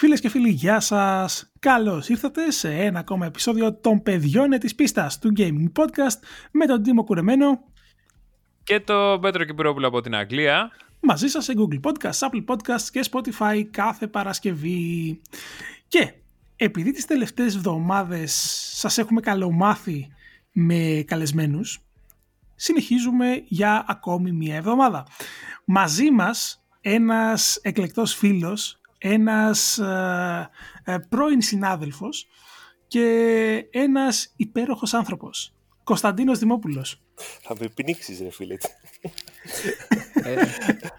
Φίλες 0.00 0.20
και 0.20 0.28
φίλοι, 0.28 0.50
γεια 0.50 0.80
σας! 0.80 1.52
Καλώς 1.58 2.08
ήρθατε 2.08 2.50
σε 2.50 2.74
ένα 2.74 2.98
ακόμα 2.98 3.26
επεισόδιο 3.26 3.74
των 3.74 4.02
παιδιών 4.02 4.50
της 4.50 4.74
πίστας 4.74 5.18
του 5.18 5.32
Gaming 5.36 5.72
Podcast 5.76 6.18
με 6.50 6.66
τον 6.66 6.82
Τίμο 6.82 7.04
Κουρεμένο 7.04 7.60
και 8.62 8.80
το 8.80 9.18
Πέτρο 9.20 9.44
Κυπρόπουλο 9.44 9.86
από 9.86 10.00
την 10.00 10.14
Αγγλία. 10.14 10.70
Μαζί 11.00 11.28
σας 11.28 11.44
σε 11.44 11.52
Google 11.56 11.80
Podcasts, 11.80 12.28
Apple 12.28 12.44
Podcasts 12.44 12.88
και 12.92 13.04
Spotify 13.10 13.62
κάθε 13.70 14.06
Παρασκευή. 14.06 15.20
Και 15.88 16.12
επειδή 16.56 16.92
τις 16.92 17.04
τελευταίες 17.04 17.54
εβδομάδες 17.54 18.32
σας 18.74 18.98
έχουμε 18.98 19.20
καλομάθει 19.20 20.08
με 20.52 21.04
καλεσμένους, 21.06 21.80
συνεχίζουμε 22.54 23.42
για 23.46 23.84
ακόμη 23.88 24.32
μία 24.32 24.56
εβδομάδα. 24.56 25.06
Μαζί 25.64 26.10
μας 26.10 26.64
ένας 26.80 27.58
εκλεκτός 27.62 28.14
φίλος, 28.14 28.77
ένας 28.98 29.78
ε, 29.78 30.50
ε, 30.84 30.98
πρώην 31.08 31.42
συνάδελφος 31.42 32.26
και 32.86 33.68
ένας 33.70 34.32
υπέροχος 34.36 34.94
άνθρωπος. 34.94 35.52
Κωνσταντίνος 35.84 36.38
Δημόπουλος. 36.38 37.02
Θα 37.42 37.54
με 37.60 37.68
πνίξεις 37.68 38.20
ρε 38.20 38.30
φίλε. 38.30 38.56
Ε, 40.22 40.44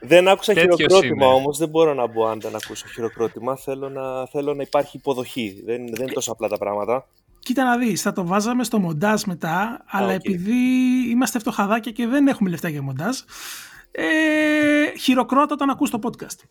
δεν 0.02 0.27
άκουσα 0.27 0.53
χειροκρότημα 0.53 1.25
είναι. 1.25 1.34
όμως, 1.34 1.58
δεν 1.58 1.70
μπορώ 1.70 1.94
να 1.94 2.08
μπω 2.08 2.27
αν 2.27 2.39
δεν 2.39 2.55
ακούσω 2.55 2.88
χειροκρότημα. 2.88 3.55
Θέλω 3.55 3.89
να, 3.89 4.27
θέλω 4.27 4.53
να 4.53 4.61
υπάρχει 4.61 4.97
υποδοχή, 4.97 5.61
δεν, 5.66 5.88
δεν 5.88 6.02
είναι 6.02 6.13
τόσο 6.13 6.31
απλά 6.31 6.47
τα 6.47 6.58
πράγματα. 6.58 7.08
Κοίτα 7.39 7.63
να 7.63 7.77
δεις, 7.77 8.02
θα 8.02 8.11
το 8.11 8.25
βάζαμε 8.25 8.63
στο 8.63 8.80
μοντάζ 8.80 9.23
μετά, 9.23 9.84
αλλά 9.88 10.11
επειδή 10.11 10.58
είμαστε 11.09 11.39
φτωχαδάκια 11.39 11.91
και 11.91 12.08
δεν 12.08 12.27
έχουμε 12.27 12.50
λεφτά 12.50 12.70
για 12.70 12.81
μοντάζ, 12.81 13.17
ε, 13.91 14.97
χειροκρότα 14.97 15.53
όταν 15.53 15.70
ακούς 15.70 15.89
το 15.89 16.00
podcast. 16.03 16.47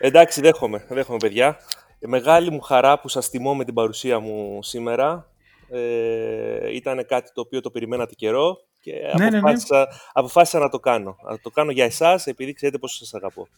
Εντάξει, 0.00 0.40
δέχομαι, 0.40 0.86
δέχομαι 0.88 1.18
παιδιά. 1.18 1.56
Μεγάλη 2.00 2.50
μου 2.50 2.60
χαρά 2.60 3.00
που 3.00 3.08
σας 3.08 3.30
τιμώ 3.30 3.54
με 3.54 3.64
την 3.64 3.74
παρουσία 3.74 4.18
μου 4.18 4.62
σήμερα. 4.62 5.30
Ε, 5.70 6.74
ήταν 6.74 7.06
κάτι 7.06 7.30
το 7.34 7.40
οποίο 7.40 7.60
το 7.60 7.70
περιμένατε 7.70 8.14
καιρό 8.14 8.56
και 8.80 8.92
ναι, 8.92 9.26
αποφάσισα, 9.26 9.76
ναι, 9.76 9.82
ναι. 9.82 9.86
αποφάσισα 10.12 10.58
να 10.58 10.68
το 10.68 10.78
κάνω. 10.78 11.16
Να 11.30 11.38
το 11.38 11.50
κάνω 11.50 11.70
για 11.70 11.84
εσάς 11.84 12.26
επειδή 12.26 12.52
ξέρετε 12.52 12.78
πόσο 12.78 12.96
σας 12.96 13.14
αγαπώ. 13.14 13.48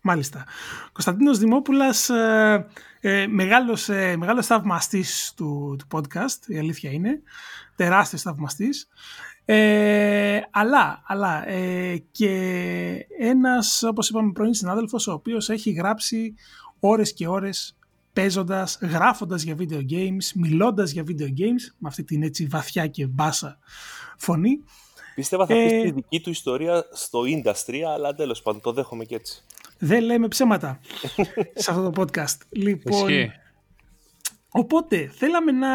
Μάλιστα. 0.00 0.44
Κωνσταντίνος 0.92 1.38
Δημόπουλας, 1.38 2.08
ε, 2.08 2.66
ε, 3.00 3.26
μεγάλος, 3.26 3.88
ε, 3.88 4.16
μεγάλος 4.16 4.46
θαυμαστής 4.46 5.32
του, 5.36 5.76
του 5.78 5.86
podcast, 5.92 6.46
η 6.46 6.58
αλήθεια 6.58 6.90
είναι. 6.90 7.22
Τεράστιος 7.76 8.22
θαυμαστής. 8.22 8.88
Ε, 9.48 10.40
αλλά 10.50 11.02
αλλά 11.06 11.48
ε, 11.48 11.96
και 12.10 12.30
ένας, 13.18 13.82
όπως 13.82 14.08
είπαμε 14.08 14.32
πρώην 14.32 14.54
συνάδελφος, 14.54 15.06
ο 15.06 15.12
οποίος 15.12 15.48
έχει 15.48 15.70
γράψει 15.70 16.34
ώρες 16.80 17.12
και 17.12 17.28
ώρες 17.28 17.76
παίζοντας, 18.12 18.78
γράφοντας 18.82 19.42
για 19.42 19.56
video 19.58 19.80
games, 19.90 20.32
μιλώντας 20.34 20.90
για 20.90 21.04
video 21.06 21.26
games, 21.26 21.74
με 21.78 21.88
αυτή 21.88 22.04
την 22.04 22.22
έτσι 22.22 22.46
βαθιά 22.46 22.86
και 22.86 23.06
μπάσα 23.06 23.58
φωνή. 24.16 24.58
Πίστευα 25.14 25.46
θα 25.46 25.54
ε, 25.54 25.68
πεις 25.68 25.82
τη 25.82 25.90
δική 25.90 26.20
του 26.20 26.30
ιστορία 26.30 26.84
στο 26.92 27.20
industry, 27.20 27.78
αλλά 27.94 28.14
τέλος 28.14 28.42
πάντων 28.42 28.60
το 28.60 28.72
δέχομαι 28.72 29.04
και 29.04 29.14
έτσι. 29.14 29.44
Δεν 29.78 30.02
λέμε 30.02 30.28
ψέματα 30.28 30.80
σε 31.54 31.70
αυτό 31.70 31.90
το 31.90 32.02
podcast. 32.02 32.38
Λοιπόν, 32.48 33.10
Οπότε 34.58 35.06
θέλαμε 35.06 35.52
να, 35.52 35.68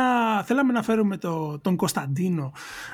θέλαμε 0.43 0.73
να 0.73 0.83
φέρουμε 0.83 1.17
το, 1.17 1.59
τον 1.59 1.75
Κωνσταντίνο 1.75 2.51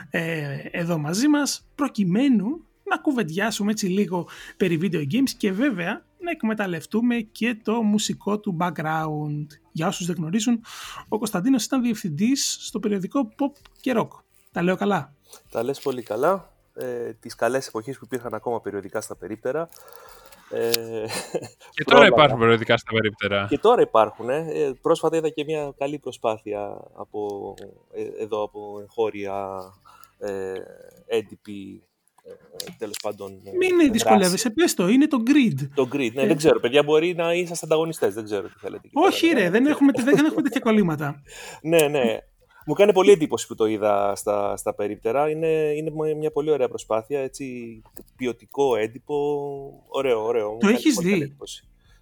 ε, 0.09 0.57
εδώ 0.71 0.97
μαζί 0.97 1.27
μας 1.27 1.67
προκειμένου 1.75 2.65
να 2.83 2.97
κουβεντιάσουμε 2.97 3.71
έτσι 3.71 3.85
λίγο 3.87 4.27
περί 4.57 4.79
video 4.81 5.01
games 5.13 5.29
και 5.37 5.51
βέβαια 5.51 6.05
να 6.19 6.31
εκμεταλλευτούμε 6.31 7.15
και 7.15 7.57
το 7.63 7.81
μουσικό 7.81 8.39
του 8.39 8.57
background. 8.59 9.45
Για 9.71 9.87
όσους 9.87 10.05
δεν 10.05 10.15
γνωρίζουν, 10.15 10.61
ο 11.07 11.17
Κωνσταντίνος 11.17 11.63
ήταν 11.63 11.81
διευθυντής 11.81 12.57
στο 12.59 12.79
περιοδικό 12.79 13.29
Pop 13.39 13.51
και 13.81 13.93
Rock. 13.97 14.07
Τα 14.51 14.61
λέω 14.61 14.75
καλά; 14.75 15.13
Τα 15.51 15.63
λες 15.63 15.79
πολύ 15.79 16.03
καλά. 16.03 16.51
Ε, 16.73 17.13
τις 17.19 17.35
καλές 17.35 17.67
εποχές 17.67 17.97
που 17.97 18.05
υπήρχαν 18.05 18.33
ακόμα 18.33 18.61
περιοδικά 18.61 19.01
στα 19.01 19.15
περίπτερα. 19.15 19.69
Ε, 20.49 20.69
και 21.73 21.83
τώρα 21.83 22.05
υπάρχουν 22.05 22.39
περιοδικά 22.39 22.77
στα 22.77 22.91
περίπτερα. 22.91 23.45
Και 23.49 23.57
τώρα 23.57 23.81
υπάρχουν. 23.81 24.29
Ε. 24.29 24.73
Πρόσφατα 24.81 25.17
είδα 25.17 25.29
και 25.29 25.43
μια 25.43 25.73
καλή 25.77 25.99
προσπάθεια 25.99 26.81
από, 26.93 27.53
ε, 27.93 28.23
εδώ 28.23 28.43
από 28.43 28.79
εγχώρια 28.81 29.59
ε, 30.19 30.53
έντυπη 31.05 31.83
τέλος 32.77 32.97
πάντων. 33.01 33.41
Μην 33.57 33.91
δυσκολεύεσαι, 33.91 34.49
πες 34.49 34.73
το, 34.73 34.87
είναι 34.87 35.07
το 35.07 35.23
grid. 35.27 35.67
Το 35.75 35.87
grid, 35.93 36.11
ναι, 36.13 36.25
δεν 36.25 36.37
ξέρω. 36.37 36.59
Παιδιά, 36.59 36.83
μπορεί 36.83 37.13
να 37.15 37.33
είσαστε 37.33 37.65
ανταγωνιστές, 37.65 38.13
δεν 38.13 38.23
ξέρω 38.23 38.47
τι 38.47 38.59
θέλετε. 38.59 38.89
Όχι, 38.93 39.27
ρε, 39.27 39.49
δεν 39.49 39.65
έχουμε, 39.65 39.91
δεν 40.03 40.25
έχουμε 40.25 40.41
τέτοια 40.41 40.59
κολλήματα. 40.59 41.21
ναι, 41.61 41.87
ναι. 41.87 42.17
Μου 42.67 42.73
κάνει 42.73 42.93
πολύ 42.93 43.11
εντύπωση 43.11 43.47
που 43.47 43.55
το 43.55 43.65
είδα 43.65 44.15
στα, 44.15 44.57
στα 44.57 44.73
περίπτερα. 44.73 45.29
Είναι, 45.29 45.47
είναι 45.47 46.13
μια 46.17 46.31
πολύ 46.31 46.51
ωραία 46.51 46.67
προσπάθεια, 46.67 47.19
έτσι, 47.19 47.81
ποιοτικό 48.15 48.75
έντυπο. 48.75 49.15
Ωραίο, 49.87 50.23
ωραίο. 50.23 50.57
Το 50.59 50.67
έχεις 50.67 50.95
δει. 50.95 51.35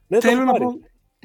Ναι, 0.08 0.20
Θέλω 0.20 0.44
να 0.44 0.54
πω. 0.54 0.66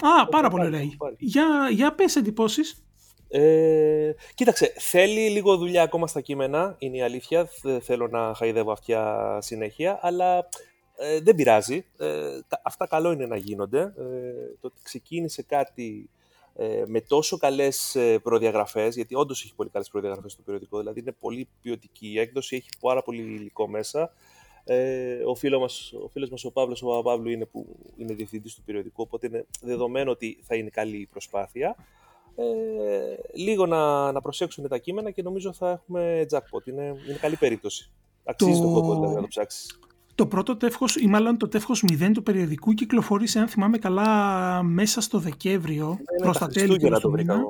Α, 0.01 0.29
πάρα 0.29 0.51
πολύ 0.51 0.67
ωραία. 0.67 0.81
Για, 1.19 1.69
για 1.73 1.95
πες 1.95 2.17
εντυπώσεις. 2.17 2.85
Ε, 3.29 4.13
κοίταξε, 4.35 4.73
θέλει 4.79 5.31
λίγο 5.31 5.57
δουλειά 5.57 5.83
ακόμα 5.83 6.07
στα 6.07 6.21
κείμενα, 6.21 6.77
είναι 6.79 6.97
η 6.97 7.03
αλήθεια. 7.03 7.49
θέλω 7.81 8.09
να 8.09 8.35
χαϊδεύω 8.35 8.73
αυτιά 8.73 9.39
συνέχεια, 9.41 9.99
αλλά 10.03 10.49
ε, 10.97 11.21
δεν 11.21 11.35
πειράζει. 11.35 11.85
Ε, 11.99 12.39
αυτά 12.63 12.87
καλό 12.87 13.13
είναι 13.13 13.27
να 13.27 13.37
γίνονται. 13.37 13.81
Ε, 13.81 13.93
το 14.61 14.67
ότι 14.67 14.81
ξεκίνησε 14.83 15.43
κάτι 15.43 16.11
ε, 16.13 16.20
με 16.87 17.01
τόσο 17.01 17.37
καλές 17.37 17.95
ε, 17.95 18.19
προδιαγραφές, 18.19 18.95
γιατί 18.95 19.15
όντως 19.15 19.45
έχει 19.45 19.55
πολύ 19.55 19.71
καλές 19.71 19.89
προδιαγραφές 19.89 20.33
στο 20.33 20.43
περιοδικό, 20.43 20.79
δηλαδή 20.79 21.01
είναι 21.01 21.13
πολύ 21.13 21.49
ποιοτική 21.63 22.09
η 22.09 22.19
έκδοση, 22.19 22.57
έχει 22.57 22.69
πάρα 22.81 23.03
πολύ 23.03 23.23
υλικό 23.23 23.69
μέσα. 23.69 24.13
Ε, 24.65 25.23
ο 25.25 25.35
φίλος 25.35 25.61
μας, 25.61 25.93
ο, 26.05 26.09
φίλος 26.09 26.31
μας 26.31 26.45
ο 26.45 26.53
Παύλος 26.53 26.83
ο 26.83 26.87
Παπαπαύλου 26.87 27.31
είναι 27.31 27.45
που 27.45 27.77
είναι 27.97 28.15
διευθυντής 28.15 28.55
του 28.55 28.63
περιοδικού, 28.63 29.03
οπότε 29.03 29.27
είναι 29.27 29.47
δεδομένο 29.61 30.11
ότι 30.11 30.39
θα 30.43 30.55
είναι 30.55 30.69
καλή 30.69 30.97
η 30.97 31.07
προσπάθεια. 31.07 31.77
Ε, 32.37 32.45
λίγο 33.35 33.67
να, 33.67 34.13
να 34.13 34.21
προσέξουν 34.21 34.69
τα 34.69 34.79
κείμενα 34.79 35.11
και 35.11 35.23
νομίζω 35.23 35.53
θα 35.53 35.71
έχουμε 35.71 36.27
jackpot. 36.31 36.67
Είναι, 36.67 36.85
είναι 37.09 37.19
καλή 37.21 37.37
περίπτωση. 37.37 37.91
Αξίζει 38.25 38.61
το, 38.61 38.67
το 38.67 38.73
κόπο 38.73 38.95
δηλαδή, 38.95 39.15
να 39.15 39.21
το 39.21 39.27
ψάξεις. 39.27 39.79
Το 40.21 40.27
πρώτο 40.27 40.57
τεύχος 40.57 40.97
ή 40.97 41.07
μάλλον 41.07 41.37
το 41.37 41.49
τεύχος 41.49 41.85
0 41.89 42.11
του 42.15 42.23
περιοδικού 42.23 42.73
κυκλοφορήσε 42.73 43.39
αν 43.39 43.49
θυμάμαι 43.49 43.79
καλά 43.79 44.63
μέσα 44.63 45.01
στο 45.01 45.19
Δεκέμβριο 45.19 45.89
ναι, 45.89 46.25
προς 46.25 46.39
τα 46.39 46.47
τέλη 46.47 46.79
του 47.01 47.11
μήνα 47.11 47.43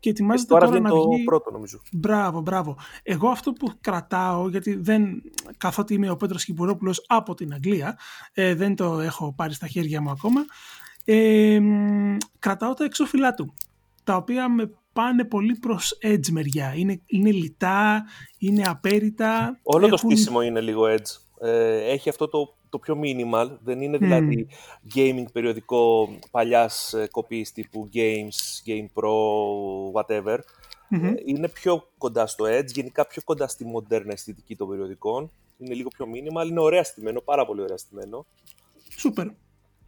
και 0.00 0.10
ετοιμάζεται 0.10 0.48
τώρα, 0.48 0.66
τώρα 0.66 0.80
να 0.80 0.88
το 0.88 1.08
βγει... 1.08 1.24
πρώτο 1.24 1.50
νομίζω. 1.50 1.80
Μπράβο, 1.92 2.40
μπράβο. 2.40 2.76
Εγώ 3.02 3.28
αυτό 3.28 3.52
που 3.52 3.72
κρατάω, 3.80 4.48
γιατί 4.48 4.74
δεν, 4.74 5.22
καθότι 5.56 5.94
είμαι 5.94 6.10
ο 6.10 6.16
Πέτρος 6.16 6.44
Κυπουρόπουλος 6.44 7.04
από 7.08 7.34
την 7.34 7.52
Αγγλία, 7.52 7.98
ε, 8.32 8.54
δεν 8.54 8.74
το 8.74 9.00
έχω 9.00 9.32
πάρει 9.36 9.54
στα 9.54 9.66
χέρια 9.66 10.00
μου 10.00 10.10
ακόμα, 10.10 10.44
ε, 11.04 11.60
κρατάω 12.38 12.74
τα 12.74 12.84
εξώφυλλά 12.84 13.34
του, 13.34 13.54
τα 14.04 14.16
οποία 14.16 14.48
με 14.48 14.70
πάνε 14.92 15.24
πολύ 15.24 15.54
προς 15.54 15.98
edge 16.02 16.28
μεριά. 16.30 16.74
Είναι, 16.76 17.00
είναι 17.06 17.30
λιτά, 17.30 18.04
είναι 18.38 18.62
απέριτα. 18.66 19.58
Όλο 19.62 19.86
έχουν... 19.86 19.98
το 20.08 20.14
στήσιμο 20.14 20.42
είναι 20.42 20.60
λίγο 20.60 20.82
edge 20.84 21.29
ε, 21.40 21.90
έχει 21.90 22.08
αυτό 22.08 22.28
το, 22.28 22.54
το 22.68 22.78
πιο 22.78 23.00
minimal, 23.02 23.48
δεν 23.64 23.80
είναι 23.80 23.98
δηλαδή 23.98 24.46
gaming 24.94 25.24
περιοδικό 25.32 26.08
παλιάς 26.30 26.92
ε, 26.92 27.08
κοπής 27.10 27.52
τύπου 27.52 27.88
Games, 27.94 28.66
Game 28.66 28.86
Pro, 28.94 29.12
whatever. 29.92 30.38
Ε, 30.90 31.12
είναι 31.24 31.48
πιο 31.48 31.88
κοντά 31.98 32.26
στο 32.26 32.44
Edge, 32.48 32.66
γενικά 32.66 33.06
πιο 33.06 33.22
κοντά 33.24 33.48
στη 33.48 33.64
μοντέρνα 33.64 34.12
αισθητική 34.12 34.56
των 34.56 34.68
περιοδικών. 34.68 35.30
Είναι 35.58 35.74
λίγο 35.74 35.88
πιο 35.88 36.06
minimal, 36.06 36.48
είναι 36.48 36.60
ωραία 36.60 36.84
στημένο, 36.84 37.20
πάρα 37.20 37.46
πολύ 37.46 37.60
ωραία 37.62 37.76
στημένο. 37.76 38.26
Σούπερ. 38.96 39.26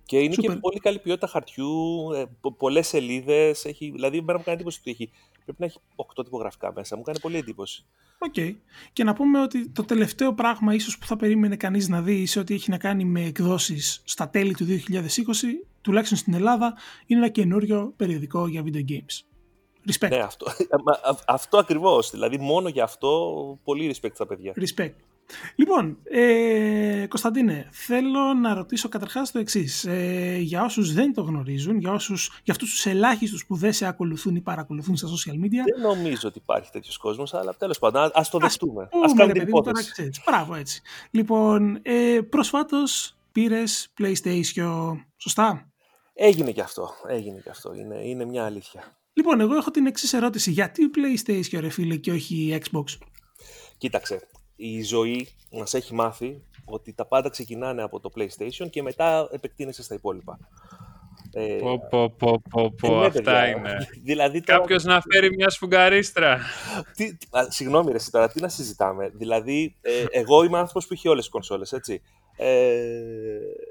Και 0.04 0.18
είναι 0.18 0.34
και 0.34 0.50
πολύ 0.50 0.78
καλή 0.78 0.98
ποιότητα 0.98 1.26
χαρτιού, 1.26 2.12
ε, 2.12 2.24
πολλές 2.56 2.88
σελίδες. 2.88 3.66
Δηλαδή, 3.78 4.20
εμένα 4.20 4.38
μου 4.38 4.44
κάνει 4.44 4.56
εντύπωση 4.56 4.78
ότι 4.80 4.90
έχει. 4.90 5.10
Πρέπει 5.44 5.60
να 5.60 5.66
έχει 5.66 5.78
8 6.16 6.24
τυπογραφικά 6.24 6.72
μέσα. 6.72 6.96
Μου 6.96 7.02
κάνει 7.02 7.20
πολύ 7.20 7.36
εντύπωση. 7.36 7.84
OK. 8.18 8.32
Okay. 8.36 8.54
Και 8.92 9.04
να 9.04 9.12
πούμε 9.12 9.40
ότι 9.40 9.68
το 9.68 9.84
τελευταίο 9.84 10.34
πράγμα 10.34 10.74
ίσως 10.74 10.98
που 10.98 11.06
θα 11.06 11.16
περίμενε 11.16 11.56
κανείς 11.56 11.88
να 11.88 12.02
δει 12.02 12.26
σε 12.26 12.38
ό,τι 12.38 12.54
έχει 12.54 12.70
να 12.70 12.78
κάνει 12.78 13.04
με 13.04 13.24
εκδόσεις 13.24 14.02
στα 14.04 14.28
τέλη 14.28 14.54
του 14.54 14.66
2020, 14.66 14.70
τουλάχιστον 15.80 16.18
στην 16.18 16.34
Ελλάδα, 16.34 16.74
είναι 17.06 17.20
ένα 17.20 17.28
καινούριο 17.28 17.92
περιοδικό 17.96 18.46
για 18.46 18.62
video 18.64 18.84
games. 18.88 19.24
Respect. 19.90 20.08
Ναι, 20.08 20.18
αυτό, 20.18 20.46
αυτό 21.26 21.58
ακριβώς. 21.58 22.10
Δηλαδή 22.10 22.38
μόνο 22.38 22.68
για 22.68 22.84
αυτό 22.84 23.58
πολύ 23.64 23.94
respect 23.94 24.14
στα 24.14 24.26
παιδιά. 24.26 24.54
Respect. 24.56 24.94
Λοιπόν, 25.54 25.98
ε, 26.04 27.06
Κωνσταντίνε, 27.08 27.68
θέλω 27.72 28.34
να 28.34 28.54
ρωτήσω 28.54 28.88
καταρχάς 28.88 29.30
το 29.30 29.38
εξής. 29.38 29.84
Ε, 29.84 30.36
για 30.40 30.64
όσους 30.64 30.92
δεν 30.92 31.14
το 31.14 31.22
γνωρίζουν, 31.22 31.78
για, 31.78 31.92
όσους, 31.92 32.40
για 32.44 32.52
αυτούς 32.52 32.70
τους 32.70 32.86
ελάχιστους 32.86 33.46
που 33.46 33.56
δεν 33.56 33.72
σε 33.72 33.86
ακολουθούν 33.86 34.36
ή 34.36 34.40
παρακολουθούν 34.40 34.96
στα 34.96 35.08
social 35.08 35.34
media. 35.34 35.62
Δεν 35.74 35.80
νομίζω 35.82 36.28
ότι 36.28 36.38
υπάρχει 36.38 36.70
τέτοιος 36.70 36.96
κόσμος, 36.96 37.34
αλλά 37.34 37.54
τέλος 37.54 37.78
πάντων, 37.78 38.10
ας 38.14 38.30
το 38.30 38.38
δεχτούμε. 38.38 38.82
Ας, 38.82 38.88
ας 39.02 39.14
κάνουμε 39.14 39.38
την 39.38 39.48
υπόθεση. 39.48 40.02
Έτσι. 40.02 40.22
Μπράβο, 40.26 40.54
έτσι. 40.54 40.82
Λοιπόν, 41.10 41.78
ε, 41.82 42.18
προσφάτως 42.28 43.16
πήρες 43.32 43.92
PlayStation. 44.00 45.04
Σωστά; 45.16 45.72
Έγινε 46.14 46.52
και 46.52 46.60
αυτό. 46.60 46.90
Έγινε 47.08 47.40
και 47.40 47.50
αυτό. 47.50 47.74
Είναι, 47.74 48.00
είναι 48.04 48.24
μια 48.24 48.44
αλήθεια. 48.44 48.96
Λοιπόν, 49.12 49.40
εγώ 49.40 49.54
έχω 49.54 49.70
την 49.70 49.86
εξής 49.86 50.12
ερώτηση. 50.12 50.50
Γιατί 50.50 50.90
PlayStation, 50.94 51.58
ρε 51.60 51.68
φίλε, 51.68 51.96
και 51.96 52.12
όχι 52.12 52.58
Xbox; 52.62 52.84
Κοίταξε, 53.78 54.28
η 54.56 54.82
ζωή 54.82 55.28
μας 55.50 55.74
έχει 55.74 55.94
μάθει 55.94 56.42
ότι 56.64 56.92
τα 56.92 57.06
πάντα 57.06 57.28
ξεκινάνε 57.28 57.82
από 57.82 58.00
το 58.00 58.10
PlayStation 58.16 58.70
και 58.70 58.82
μετά 58.82 59.28
επεκτείνεσαι 59.32 59.82
στα 59.82 59.94
υπόλοιπα. 59.94 60.38
Ε, 61.34 61.58
πω, 61.60 61.86
πω, 61.90 62.10
πω, 62.10 62.42
πω, 62.50 62.74
πω. 62.80 63.00
αυτά 63.00 63.46
είναι. 63.48 63.88
δηλαδή, 64.04 64.40
τώρα... 64.40 64.58
Κάποιος 64.58 64.84
να 64.84 65.00
φέρει 65.10 65.34
μια 65.34 65.50
σφουγγαρίστρα. 65.50 66.38
Τι, 66.96 67.16
α, 67.30 67.46
συγγνώμη 67.48 67.92
ρε, 67.92 67.98
τώρα, 68.10 68.28
τι 68.28 68.40
να 68.40 68.48
συζητάμε. 68.48 69.10
Δηλαδή, 69.14 69.76
ε, 69.80 70.04
εγώ 70.10 70.44
είμαι 70.44 70.58
άνθρωπος 70.58 70.86
που 70.86 70.92
έχει 70.92 71.08
όλες 71.08 71.22
τις 71.22 71.32
κονσόλες, 71.32 71.72
έτσι. 71.72 72.02
Ε, 72.36 72.84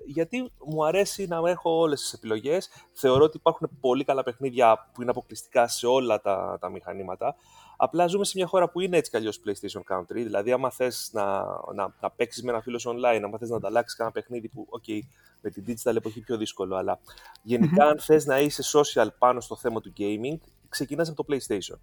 γιατί 0.05 0.51
μου 0.65 0.85
αρέσει 0.85 1.27
να 1.27 1.49
έχω 1.49 1.79
όλες 1.79 2.01
τις 2.01 2.13
επιλογές. 2.13 2.69
Θεωρώ 2.93 3.23
ότι 3.23 3.37
υπάρχουν 3.37 3.69
πολύ 3.79 4.03
καλά 4.03 4.23
παιχνίδια 4.23 4.89
που 4.93 5.01
είναι 5.01 5.11
αποκλειστικά 5.11 5.67
σε 5.67 5.87
όλα 5.87 6.21
τα, 6.21 6.57
τα 6.61 6.69
μηχανήματα. 6.69 7.35
Απλά 7.83 8.07
ζούμε 8.07 8.25
σε 8.25 8.31
μια 8.35 8.47
χώρα 8.47 8.69
που 8.69 8.79
είναι 8.79 8.97
έτσι 8.97 9.11
κι 9.11 9.17
αλλιώς 9.17 9.41
PlayStation 9.45 9.81
Country. 9.95 10.05
Δηλαδή, 10.13 10.51
άμα 10.51 10.71
θες 10.71 11.09
να, 11.13 11.43
να, 11.73 11.95
να 12.01 12.11
παίξεις 12.11 12.43
με 12.43 12.51
ένα 12.51 12.61
φίλο 12.61 12.79
online, 12.85 13.21
άμα 13.23 13.37
θες 13.37 13.49
να 13.49 13.55
ανταλλάξεις 13.55 13.97
κανένα 13.97 14.15
παιχνίδι 14.15 14.47
που, 14.47 14.67
OK, 14.69 14.99
με 15.41 15.49
την 15.49 15.63
digital 15.67 15.95
εποχή 15.95 16.21
πιο 16.21 16.37
δύσκολο, 16.37 16.75
αλλά 16.75 16.99
γενικά, 17.41 17.85
αν 17.85 17.99
θες 17.99 18.25
να 18.25 18.39
είσαι 18.39 18.79
social 18.79 19.07
πάνω 19.17 19.39
στο 19.39 19.55
θέμα 19.55 19.81
του 19.81 19.93
gaming, 19.97 20.37
ξεκινάς 20.69 21.09
από 21.09 21.23
το 21.23 21.35
PlayStation. 21.35 21.77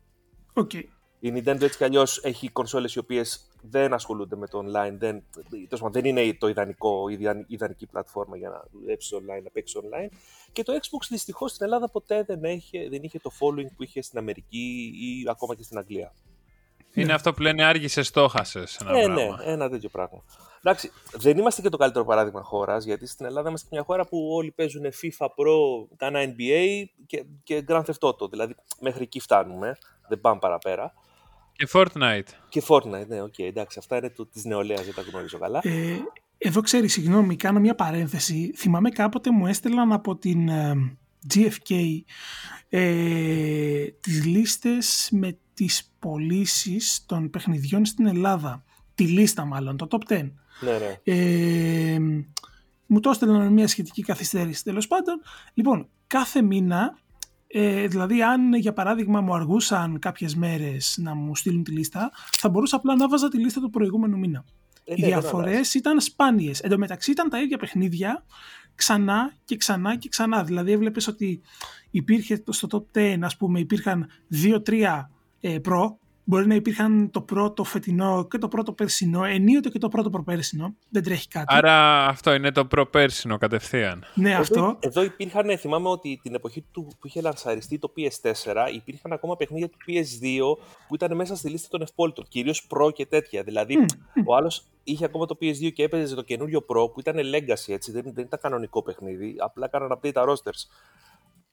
Okay. 0.62 0.82
Η 1.20 1.32
Nintendo 1.34 1.60
έτσι 1.60 1.76
κι 1.76 1.84
αλλιώς 1.84 2.20
έχει 2.24 2.48
κονσόλες 2.48 2.94
οι 2.94 2.98
οποίες 2.98 3.50
δεν 3.62 3.92
ασχολούνται 3.92 4.36
με 4.36 4.46
το 4.46 4.64
online. 4.64 4.94
Δεν, 4.98 5.22
δεν 5.90 6.04
είναι 6.04 6.34
το 6.34 6.48
ιδανικό, 6.48 7.08
η 7.08 7.18
ιδανική 7.46 7.86
πλατφόρμα 7.86 8.36
για 8.36 8.48
να 8.48 8.64
δουλέψει 8.72 9.16
online, 9.18 9.42
να 9.42 9.50
παίξει 9.50 9.78
online. 9.82 10.16
Και 10.52 10.62
το 10.62 10.72
Xbox 10.72 11.06
δυστυχώς 11.08 11.50
στην 11.50 11.64
Ελλάδα 11.64 11.90
ποτέ 11.90 12.24
δεν, 12.26 12.44
έχει, 12.44 12.88
δεν 12.88 13.02
είχε 13.02 13.18
το 13.18 13.30
following 13.40 13.70
που 13.76 13.82
είχε 13.82 14.02
στην 14.02 14.18
Αμερική 14.18 14.92
ή 14.94 15.28
ακόμα 15.28 15.54
και 15.54 15.62
στην 15.62 15.78
Αγγλία. 15.78 16.14
Είναι 16.94 17.12
αυτό 17.12 17.32
που 17.32 17.42
λένε 17.42 17.64
άργησες, 17.64 18.06
στόχασε. 18.06 18.64
Ένα 18.80 18.98
ε, 18.98 19.06
ναι, 19.06 19.28
ένα 19.44 19.68
τέτοιο 19.68 19.88
πράγμα. 19.88 20.22
Εντάξει, 20.62 20.92
δεν 21.12 21.38
είμαστε 21.38 21.62
και 21.62 21.68
το 21.68 21.76
καλύτερο 21.76 22.04
παράδειγμα 22.04 22.42
χώρας, 22.42 22.84
γιατί 22.84 23.06
στην 23.06 23.26
Ελλάδα 23.26 23.48
είμαστε 23.48 23.68
μια 23.70 23.82
χώρα 23.82 24.06
που 24.06 24.28
όλοι 24.32 24.50
παίζουν 24.50 24.82
FIFA 24.82 25.26
Pro, 25.26 25.86
κάνα 25.96 26.20
NBA 26.24 26.84
και, 27.06 27.24
και 27.42 27.64
Grand 27.68 27.82
Theft 27.84 28.08
Auto. 28.08 28.30
Δηλαδή, 28.30 28.54
μέχρι 28.80 29.02
εκεί 29.02 29.20
φτάνουμε. 29.20 29.76
Δεν 30.08 30.20
πάμε 30.20 30.38
παραπέρα. 30.38 30.94
Και 31.58 31.68
Fortnite. 31.72 32.28
Και 32.48 32.62
Fortnite, 32.68 33.06
ναι, 33.06 33.22
OK, 33.22 33.34
okay, 33.38 33.44
εντάξει, 33.44 33.78
αυτά 33.78 33.96
είναι 33.96 34.12
της 34.32 34.44
νεολαίας, 34.44 34.84
δεν 34.84 34.94
τα 34.94 35.02
γνωρίζω 35.02 35.38
καλά. 35.38 35.60
Ε, 35.62 35.96
εδώ 36.38 36.60
ξέρεις, 36.60 36.92
συγγνώμη, 36.92 37.36
κάνω 37.36 37.60
μια 37.60 37.74
παρένθεση. 37.74 38.52
Θυμάμαι 38.56 38.90
κάποτε 38.90 39.30
μου 39.30 39.46
έστελναν 39.46 39.92
από 39.92 40.16
την 40.16 40.48
ε, 40.48 40.96
GFK 41.34 41.74
ε, 42.68 43.84
τις 44.00 44.24
λίστες 44.24 45.08
με 45.12 45.38
τις 45.54 45.92
πωλήσεις 45.98 47.04
των 47.06 47.30
παιχνιδιών 47.30 47.84
στην 47.84 48.06
Ελλάδα. 48.06 48.64
Τη 48.94 49.04
λίστα 49.04 49.44
μάλλον, 49.44 49.76
το 49.76 49.86
top 49.90 50.12
10. 50.12 50.30
Ναι, 50.60 50.78
ναι. 50.78 51.00
Ε, 51.04 51.98
μου 52.86 53.00
το 53.00 53.10
έστελναν 53.10 53.52
μια 53.52 53.68
σχετική 53.68 54.02
καθυστέρηση 54.02 54.64
τέλος 54.64 54.86
πάντων. 54.86 55.20
Λοιπόν, 55.54 55.88
κάθε 56.06 56.42
μήνα 56.42 56.98
ε, 57.50 57.86
δηλαδή, 57.86 58.22
αν 58.22 58.54
για 58.54 58.72
παράδειγμα 58.72 59.20
μου 59.20 59.34
αργούσαν 59.34 59.98
κάποιες 59.98 60.34
μέρες 60.34 60.98
να 61.00 61.14
μου 61.14 61.36
στείλουν 61.36 61.64
τη 61.64 61.70
λίστα, 61.70 62.10
θα 62.38 62.48
μπορούσα 62.48 62.76
απλά 62.76 62.96
να 62.96 63.08
βάζα 63.08 63.28
τη 63.28 63.38
λίστα 63.38 63.60
του 63.60 63.70
προηγούμενου 63.70 64.18
μήνα. 64.18 64.44
Ε, 64.84 64.94
Οι 64.96 65.00
ναι, 65.00 65.06
διαφορές 65.06 65.74
ήταν 65.74 66.00
σπάνιες. 66.00 66.60
Εν 66.60 66.70
τω 66.70 66.78
μεταξύ 66.78 67.10
ήταν 67.10 67.28
τα 67.28 67.40
ίδια 67.40 67.58
παιχνίδια 67.58 68.24
ξανά 68.74 69.32
και 69.44 69.56
ξανά 69.56 69.96
και 69.96 70.08
ξανά. 70.08 70.44
Δηλαδή, 70.44 70.72
έβλεπες 70.72 71.06
ότι 71.06 71.40
υπήρχε 71.90 72.42
στο 72.48 72.86
top 72.92 72.98
10, 72.98 73.18
ας 73.22 73.36
πούμε, 73.36 73.60
υπήρχαν 73.60 74.06
2-3 74.66 75.10
ε, 75.40 75.58
προ 75.58 75.98
Μπορεί 76.30 76.46
να 76.46 76.54
υπήρχαν 76.54 77.10
το 77.10 77.20
πρώτο 77.20 77.64
φετινό 77.64 78.26
και 78.30 78.38
το 78.38 78.48
πρώτο 78.48 78.72
περσινό, 78.72 79.24
ενίοτε 79.24 79.68
και 79.68 79.78
το 79.78 79.88
πρώτο 79.88 80.10
προπέρσινο. 80.10 80.74
Δεν 80.88 81.02
τρέχει 81.02 81.28
κάτι. 81.28 81.46
Άρα 81.48 82.06
αυτό 82.06 82.34
είναι 82.34 82.52
το 82.52 82.64
προπέρσινο 82.64 83.38
κατευθείαν. 83.38 84.04
Ναι, 84.14 84.30
εδώ, 84.30 84.40
αυτό. 84.40 84.76
Εδώ 84.80 85.02
υπήρχαν, 85.02 85.58
θυμάμαι 85.58 85.88
ότι 85.88 86.20
την 86.22 86.34
εποχή 86.34 86.64
του 86.72 86.88
που 87.00 87.06
είχε 87.06 87.20
λανσαριστεί 87.20 87.78
το 87.78 87.92
PS4, 87.96 88.54
υπήρχαν 88.74 89.12
ακόμα 89.12 89.36
παιχνίδια 89.36 89.68
του 89.68 89.78
PS2 89.86 90.64
που 90.88 90.94
ήταν 90.94 91.16
μέσα 91.16 91.36
στη 91.36 91.48
λίστα 91.48 91.68
των 91.68 91.82
ευπόλυτων. 91.82 92.24
Κυρίως 92.28 92.66
Pro 92.70 92.92
και 92.92 93.06
τέτοια. 93.06 93.42
Δηλαδή, 93.42 93.86
ο 94.26 94.34
άλλος 94.34 94.66
είχε 94.84 95.04
ακόμα 95.04 95.26
το 95.26 95.36
PS2 95.40 95.72
και 95.72 95.82
έπαιζε 95.82 96.14
το 96.14 96.22
καινούριο 96.22 96.64
Pro 96.68 96.92
που 96.92 97.00
ήταν 97.00 97.16
legacy, 97.16 97.72
έτσι. 97.72 97.92
Δεν, 97.92 98.02
δεν 98.14 98.24
ήταν 98.24 98.38
κανονικό 98.42 98.82
παιχνίδι. 98.82 99.34
Απλά 99.38 99.66
έκαναν 99.66 99.98
update 99.98 100.12
τα 100.12 100.24
rosters. 100.28 100.70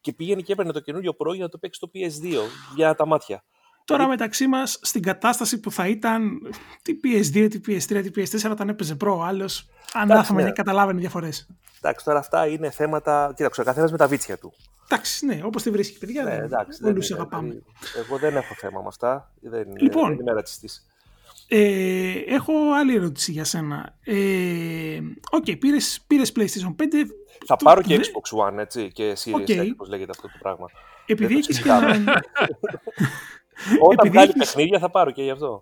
Και 0.01 0.13
πήγαινε 0.13 0.42
και 0.42 0.54
έπαιρνε 0.54 0.72
το 0.72 0.80
καινούριο 0.80 1.16
Pro 1.18 1.33
για 1.33 1.44
να 1.44 1.50
το 1.50 1.57
παίξει 1.57 1.80
το 1.80 1.89
PS2 1.94 2.38
για 2.75 2.95
τα 2.95 3.06
μάτια. 3.06 3.44
Τώρα 3.86 4.08
μεταξύ 4.08 4.48
μας, 4.48 4.80
στην 4.82 5.02
κατάσταση 5.02 5.60
που 5.60 5.72
θα 5.72 5.88
ήταν 5.88 6.40
τι 6.82 6.94
PS2, 7.04 7.48
τι 7.50 7.60
PS3, 7.68 8.04
τι 8.04 8.10
PS4, 8.16 8.52
όταν 8.52 8.70
έπαιζε 8.70 8.96
προ, 8.96 9.22
άλλος 9.22 9.70
ανάθεμα 9.94 10.42
ναι. 10.42 10.48
και 10.48 10.54
καταλάβαινε 10.54 11.00
διαφορές. 11.00 11.48
Εντάξει, 11.78 12.06
τώρα 12.06 12.20
αυτά 12.20 12.48
είναι 12.48 12.70
θέματα. 12.70 13.34
Κοίταξε, 13.36 13.62
ο 13.62 13.64
καθένας 13.64 13.92
με 13.92 13.98
τα 13.98 14.08
βίτσια 14.08 14.38
του. 14.38 14.54
Εντάξει, 14.90 15.26
ναι, 15.26 15.40
όπως 15.44 15.64
τη 15.64 15.70
βρίσκει, 15.70 15.98
παιδιά. 15.98 16.24
Ναι, 16.24 16.34
εντάξει, 16.34 16.80
δεν 16.82 16.98
αγαπάμε. 17.14 17.48
Δηλαδή, 17.48 17.64
εγώ 17.96 18.18
δεν 18.18 18.36
έχω 18.36 18.54
θέμα 18.58 18.82
με 18.82 18.88
αυτά. 18.88 19.32
Δεν, 19.42 19.68
λοιπόν, 19.78 20.10
δεν 20.10 20.20
είμαι 20.20 20.34
ρατσιστής. 20.34 20.86
Ε, 21.48 22.14
έχω 22.28 22.54
άλλη 22.74 22.96
ερώτηση 22.96 23.32
για 23.32 23.44
σένα. 23.44 23.96
Ε, 24.04 25.00
okay, 25.32 25.60
πήρες, 25.60 26.04
πήρες 26.08 26.32
PlayStation 26.36 26.76
5. 26.76 26.84
Θα 27.46 27.56
πάρω 27.56 27.82
και 27.82 28.00
Xbox 28.00 28.48
One, 28.48 28.58
έτσι, 28.58 28.92
και 28.92 29.18
Series 29.24 29.50
okay. 29.50 29.62
X, 29.62 29.72
πώς 29.78 29.90
λέγεται 29.90 30.12
αυτό 30.12 30.28
το 30.28 30.38
πράγμα. 30.40 30.70
Επειδή 31.06 31.38
έχεις 31.38 31.62
και 31.62 31.70
ένα... 31.70 31.98
Όταν 33.90 34.12
βγάλει 34.12 34.34
παιχνίδια 34.38 34.80
θα 34.80 34.90
πάρω 34.90 35.12
και 35.12 35.24
γι' 35.24 35.31
αυτό. 35.31 35.62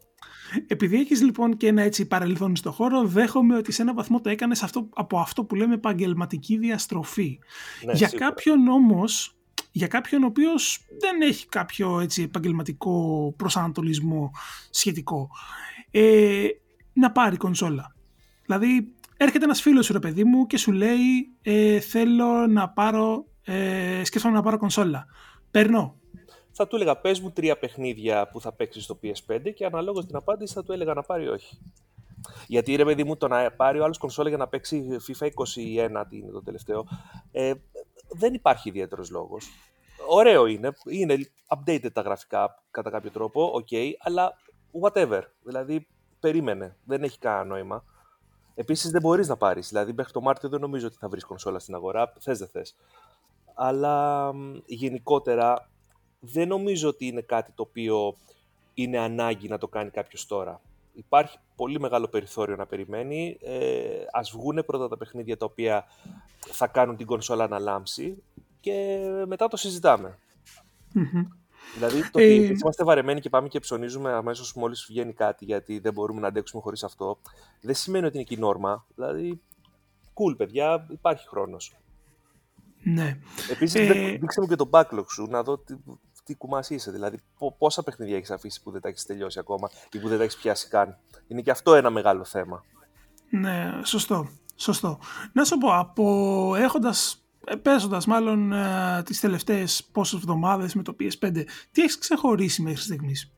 Επειδή 0.68 1.00
έχεις 1.00 1.22
λοιπόν 1.22 1.58
και 1.58 1.68
ένα 1.68 1.82
έτσι 1.82 2.08
παρελθόν 2.08 2.56
στο 2.56 2.72
χώρο, 2.72 3.04
δέχομαι 3.04 3.56
ότι 3.56 3.72
σε 3.72 3.82
ένα 3.82 3.94
βαθμό 3.94 4.22
το 4.22 4.30
έκανες 4.30 4.66
από 4.94 5.20
αυτό 5.20 5.44
που 5.44 5.56
λέμε 5.56 5.74
επαγγελματική 5.74 6.58
διαστροφή. 6.58 7.40
Ναι, 7.86 7.94
για 7.94 8.08
σίγουρα. 8.08 8.28
κάποιον 8.30 8.68
όμως, 8.68 9.36
για 9.72 9.88
κάποιον 9.88 10.24
ο 10.24 10.26
οποίος 10.26 10.86
δεν 11.00 11.22
έχει 11.22 11.48
κάποιο 11.48 12.00
έτσι 12.00 12.22
επαγγελματικό 12.22 13.34
προσανατολισμό 13.38 14.32
σχετικό, 14.70 15.30
ε, 15.92 16.48
να 16.94 17.12
πάρει 17.12 17.38
κονσόλα. 17.38 17.96
Δηλαδή, 18.46 18.94
έρχεται 19.18 19.44
ένας 19.46 19.62
φίλος 19.62 19.86
σου, 19.86 19.94
ρε 19.94 20.00
παιδί 20.00 20.24
μου, 20.24 20.48
και 20.48 20.58
σου 20.58 20.72
λέει: 20.72 21.32
ε, 21.42 21.80
Θέλω 21.80 22.48
να 22.48 22.70
πάρω, 22.70 23.26
ε, 23.44 24.02
σκέφτομαι 24.04 24.36
να 24.36 24.42
πάρω 24.42 24.58
κονσόλα. 24.58 25.06
Παίρνω 25.52 25.96
θα 26.56 26.68
του 26.68 26.76
έλεγα 26.76 26.98
πες 26.98 27.20
μου 27.20 27.32
τρία 27.32 27.58
παιχνίδια 27.58 28.28
που 28.28 28.42
θα 28.42 28.52
παίξεις 28.52 28.84
στο 28.84 29.00
PS5 29.04 29.54
και 29.56 29.66
αναλόγως 29.66 30.06
την 30.06 30.16
απάντηση 30.16 30.54
θα 30.54 30.64
του 30.64 30.72
έλεγα 30.72 30.94
να 30.94 31.02
πάρει 31.02 31.28
όχι. 31.28 31.58
Γιατί 32.48 32.76
ρε 32.76 32.86
παιδί 32.86 33.04
μου 33.04 33.18
το 33.18 33.28
να 33.28 33.52
πάρει 33.52 33.80
ο 33.80 33.84
άλλος 33.84 33.98
κονσόλα 33.98 34.30
για 34.30 34.38
να 34.38 34.48
παίξει 34.48 34.98
FIFA 35.08 35.26
21, 35.26 36.04
τι 36.10 36.18
είναι 36.18 36.32
το 36.32 36.44
τελευταίο, 36.44 36.86
ε, 37.32 37.54
δεν 38.10 38.34
υπάρχει 38.34 38.70
ιδιαίτερος 38.70 39.10
λόγος. 39.10 39.48
Ωραίο 40.08 40.46
είναι, 40.46 40.72
είναι 40.86 41.18
updated 41.48 41.92
τα 41.94 42.02
γραφικά 42.02 42.64
κατά 42.72 42.90
κάποιο 42.90 43.12
τρόπο, 43.12 43.62
ok, 43.62 43.92
αλλά 44.00 44.38
whatever, 44.82 45.22
δηλαδή 45.44 45.88
περίμενε, 46.20 46.78
δεν 46.86 47.04
έχει 47.04 47.18
κανένα 47.20 47.44
νόημα. 47.44 47.84
Επίσης 48.56 48.92
δεν 48.92 49.02
μπορείς 49.02 49.28
να 49.28 49.38
πάρεις, 49.38 49.68
δηλαδή 49.68 49.94
μέχρι 49.94 50.12
το 50.12 50.22
Μάρτιο 50.22 50.50
δεν 50.50 50.60
νομίζω 50.60 50.88
ότι 50.88 50.96
θα 51.00 51.10
βρεις 51.10 51.24
κονσόλα 51.24 51.60
στην 51.60 51.76
αγορά, 51.76 52.14
θες 52.20 52.38
δεν 52.38 52.48
θες. 52.48 52.76
Αλλά 53.54 54.32
γενικότερα 54.66 55.70
δεν 56.26 56.48
νομίζω 56.48 56.90
ότι 56.90 57.06
είναι 57.06 57.22
κάτι 57.22 57.52
το 57.52 57.62
οποίο 57.62 58.16
είναι 58.74 59.00
ανάγκη 59.00 59.48
να 59.48 59.58
το 59.58 59.68
κάνει 59.68 59.90
κάποιος 59.90 60.26
τώρα. 60.26 60.62
Υπάρχει 60.94 61.38
πολύ 61.56 61.80
μεγάλο 61.80 62.08
περιθώριο 62.08 62.56
να 62.56 62.66
περιμένει. 62.66 63.38
Ε, 63.42 64.04
ας 64.12 64.32
βγούνε 64.32 64.64
πρώτα 64.64 64.88
τα 64.88 64.98
παιχνίδια 64.98 65.38
τα 65.38 65.46
οποία 65.46 65.86
θα 66.40 66.68
κάνουν 66.68 66.98
την 66.98 67.06
κονσόλα 67.06 67.48
να 67.48 67.60
λάμψει 67.60 68.24
και 68.60 69.00
μετά 69.28 69.48
το 69.48 69.58
συζηταμε 69.58 70.18
Δηλαδή 71.74 72.02
το 72.02 72.20
ότι 72.20 72.24
ε... 72.24 72.56
είμαστε 72.62 72.84
βαρεμένοι 72.84 73.20
και 73.20 73.30
πάμε 73.30 73.48
και 73.48 73.60
ψωνίζουμε 73.60 74.12
αμέσως 74.12 74.54
μόλις 74.54 74.86
βγαίνει 74.90 75.14
κάτι 75.14 75.46
γιατί 75.46 75.80
δεν 75.80 75.94
μπορούμε 75.94 76.22
να 76.22 76.28
αντέξουμε 76.28 76.62
χωρίς 76.62 76.84
αυτό, 76.84 77.20
δεν 77.62 77.76
σημαίνει 77.76 78.06
ότι 78.06 78.16
είναι 78.16 78.26
και 78.26 78.34
η 78.34 78.38
νόρμα. 78.38 78.86
Δηλαδή, 78.96 79.42
cool 80.14 80.38
παιδιά, 80.38 80.88
υπάρχει 80.90 81.28
χρόνος. 81.28 81.78
Ναι. 82.84 83.18
Επίσης, 83.52 83.90
ε... 83.90 84.18
δείξε 84.20 84.42
μου 84.42 84.48
και 84.48 84.56
το 84.56 84.70
backlog 84.72 85.06
σου, 85.10 85.28
να 85.30 85.44
δω 85.44 85.64
τι 86.24 86.36
κουμάσι 86.36 86.74
είσαι. 86.74 86.92
Δηλαδή, 86.92 87.20
πόσα 87.58 87.84
παιχνίδια 87.84 88.16
έχεις 88.16 88.32
αφήσει 88.32 88.62
που 88.62 88.72
δεν 88.72 88.82
τα 88.82 88.88
έχεις 88.88 89.06
τελειώσει 89.06 89.40
ακόμα 89.40 89.70
ή 89.92 90.00
που 90.00 90.08
δεν 90.08 90.18
τα 90.18 90.24
έχεις 90.24 90.38
πιάσει 90.38 90.68
καν. 90.68 90.98
Είναι 91.28 91.42
και 91.42 91.52
αυτό 91.52 91.76
ένα 91.76 91.90
μεγάλο 91.90 92.24
θέμα. 92.24 92.64
Ναι, 93.30 93.72
σωστό. 93.84 94.28
Σωστό. 94.56 95.00
Να 95.34 95.44
σου 95.44 95.58
πω, 95.58 95.74
από 95.74 96.56
έχοντας, 96.56 97.24
παίζοντας 97.62 98.06
μάλλον 98.06 98.52
ε, 98.54 99.04
τις 99.06 99.20
τελευταίες 99.20 99.84
πόσες 99.92 100.20
εβδομάδες 100.20 100.74
με 100.74 100.84
το 100.84 100.96
PS5, 101.00 101.44
τι 101.72 101.82
έχεις 101.82 101.98
ξεχωρίσει 101.98 102.62
μέχρι 102.62 102.82
στιγμής; 102.82 103.32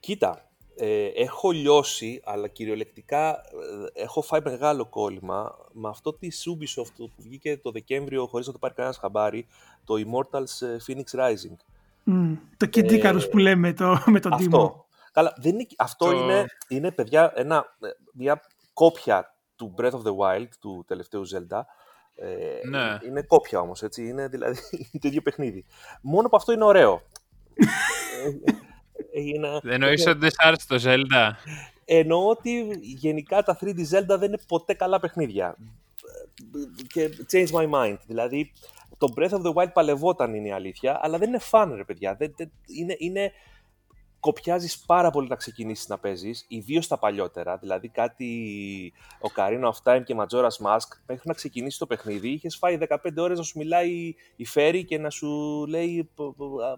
Κοίτα, 0.00 0.42
Ε, 0.80 1.06
έχω 1.06 1.50
λιώσει, 1.50 2.20
αλλά 2.24 2.48
κυριολεκτικά 2.48 3.30
ε, 3.30 4.02
έχω 4.02 4.22
φάει 4.22 4.40
μεγάλο 4.44 4.86
κόλλημα 4.86 5.56
με 5.72 5.88
αυτό 5.88 6.12
της 6.12 6.48
Ubisoft 6.50 6.92
που 6.96 7.10
βγήκε 7.16 7.56
το 7.56 7.70
Δεκέμβριο 7.70 8.26
χωρίς 8.26 8.46
να 8.46 8.52
το 8.52 8.58
πάρει 8.58 8.74
κανένας 8.74 8.98
χαμπάρι, 8.98 9.46
το 9.84 9.94
Immortals 9.94 10.66
ε, 10.66 10.76
Phoenix 10.86 11.18
Rising. 11.20 11.56
Mm, 12.08 12.36
το 12.56 12.68
Kid 12.74 12.90
Icarus 12.90 13.30
που 13.30 13.38
λέμε 13.38 13.72
το, 13.72 14.02
με 14.06 14.20
τον 14.20 14.32
αυτό. 14.32 14.86
Καλά, 15.12 15.34
δεν 15.36 15.54
είναι, 15.54 15.66
αυτό 15.78 16.12
είναι, 16.12 16.46
είναι, 16.68 16.90
παιδιά, 16.90 17.32
ένα, 17.34 17.64
μια 18.12 18.40
κόπια 18.72 19.34
του 19.56 19.74
Breath 19.78 19.90
of 19.90 20.02
the 20.02 20.16
Wild, 20.16 20.48
του 20.60 20.84
τελευταίου 20.86 21.22
Zelda. 21.28 21.60
Ε, 22.14 22.68
ναι. 22.68 22.98
Είναι 23.06 23.22
κόπια 23.22 23.60
όμως, 23.60 23.82
έτσι. 23.82 24.06
Είναι 24.06 24.28
δηλαδή 24.28 24.60
το 25.00 25.08
ίδιο 25.08 25.22
παιχνίδι. 25.22 25.64
Μόνο 26.02 26.28
που 26.28 26.36
αυτό 26.36 26.52
είναι 26.52 26.64
ωραίο. 26.64 27.02
Είναι... 29.12 29.58
Δεν 29.62 29.72
εννοείς 29.72 30.06
ότι 30.06 30.18
δεν 30.18 30.30
σ' 30.30 30.38
άρεσε 30.38 30.66
το 30.66 30.80
Zelda; 30.84 31.30
Εννοώ 31.84 32.28
ότι 32.28 32.78
γενικά 32.80 33.42
τα 33.42 33.58
3D 33.60 33.78
Zelda 33.78 34.18
δεν 34.18 34.22
είναι 34.22 34.38
ποτέ 34.48 34.74
καλά 34.74 35.00
παιχνίδια. 35.00 35.56
Και 36.86 37.10
change 37.32 37.50
my 37.50 37.70
mind. 37.70 37.96
Δηλαδή, 38.06 38.52
το 38.98 39.12
Breath 39.16 39.30
of 39.30 39.42
the 39.42 39.52
Wild 39.54 39.72
παλευόταν 39.72 40.34
είναι 40.34 40.48
η 40.48 40.52
αλήθεια, 40.52 40.98
αλλά 41.02 41.18
δεν 41.18 41.28
είναι 41.28 41.40
fun, 41.50 41.72
ρε 41.74 41.84
παιδιά. 41.84 42.14
Δεν, 42.14 42.34
δεν, 42.36 42.50
είναι, 42.66 42.94
είναι 42.98 43.32
κοπιάζεις 44.20 44.78
πάρα 44.78 45.10
πολύ 45.10 45.28
να 45.28 45.36
ξεκινήσεις 45.36 45.88
να 45.88 45.98
παίζεις, 45.98 46.44
ιδίως 46.48 46.86
τα 46.86 46.98
παλιότερα. 46.98 47.56
Δηλαδή 47.56 47.88
κάτι 47.88 48.92
ο 49.20 49.28
Καρίνο 49.28 49.74
of 49.74 49.92
Time 49.92 50.02
και 50.04 50.16
Majora's 50.18 50.66
Mask, 50.66 50.88
μέχρι 51.06 51.22
να 51.24 51.34
ξεκινήσει 51.34 51.78
το 51.78 51.86
παιχνίδι, 51.86 52.28
είχες 52.28 52.56
φάει 52.56 52.78
15 52.88 52.96
ώρες 53.16 53.38
να 53.38 53.44
σου 53.44 53.58
μιλάει 53.58 54.14
η 54.36 54.44
Φέρη 54.44 54.84
και 54.84 54.98
να 54.98 55.10
σου 55.10 55.28
λέει 55.68 56.10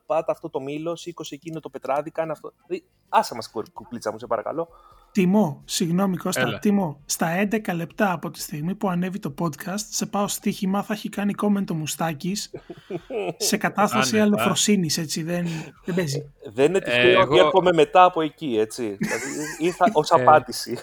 πάτα 0.07 0.33
αυτό 0.33 0.51
το 0.51 0.61
μήλος, 0.61 1.01
σήκωσε 1.01 1.35
εκείνο 1.35 1.61
το 1.61 1.71
πετράδι, 1.71 2.11
κάνε 2.11 2.33
αυτό. 2.33 2.53
Δηλαδή, 2.67 2.87
άσε 3.09 3.35
μας 3.35 3.51
κουκλίτσα 3.73 4.13
μου, 4.13 4.19
σε 4.19 4.27
παρακαλώ. 4.27 4.69
Τιμώ, 5.13 5.63
συγγνώμη 5.65 6.17
Κώστα, 6.17 6.41
Έλα. 6.41 6.59
τιμώ. 6.59 7.01
Στα 7.05 7.49
11 7.51 7.75
λεπτά 7.75 8.13
από 8.13 8.31
τη 8.31 8.41
στιγμή 8.41 8.75
που 8.75 8.89
ανέβει 8.89 9.19
το 9.19 9.35
podcast, 9.41 9.85
σε 9.91 10.07
πάω 10.07 10.29
στοίχημα, 10.29 10.83
θα 10.83 10.93
έχει 10.95 11.09
κάνει 11.09 11.35
comment 11.43 11.65
το 11.65 11.75
Μουστάκης 11.75 12.51
σε 13.49 13.57
κατάσταση 13.57 14.21
αλλοφροσύνης, 14.21 14.99
έτσι, 14.99 15.23
δεν, 15.23 15.47
δεν 15.85 15.95
παίζει. 15.95 16.33
Δεν 16.53 16.65
είναι 16.67 16.79
τυχαίο 16.79 17.21
ε, 17.21 17.23
εγώ... 17.23 17.39
έρχομαι 17.39 17.73
μετά 17.73 18.05
από 18.05 18.21
εκεί, 18.21 18.57
έτσι. 18.59 18.97
δηλαδή, 19.01 19.25
ήρθα 19.59 19.85
ως 19.93 20.11
ε, 20.11 20.21
απάντηση. 20.21 20.79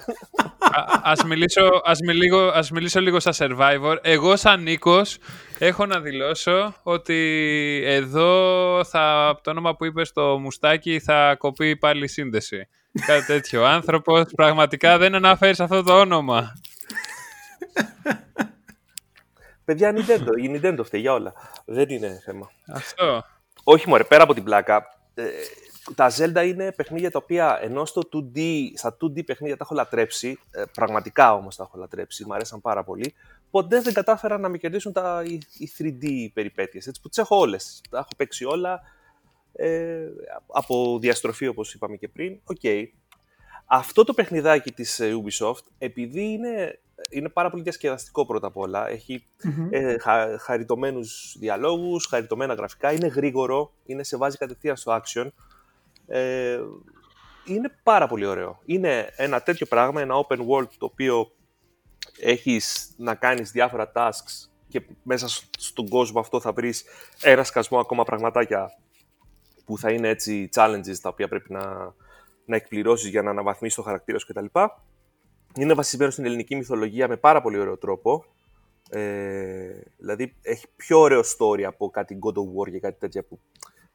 Ας, 1.03 1.23
μιλήσω, 1.23 1.81
ας, 1.83 1.99
μιλήσω, 1.99 2.37
ας 2.37 2.71
μιλήσω 2.71 2.99
λίγο 2.99 3.19
σαν 3.19 3.33
Survivor. 3.37 3.95
Εγώ 4.01 4.35
σαν 4.35 4.61
Νίκος 4.61 5.17
έχω 5.57 5.85
να 5.85 5.99
δηλώσω 5.99 6.73
ότι 6.83 7.81
εδώ 7.85 8.81
θα, 8.83 9.35
το 9.43 9.49
όνομα 9.49 9.75
που 9.75 9.85
είπες 9.85 10.07
στο 10.07 10.37
Μουστάκι 10.39 10.99
θα 10.99 11.35
κοπεί 11.37 11.77
πάλι 11.77 12.03
η 12.03 12.07
σύνδεση. 12.07 12.67
Κάτι 13.05 13.25
τέτοιο. 13.25 13.61
Ο 13.61 13.65
άνθρωπος 13.65 14.23
πραγματικά 14.35 14.97
δεν 14.97 15.15
αναφέρεις 15.15 15.59
αυτό 15.59 15.83
το 15.83 15.99
όνομα. 15.99 16.53
Παιδιά, 19.65 19.93
Nintendo. 19.95 20.37
Η 20.43 20.51
Nintendo 20.55 20.79
φταίει 20.83 21.01
για 21.01 21.13
όλα. 21.13 21.33
Δεν 21.65 21.89
είναι 21.89 22.21
θέμα. 22.25 22.51
Αυτό. 22.67 23.25
Όχι 23.63 23.89
μωρέ, 23.89 24.03
πέρα 24.03 24.23
από 24.23 24.33
την 24.33 24.43
πλάκα. 24.43 24.85
Ε, 25.89 25.93
τα 25.95 26.11
Zelda 26.17 26.45
είναι 26.47 26.71
παιχνίδια 26.71 27.11
τα 27.11 27.19
οποία 27.23 27.59
ενώ 27.61 27.85
στο 27.85 28.01
2D, 28.13 28.39
στα 28.75 28.97
2D 29.01 29.25
παιχνίδια 29.25 29.57
τα 29.57 29.63
έχω 29.63 29.75
λατρέψει, 29.75 30.39
ε, 30.51 30.63
πραγματικά 30.73 31.33
όμως 31.33 31.55
τα 31.55 31.63
έχω 31.63 31.77
λατρέψει, 31.77 32.25
μου 32.25 32.33
αρέσαν 32.33 32.61
πάρα 32.61 32.83
πολύ, 32.83 33.13
ποτέ 33.51 33.81
δεν 33.81 33.93
κατάφεραν 33.93 34.41
να 34.41 34.49
με 34.49 34.57
κερδίσουν 34.57 34.93
τα, 34.93 35.23
οι, 35.25 35.39
οι 35.57 35.71
3D 35.77 36.27
περιπέτειες, 36.33 36.87
έτσι 36.87 37.01
που 37.01 37.09
τις 37.09 37.17
έχω 37.17 37.37
όλες. 37.37 37.81
Τα 37.89 37.97
έχω 37.97 38.09
παίξει 38.17 38.45
όλα, 38.45 38.81
ε, 39.53 40.07
από 40.47 40.97
διαστροφή 40.99 41.47
όπως 41.47 41.73
είπαμε 41.73 41.95
και 41.95 42.07
πριν. 42.07 42.39
Οκ. 42.43 42.61
Αυτό 43.65 44.03
το 44.03 44.13
παιχνιδάκι 44.13 44.71
της 44.71 44.99
ε, 44.99 45.13
Ubisoft, 45.23 45.63
επειδή 45.77 46.21
είναι, 46.21 46.79
είναι 47.09 47.29
πάρα 47.29 47.49
πολύ 47.49 47.63
διασκεδαστικό 47.63 48.25
πρώτα 48.25 48.47
απ' 48.47 48.57
όλα, 48.57 48.87
ε, 49.69 49.97
χα, 49.97 50.39
χαριτωμένους 50.39 51.35
διαλόγους, 51.39 52.05
χαριτωμένα 52.05 52.53
γραφικά, 52.53 52.91
είναι 52.91 53.07
γρήγορο, 53.07 53.73
είναι 53.85 54.03
σε 54.03 54.17
βάζει 54.17 54.37
κατευθείαν 54.37 54.75
στο 54.75 55.01
action. 55.01 55.27
Ε, 56.07 56.59
είναι 57.45 57.71
πάρα 57.83 58.07
πολύ 58.07 58.25
ωραίο. 58.25 58.59
Είναι 58.65 59.13
ένα 59.15 59.41
τέτοιο 59.41 59.65
πράγμα, 59.65 60.01
ένα 60.01 60.15
open 60.27 60.37
world 60.37 60.69
το 60.77 60.85
οποίο 60.85 61.31
έχεις 62.19 62.93
να 62.97 63.15
κάνεις 63.15 63.51
διάφορα 63.51 63.91
tasks 63.95 64.49
και 64.67 64.81
μέσα 65.03 65.27
στον 65.57 65.89
κόσμο 65.89 66.19
αυτό 66.19 66.39
θα 66.39 66.51
βρεις 66.51 66.85
ένα 67.21 67.43
σκασμό 67.43 67.79
ακόμα 67.79 68.03
πραγματάκια 68.03 68.71
που 69.65 69.77
θα 69.77 69.91
είναι 69.91 70.09
έτσι 70.09 70.49
challenges 70.55 70.95
τα 71.01 71.09
οποία 71.09 71.27
πρέπει 71.27 71.51
να, 71.51 71.93
να 72.45 72.55
εκπληρώσεις 72.55 73.09
για 73.09 73.21
να 73.21 73.29
αναβαθμίσεις 73.29 73.77
το 73.77 73.83
χαρακτήρα 73.83 74.19
σου 74.19 74.27
κτλ. 74.27 74.45
Είναι 75.55 75.73
βασισμένο 75.73 76.11
στην 76.11 76.25
ελληνική 76.25 76.55
μυθολογία 76.55 77.07
με 77.07 77.17
πάρα 77.17 77.41
πολύ 77.41 77.59
ωραίο 77.59 77.77
τρόπο. 77.77 78.25
Ε, 78.89 79.81
δηλαδή 79.97 80.35
έχει 80.41 80.65
πιο 80.75 80.99
ωραίο 80.99 81.21
story 81.21 81.61
από 81.61 81.89
κάτι 81.89 82.19
God 82.21 82.33
of 82.33 82.61
War 82.61 82.71
και 82.71 82.79
κάτι 82.79 82.99
τέτοια 82.99 83.23
που 83.23 83.39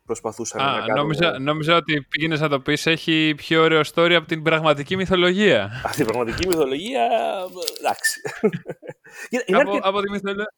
προσπαθούσαν 0.05 0.61
Α, 0.61 0.65
να 0.65 0.79
κάνουν. 0.79 0.97
Νόμιζα, 0.97 1.39
νόμιζα 1.39 1.77
ότι 1.77 2.07
πήγαινε 2.09 2.37
να 2.37 2.49
το 2.49 2.61
πεις 2.61 2.87
έχει 2.87 3.35
πιο 3.37 3.63
ωραίο 3.63 3.81
story 3.95 4.13
από 4.13 4.27
την 4.27 4.43
πραγματική 4.43 4.97
μυθολογία. 4.97 5.71
Από 5.87 5.95
την 5.95 6.05
πραγματική 6.05 6.47
μυθολογία, 6.47 7.09
εντάξει. 7.79 8.21
από, 9.61 9.79
από 9.83 10.01
τη 10.01 10.11
μυθολογία. 10.11 10.55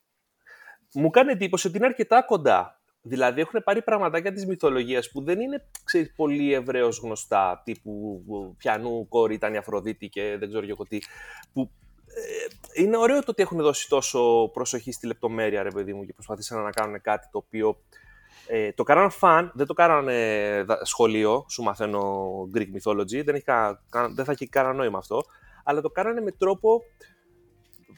Μου 0.93 1.09
κάνει 1.09 1.31
εντύπωση 1.31 1.67
ότι 1.67 1.77
είναι 1.77 1.85
αρκετά 1.85 2.23
κοντά 2.23 2.79
Δηλαδή 3.07 3.41
έχουν 3.41 3.63
πάρει 3.63 3.81
πραγματάκια 3.81 4.31
της 4.31 4.45
μυθολογίας 4.45 5.11
που 5.11 5.23
δεν 5.23 5.39
είναι 5.39 5.67
ξέρεις, 5.83 6.13
πολύ 6.15 6.53
ευρέως 6.53 6.99
γνωστά, 6.99 7.61
τύπου 7.65 8.23
πιανού 8.57 9.07
κόρη 9.07 9.33
ήταν 9.33 9.53
η 9.53 9.57
Αφροδίτη 9.57 10.09
και 10.09 10.35
δεν 10.39 10.49
ξέρω 10.49 10.65
εγώ 10.69 10.83
τι, 10.83 10.99
που 11.53 11.71
ε, 12.07 12.81
είναι 12.81 12.97
ωραίο 12.97 13.19
το 13.19 13.25
ότι 13.27 13.41
έχουν 13.41 13.57
δώσει 13.57 13.89
τόσο 13.89 14.49
προσοχή 14.53 14.91
στη 14.91 15.07
λεπτομέρεια, 15.07 15.63
ρε 15.63 15.71
παιδί 15.71 15.93
μου, 15.93 16.05
και 16.05 16.13
προσπαθήσαν 16.13 16.63
να 16.63 16.69
κάνουν 16.69 17.01
κάτι 17.01 17.27
το 17.31 17.37
οποίο 17.37 17.81
ε, 18.47 18.71
το 18.71 18.83
κάνανε 18.83 19.09
φαν, 19.09 19.51
δεν 19.53 19.65
το 19.65 19.73
κάνανε 19.73 20.65
σχολείο, 20.81 21.45
σου 21.49 21.63
μαθαίνω 21.63 22.25
Greek 22.55 22.67
mythology, 22.75 23.23
δεν, 23.23 23.35
έχει, 23.35 23.45
δεν 24.15 24.25
θα 24.25 24.31
έχει 24.31 24.47
κανένα 24.47 24.73
νόημα 24.73 24.97
αυτό, 24.97 25.23
αλλά 25.63 25.81
το 25.81 25.89
κάνανε 25.89 26.21
με 26.21 26.31
τρόπο 26.31 26.81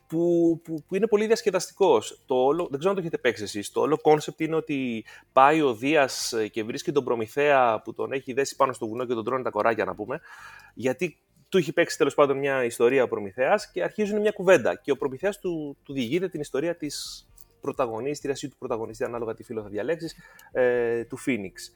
που, 0.08 0.62
που, 0.64 0.84
που 0.88 0.96
είναι 0.96 1.08
πολύ 1.08 1.26
διασκεδαστικός. 1.26 2.24
Δεν 2.70 2.80
ξέρω 2.80 2.90
αν 2.90 2.96
το 2.96 3.00
έχετε 3.00 3.18
παίξει 3.18 3.44
εσείς. 3.44 3.72
Το 3.72 3.82
όλο 3.82 3.98
concept 4.02 4.40
είναι 4.40 4.56
ότι 4.56 5.06
πάει 5.34 5.62
ο 5.62 5.74
Δίας 5.74 6.34
ε, 6.34 6.48
και 6.48 6.64
βρίσκει 6.64 6.92
τον 6.92 7.04
Προμηθέα 7.04 7.82
που 7.82 7.94
τον 7.94 8.12
έχει 8.12 8.34
δέσει 8.34 8.56
πάνω 8.56 8.74
στο 8.74 8.88
βουνό 8.88 9.06
και 9.06 9.14
τον 9.14 9.24
τρώνε 9.24 9.44
τα 9.44 9.50
κοράκια, 9.50 9.86
να 9.86 9.96
πούμε. 9.96 10.20
Γιατί 10.74 11.20
του 11.50 11.58
έχει 11.58 11.74
παίξει 11.74 11.98
τέλος 11.98 12.14
πάντων 12.14 12.38
μια 12.38 12.64
ιστορία 12.64 13.04
ο 13.04 13.08
Προμηθέας 13.08 13.72
και 13.72 13.84
αρχίζουν 13.84 14.22
μια 14.22 14.32
κουβέντα. 14.32 14.76
Και 14.76 14.92
ο 14.92 14.98
Προμηθέας 14.98 15.40
του, 15.40 15.78
του 15.84 15.94
διηγείται 15.94 16.30
την 16.30 16.40
ιστορία 16.40 16.76
της 16.76 17.27
πρωταγωνίστρια 17.62 18.36
ή 18.42 18.48
του 18.48 18.58
πρωταγωνιστή, 18.58 19.04
ανάλογα 19.04 19.34
τι 19.34 19.44
φύλο 19.44 19.62
θα 19.62 19.70
διαλέξεις, 19.70 20.16
ε, 20.52 21.04
του 21.04 21.18
Φίνιξ. 21.18 21.72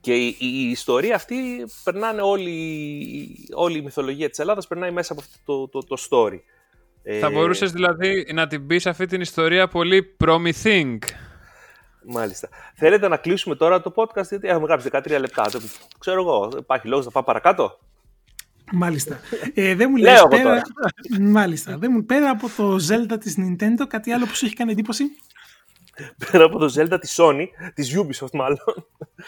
Και 0.00 0.14
η, 0.14 0.36
η, 0.38 0.70
ιστορία 0.70 1.14
αυτή 1.14 1.66
περνάνε 1.84 2.22
όλη, 2.22 3.48
όλη 3.54 3.78
η 3.78 3.82
μυθολογία 3.82 4.28
της 4.28 4.38
Ελλάδας 4.38 4.66
περνάει 4.66 4.90
μέσα 4.90 5.12
από 5.12 5.22
αυτό 5.22 5.68
το, 5.68 5.68
το, 5.68 5.86
το 5.86 5.96
story. 6.10 6.40
Θα 7.20 7.30
μπορούσες 7.30 7.72
δηλαδή 7.72 8.26
να 8.32 8.46
την 8.46 8.66
πεις 8.66 8.86
αυτή 8.86 9.06
την 9.06 9.20
ιστορία 9.20 9.68
πολύ 9.68 10.16
promising. 10.24 10.98
Μάλιστα. 12.08 12.48
Θέλετε 12.74 13.08
να 13.08 13.16
κλείσουμε 13.16 13.54
τώρα 13.56 13.80
το 13.80 13.92
podcast, 13.96 14.28
γιατί 14.28 14.48
έχουμε 14.48 14.66
γράψει 14.66 14.88
13 14.92 15.16
λεπτά. 15.20 15.50
Ξέρω 15.98 16.20
εγώ, 16.20 16.52
υπάρχει 16.58 16.88
λόγος 16.88 17.04
να 17.04 17.10
πάμε 17.10 17.26
παρακάτω; 17.26 17.78
Μάλιστα. 18.72 19.20
Ε, 19.54 19.74
δεν 19.74 19.88
μου 19.90 19.96
λες 19.96 20.26
πέρα... 20.28 20.62
Μάλιστα. 21.20 21.78
Δεν 21.78 21.90
μου 21.94 22.04
πέρα 22.04 22.30
από 22.30 22.48
το 22.56 22.74
Zelda 22.74 23.16
της 23.20 23.34
Nintendo, 23.38 23.86
κάτι 23.88 24.12
άλλο 24.12 24.26
που 24.26 24.34
σου 24.34 24.44
έχει 24.46 24.54
κάνει 24.54 24.72
εντύπωση; 24.72 25.04
Πέρα 26.30 26.44
από 26.44 26.58
το 26.58 26.74
Zelda 26.76 26.98
της 27.00 27.16
Sony, 27.20 27.46
της 27.74 27.98
Ubisoft 27.98 28.30
μάλλον. 28.32 28.58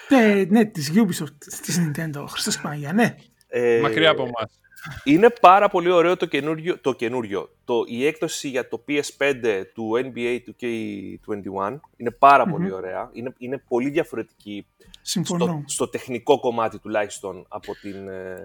Ναι, 0.09 0.45
ναι, 0.49 0.65
της 0.65 0.93
Ubisoft, 0.95 1.35
της 1.63 1.81
Nintendo. 1.81 2.25
Χριστός 2.29 2.61
Παναγία, 2.61 2.93
ναι. 2.93 3.17
Ε, 3.49 3.81
Μακριά 3.83 4.11
από 4.11 4.23
εμάς. 4.23 4.61
Είναι 5.05 5.31
πάρα 5.41 5.69
πολύ 5.69 5.91
ωραίο 5.91 6.17
το 6.17 6.27
καινούριο, 6.27 6.79
το 6.79 6.93
καινούριο. 6.93 7.51
Το, 7.65 7.85
η 7.87 8.07
έκδοση 8.07 8.49
για 8.49 8.69
το 8.69 8.85
PS5 8.89 9.63
του 9.75 9.91
NBA 9.95 10.39
2K21 10.47 11.79
είναι 11.97 12.11
παρα 12.11 12.47
πολύ 12.47 12.73
ωραία. 12.73 13.11
Είναι, 13.13 13.35
είναι 13.39 13.63
πολύ 13.69 13.91
διαφορετική 13.91 14.67
στο, 15.03 15.63
στο, 15.65 15.89
τεχνικό 15.89 16.41
κομμάτι 16.41 16.79
τουλάχιστον 16.79 17.47
από 17.49 17.75
την, 17.81 18.09
ε, 18.09 18.37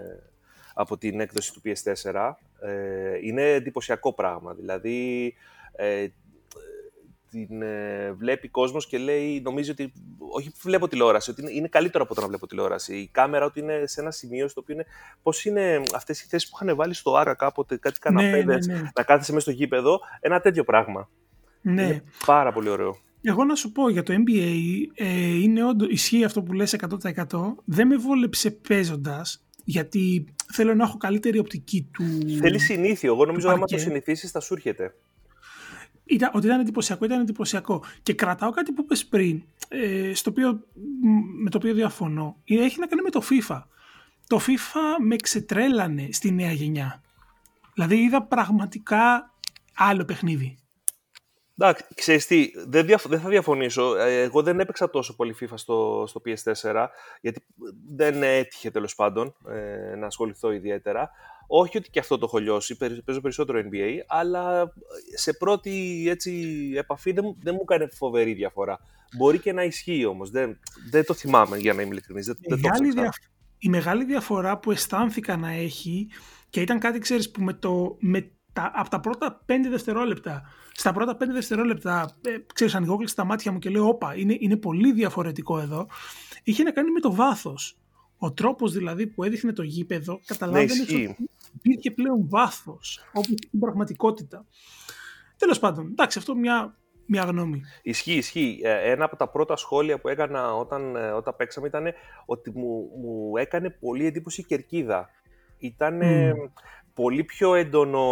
από 0.74 0.98
την 0.98 1.20
έκδοση 1.20 1.52
του 1.52 1.62
PS4. 1.64 2.32
Ε, 2.60 3.18
είναι 3.22 3.42
εντυπωσιακό 3.42 4.12
πράγμα. 4.12 4.54
Δηλαδή, 4.54 5.34
ε, 5.76 6.06
την 7.34 7.62
ε, 7.62 8.12
βλέπει 8.12 8.48
κόσμος 8.48 8.86
και 8.86 8.98
λέει, 8.98 9.40
νομίζει 9.40 9.70
ότι. 9.70 9.92
Όχι 10.18 10.50
που 10.50 10.58
βλέπω 10.62 10.88
τηλεόραση, 10.88 11.30
ότι 11.30 11.42
είναι, 11.42 11.50
είναι 11.52 11.68
καλύτερο 11.68 12.04
από 12.04 12.14
το 12.14 12.20
να 12.20 12.26
βλέπω 12.26 12.46
τηλεόραση. 12.46 12.96
Η 12.96 13.08
κάμερα 13.12 13.44
ότι 13.44 13.60
είναι 13.60 13.82
σε 13.86 14.00
ένα 14.00 14.10
σημείο 14.10 14.48
στο 14.48 14.60
οποίο 14.60 14.74
είναι. 14.74 14.84
Πώς 15.22 15.44
είναι 15.44 15.82
αυτές 15.94 16.22
οι 16.22 16.26
θέσεις 16.28 16.50
που 16.50 16.58
είχαν 16.60 16.76
βάλει 16.76 16.94
στο 16.94 17.16
Άρα 17.16 17.34
κάποτε, 17.34 17.76
κάτι 17.76 17.98
καναπέδε, 17.98 18.44
ναι, 18.44 18.54
ναι, 18.66 18.74
ναι. 18.74 18.90
να 18.94 19.02
κάθεσαι 19.02 19.32
μέσα 19.32 19.50
στο 19.50 19.50
γήπεδο. 19.50 20.00
Ένα 20.20 20.40
τέτοιο 20.40 20.64
πράγμα. 20.64 21.08
Ναι. 21.60 21.82
Είναι 21.82 22.04
πάρα 22.26 22.52
πολύ 22.52 22.68
ωραίο. 22.68 22.98
Εγώ 23.26 23.44
να 23.44 23.54
σου 23.54 23.72
πω 23.72 23.88
για 23.88 24.02
το 24.02 24.14
NBA, 24.14 24.54
ε, 24.94 25.34
είναι 25.42 25.64
όντως, 25.64 25.88
ισχύει 25.88 26.24
αυτό 26.24 26.42
που 26.42 26.52
λες 26.52 26.72
100%. 26.72 27.54
Δεν 27.64 27.86
με 27.86 27.96
βόλεψε 27.96 28.50
παίζοντας. 28.50 29.44
Γιατί 29.64 30.24
θέλω 30.52 30.74
να 30.74 30.84
έχω 30.84 30.96
καλύτερη 30.96 31.38
οπτική 31.38 31.88
του... 31.92 32.04
Θέλει 32.40 32.58
συνήθειο. 32.58 33.12
Εγώ 33.12 33.24
νομίζω 33.24 33.48
ότι 33.48 33.56
άμα 33.56 33.66
το 33.66 33.78
συνηθίσεις 33.78 34.30
θα 34.30 34.40
σου 34.40 34.54
έρχεται. 34.54 34.94
Ήταν, 36.04 36.30
ότι 36.34 36.46
ήταν 36.46 36.60
εντυπωσιακό, 36.60 37.04
ήταν 37.04 37.20
εντυπωσιακό. 37.20 37.84
Και 38.02 38.14
κρατάω 38.14 38.50
κάτι 38.50 38.72
που 38.72 38.82
είπες 38.82 39.06
πριν, 39.06 39.42
ε, 39.68 40.14
στο 40.14 40.30
οποίο, 40.30 40.60
με 41.42 41.50
το 41.50 41.58
οποίο 41.58 41.74
διαφωνώ. 41.74 42.36
Έχει 42.44 42.80
να 42.80 42.86
κάνει 42.86 43.02
με 43.02 43.10
το 43.10 43.22
FIFA. 43.30 43.62
Το 44.26 44.40
FIFA 44.46 45.04
με 45.04 45.16
ξετρέλανε 45.16 46.08
στη 46.12 46.30
νέα 46.30 46.52
γενιά. 46.52 47.02
Δηλαδή 47.74 47.96
είδα 47.96 48.22
πραγματικά 48.22 49.32
άλλο 49.74 50.04
παιχνίδι. 50.04 50.56
Εντάξει, 51.58 51.84
ξέρεις 51.94 52.26
τι, 52.26 52.50
δεν, 52.66 52.86
δεν 52.86 53.20
θα 53.20 53.28
διαφωνήσω. 53.28 53.96
Ε, 53.96 54.22
εγώ 54.22 54.42
δεν 54.42 54.60
έπαιξα 54.60 54.90
τόσο 54.90 55.16
πολύ 55.16 55.36
FIFA 55.40 55.54
στο, 55.54 56.04
στο 56.06 56.20
PS4, 56.24 56.86
γιατί 57.20 57.44
δεν 57.94 58.22
έτυχε 58.22 58.70
τέλος 58.70 58.94
πάντων 58.94 59.34
ε, 59.48 59.94
να 59.94 60.06
ασχοληθώ 60.06 60.52
ιδιαίτερα. 60.52 61.10
Όχι 61.46 61.76
ότι 61.76 61.90
και 61.90 61.98
αυτό 61.98 62.18
το 62.18 62.24
έχω 62.26 62.38
λιώσει, 62.38 62.76
παίζω 63.04 63.20
περισσότερο 63.20 63.60
NBA, 63.70 63.98
αλλά 64.06 64.72
σε 65.14 65.32
πρώτη 65.32 66.04
έτσι, 66.08 66.32
επαφή 66.76 67.12
δεν, 67.12 67.36
δεν 67.42 67.54
μου 67.54 67.60
έκανε 67.62 67.88
φοβερή 67.92 68.32
διαφορά. 68.32 68.78
Μπορεί 69.16 69.38
και 69.38 69.52
να 69.52 69.62
ισχύει 69.62 70.04
όμως, 70.04 70.30
δεν, 70.30 70.58
δεν 70.90 71.04
το 71.04 71.14
θυμάμαι 71.14 71.56
για 71.56 71.72
να 71.72 71.82
είμαι 71.82 71.90
ειλικρινής. 71.92 72.26
Δεν, 72.26 72.36
δεν 72.40 72.60
το 72.94 73.10
Η 73.58 73.68
μεγάλη 73.68 74.04
διαφορά 74.04 74.58
που 74.58 74.70
αισθάνθηκα 74.70 75.36
να 75.36 75.50
έχει 75.50 76.08
και 76.50 76.60
ήταν 76.60 76.78
κάτι, 76.78 76.98
ξέρεις, 76.98 77.30
που 77.30 77.42
με 77.42 77.52
το, 77.52 77.96
με 78.00 78.30
τα, 78.54 78.72
από 78.74 78.88
τα 78.88 79.00
πρώτα 79.00 79.42
πέντε 79.46 79.68
δευτερόλεπτα, 79.68 80.42
στα 80.72 80.92
πρώτα 80.92 81.16
πέντε 81.16 81.32
δευτερόλεπτα, 81.32 82.16
ε, 82.26 82.36
ξέρεις, 82.54 82.74
ανοιγόκλεισα 82.74 83.14
τα 83.14 83.24
μάτια 83.24 83.52
μου 83.52 83.58
και 83.58 83.70
λέω, 83.70 83.88
όπα, 83.88 84.16
είναι, 84.16 84.36
είναι 84.38 84.56
πολύ 84.56 84.92
διαφορετικό 84.92 85.58
εδώ, 85.58 85.86
είχε 86.42 86.62
να 86.62 86.70
κάνει 86.70 86.90
με 86.90 87.00
το 87.00 87.14
βάθος. 87.14 87.78
Ο 88.18 88.32
τρόπος 88.32 88.72
δηλαδή 88.72 89.06
που 89.06 89.24
έδειχνε 89.24 89.52
το 89.52 89.62
γήπεδο, 89.62 90.20
καταλάβαινες 90.26 90.76
ναι, 90.76 90.82
ότι 90.82 91.16
υπήρχε 91.54 91.90
πλέον 91.90 92.28
βάθος, 92.28 93.00
όπως 93.12 93.34
στην 93.46 93.58
πραγματικότητα. 93.58 94.46
Τέλος 95.36 95.58
πάντων, 95.58 95.86
εντάξει, 95.90 96.18
αυτό 96.18 96.34
μια, 96.34 96.76
μια 97.06 97.22
γνώμη. 97.22 97.62
Ισχύει, 97.82 98.16
ισχύει. 98.16 98.60
Ε, 98.62 98.90
ένα 98.90 99.04
από 99.04 99.16
τα 99.16 99.28
πρώτα 99.28 99.56
σχόλια 99.56 100.00
που 100.00 100.08
έκανα 100.08 100.54
όταν, 100.54 100.96
ε, 100.96 101.10
όταν 101.10 101.36
παίξαμε 101.36 101.66
ήταν 101.66 101.84
ότι 102.26 102.50
μου, 102.54 102.90
μου 103.00 103.36
έκανε 103.36 103.70
πολύ 103.70 104.06
εντύπωση 104.06 104.40
η 104.40 104.44
κερκίδα. 104.44 105.08
Ήταν 105.58 106.00
πολύ 106.94 107.24
πιο 107.24 107.54
έντονο. 107.54 108.02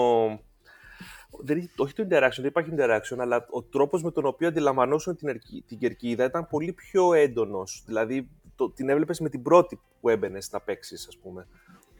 Δεν, 1.45 1.71
όχι 1.77 1.95
το 1.95 2.03
interaction, 2.03 2.37
δεν 2.37 2.45
υπάρχει 2.45 2.71
interaction, 2.77 3.19
αλλά 3.19 3.47
ο 3.51 3.62
τρόπος 3.62 4.03
με 4.03 4.11
τον 4.11 4.27
οποίο 4.27 4.49
αντιλαμβανόσουν 4.49 5.17
την, 5.17 5.41
την 5.67 5.79
κερκίδα 5.79 6.25
ήταν 6.25 6.47
πολύ 6.49 6.73
πιο 6.73 7.15
έντονος. 7.15 7.83
Δηλαδή 7.87 8.29
το, 8.57 8.71
την 8.71 8.89
έβλεπες 8.89 9.21
με 9.21 9.29
την 9.29 9.43
πρώτη 9.43 9.81
που 10.01 10.09
έμπαινες 10.09 10.51
να 10.51 10.61
παίξεις, 10.61 11.07
ας 11.09 11.19
πούμε. 11.19 11.47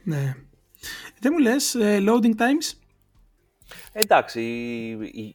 Ναι. 0.03 0.35
Δεν 1.19 1.31
μου 1.33 1.39
λες, 1.39 1.75
ε, 1.75 1.99
loading 2.01 2.35
times; 2.35 2.77
Εντάξει, 3.91 4.41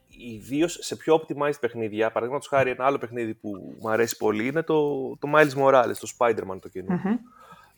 ιδίως 0.08 0.78
σε 0.80 0.96
πιο 0.96 1.20
optimized 1.20 1.60
παιχνίδια, 1.60 2.10
παραδείγματος 2.10 2.48
χάρη 2.48 2.70
ένα 2.70 2.84
άλλο 2.84 2.98
παιχνίδι 2.98 3.34
που 3.34 3.76
μου 3.80 3.90
αρέσει 3.90 4.16
πολύ 4.16 4.46
είναι 4.46 4.62
το, 4.62 5.08
το 5.16 5.28
Miles 5.34 5.54
Morales, 5.56 5.94
το 6.00 6.12
Spider-Man 6.18 6.58
το 6.60 6.68
κοινο 6.68 7.00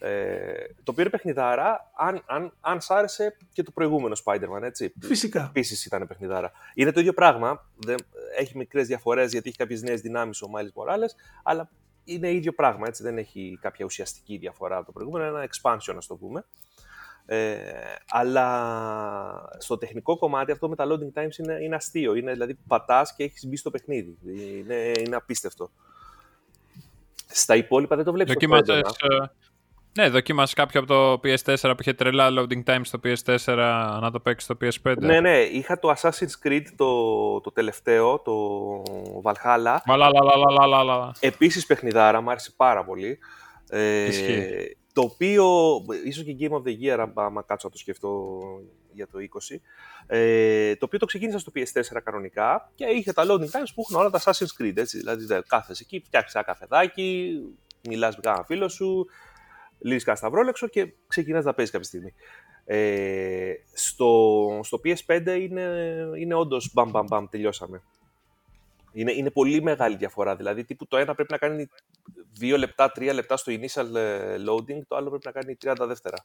ε, 0.03 0.67
το 0.85 0.91
οποίο 0.91 1.03
είναι 1.03 1.11
παιχνιδάρα, 1.11 1.91
αν, 1.97 2.23
αν, 2.27 2.53
αν 2.61 2.81
σ' 2.81 2.91
άρεσε 2.91 3.37
και 3.53 3.63
το 3.63 3.71
προηγούμενο 3.71 4.17
Spider-Man, 4.25 4.63
έτσι. 4.63 4.93
Φυσικά. 5.01 5.47
Επίσης 5.49 5.85
ήταν 5.85 6.07
παιχνιδάρα. 6.07 6.53
Είναι 6.75 6.93
το 6.93 7.01
ίδιο 7.01 7.13
πράγμα. 7.13 7.67
Δεν, 7.77 7.97
έχει 8.39 8.57
μικρές 8.57 8.87
διαφορές 8.87 9.33
γιατί 9.33 9.49
έχει 9.49 9.59
κάποιες 9.59 9.83
νέες 9.83 10.01
δυνάμεις 10.01 10.43
ο 10.43 10.51
Miles 10.55 10.83
Morales, 10.83 11.11
αλλά 11.43 11.71
είναι 12.05 12.33
ίδιο 12.33 12.53
πράγμα. 12.53 12.87
Έτσι. 12.87 13.03
Δεν 13.03 13.19
έχει 13.19 13.59
κάποια 13.61 13.85
ουσιαστική 13.85 14.37
διαφορά 14.37 14.77
από 14.77 14.87
το 14.87 14.93
προηγούμενο. 14.93 15.25
Είναι 15.27 15.39
ένα 15.39 15.49
expansion, 15.53 15.95
ας 15.97 16.07
το 16.07 16.17
πούμε. 16.17 16.45
Ε, 17.27 17.59
αλλά 18.09 19.49
στο 19.59 19.79
τεχνικό 19.79 20.19
κομμάτι 20.19 20.53
αυτό 20.53 20.69
με 20.69 20.77
τα 20.77 20.87
loading 20.87 21.21
times 21.21 21.39
είναι, 21.39 21.59
είναι 21.63 21.75
αστείο. 21.75 22.15
Είναι 22.15 22.33
δηλαδή 22.33 22.59
πατάς 22.67 23.15
και 23.15 23.25
έχεις 23.25 23.47
μπει 23.47 23.57
στο 23.57 23.71
παιχνίδι. 23.71 24.19
Είναι, 24.25 24.93
είναι 24.99 25.17
απίστευτο. 25.17 25.71
Στα 27.27 27.57
υπόλοιπα 27.57 27.97
δεν 27.97 28.05
το 28.05 28.13
βλέπεις. 28.13 28.35
Ναι, 29.93 30.09
δοκίμασε 30.09 30.55
κάποιο 30.55 30.81
από 30.81 30.89
το 30.89 31.13
PS4 31.13 31.57
που 31.63 31.77
είχε 31.81 31.93
τρελά 31.93 32.29
loading 32.31 32.63
time 32.65 32.81
στο 32.83 33.01
PS4 33.05 33.57
να 34.01 34.11
το 34.11 34.21
παίξει 34.21 34.45
στο 34.45 34.57
PS5. 34.61 34.97
Ναι, 34.99 35.21
ναι, 35.21 35.39
είχα 35.39 35.79
το 35.79 35.95
Assassin's 35.97 36.47
Creed 36.47 36.65
το, 36.77 37.41
το 37.41 37.53
τελευταίο, 37.53 38.19
το 38.19 38.33
Valhalla. 39.23 39.77
Μαλαλαλαλαλαλα. 39.87 41.15
Επίσης 41.21 41.67
παιχνιδάρα, 41.67 42.21
μου 42.21 42.31
άρεσε 42.31 42.53
πάρα 42.57 42.85
πολύ. 42.85 43.19
Ε, 43.71 44.09
το 44.93 45.01
οποίο, 45.01 45.47
ίσως 46.05 46.25
και 46.25 46.37
Game 46.41 46.53
of 46.53 46.63
the 46.63 46.75
Year, 46.83 47.07
άμα 47.15 47.43
κάτσω 47.43 47.67
να 47.67 47.73
το 47.73 47.79
σκεφτώ 47.79 48.29
για 48.93 49.07
το 49.07 49.19
20, 49.51 49.57
ε, 50.07 50.77
το 50.77 50.85
οποίο 50.85 50.99
το 50.99 51.07
ξεκίνησα 51.07 51.39
στο 51.39 51.53
PS4 51.55 52.01
κανονικά 52.05 52.71
και 52.75 52.85
είχε 52.85 53.13
τα 53.13 53.25
loading 53.27 53.51
times 53.51 53.71
που 53.75 53.85
έχουν 53.89 53.97
όλα 53.97 54.11
τα 54.11 54.21
Assassin's 54.21 54.63
Creed, 54.63 54.77
έτσι, 54.77 54.99
δηλαδή 54.99 55.43
κάθεσαι 55.47 55.83
εκεί, 55.87 56.03
φτιάξεις 56.07 56.35
ένα 56.35 56.45
καφεδάκι, 56.45 57.41
μιλάς 57.89 58.17
με 58.17 58.21
κανένα 58.23 58.45
φίλο 58.45 58.69
σου, 58.69 59.07
λύσεις 59.81 60.05
κανένα 60.05 60.25
σταυρόλεξο 60.25 60.69
και 60.69 60.93
ξεκινάς 61.07 61.45
να 61.45 61.55
παίζεις 61.55 61.73
κάποια 61.73 61.89
στιγμή. 61.89 62.15
Ε, 62.65 63.53
στο, 63.73 64.61
στο 64.63 64.81
PS5 64.85 65.39
είναι, 65.41 65.73
είναι 66.17 66.35
όντως 66.35 66.71
μπαμ 66.73 66.91
μπαμ 66.91 67.07
μπαμ, 67.07 67.27
τελειώσαμε. 67.29 67.83
Είναι, 68.93 69.13
είναι 69.13 69.31
πολύ 69.31 69.63
μεγάλη 69.63 69.97
διαφορά. 69.97 70.37
Δηλαδή, 70.37 70.65
τύπου 70.65 70.87
το 70.87 70.97
ένα 70.97 71.15
πρέπει 71.15 71.33
να 71.33 71.39
κάνει 71.39 71.69
2 72.41 72.59
λεπτά, 72.59 72.93
3 72.97 73.11
λεπτά 73.15 73.37
στο 73.37 73.53
initial 73.53 73.95
ε, 73.95 74.37
loading, 74.49 74.81
το 74.89 74.97
άλλο 74.97 75.09
πρέπει 75.09 75.27
να 75.27 75.33
κάνει 75.33 75.57
30 75.65 75.87
δεύτερα 75.87 76.25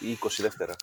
ή 0.00 0.18
20 0.22 0.28
δεύτερα. 0.40 0.74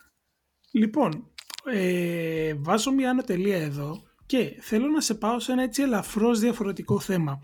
Λοιπόν, 0.72 1.32
ε, 1.66 2.54
βάζω 2.58 2.92
μια 2.92 3.10
ανωτελεία 3.10 3.58
εδώ 3.58 4.04
και 4.26 4.58
θέλω 4.60 4.88
να 4.88 5.02
σε 5.02 5.14
πάω 5.14 5.40
σε 5.40 5.52
ένα 5.52 5.64
έτσι 5.64 5.82
ελαφρώς 5.82 6.40
διαφορετικό 6.40 7.00
θέμα. 7.00 7.42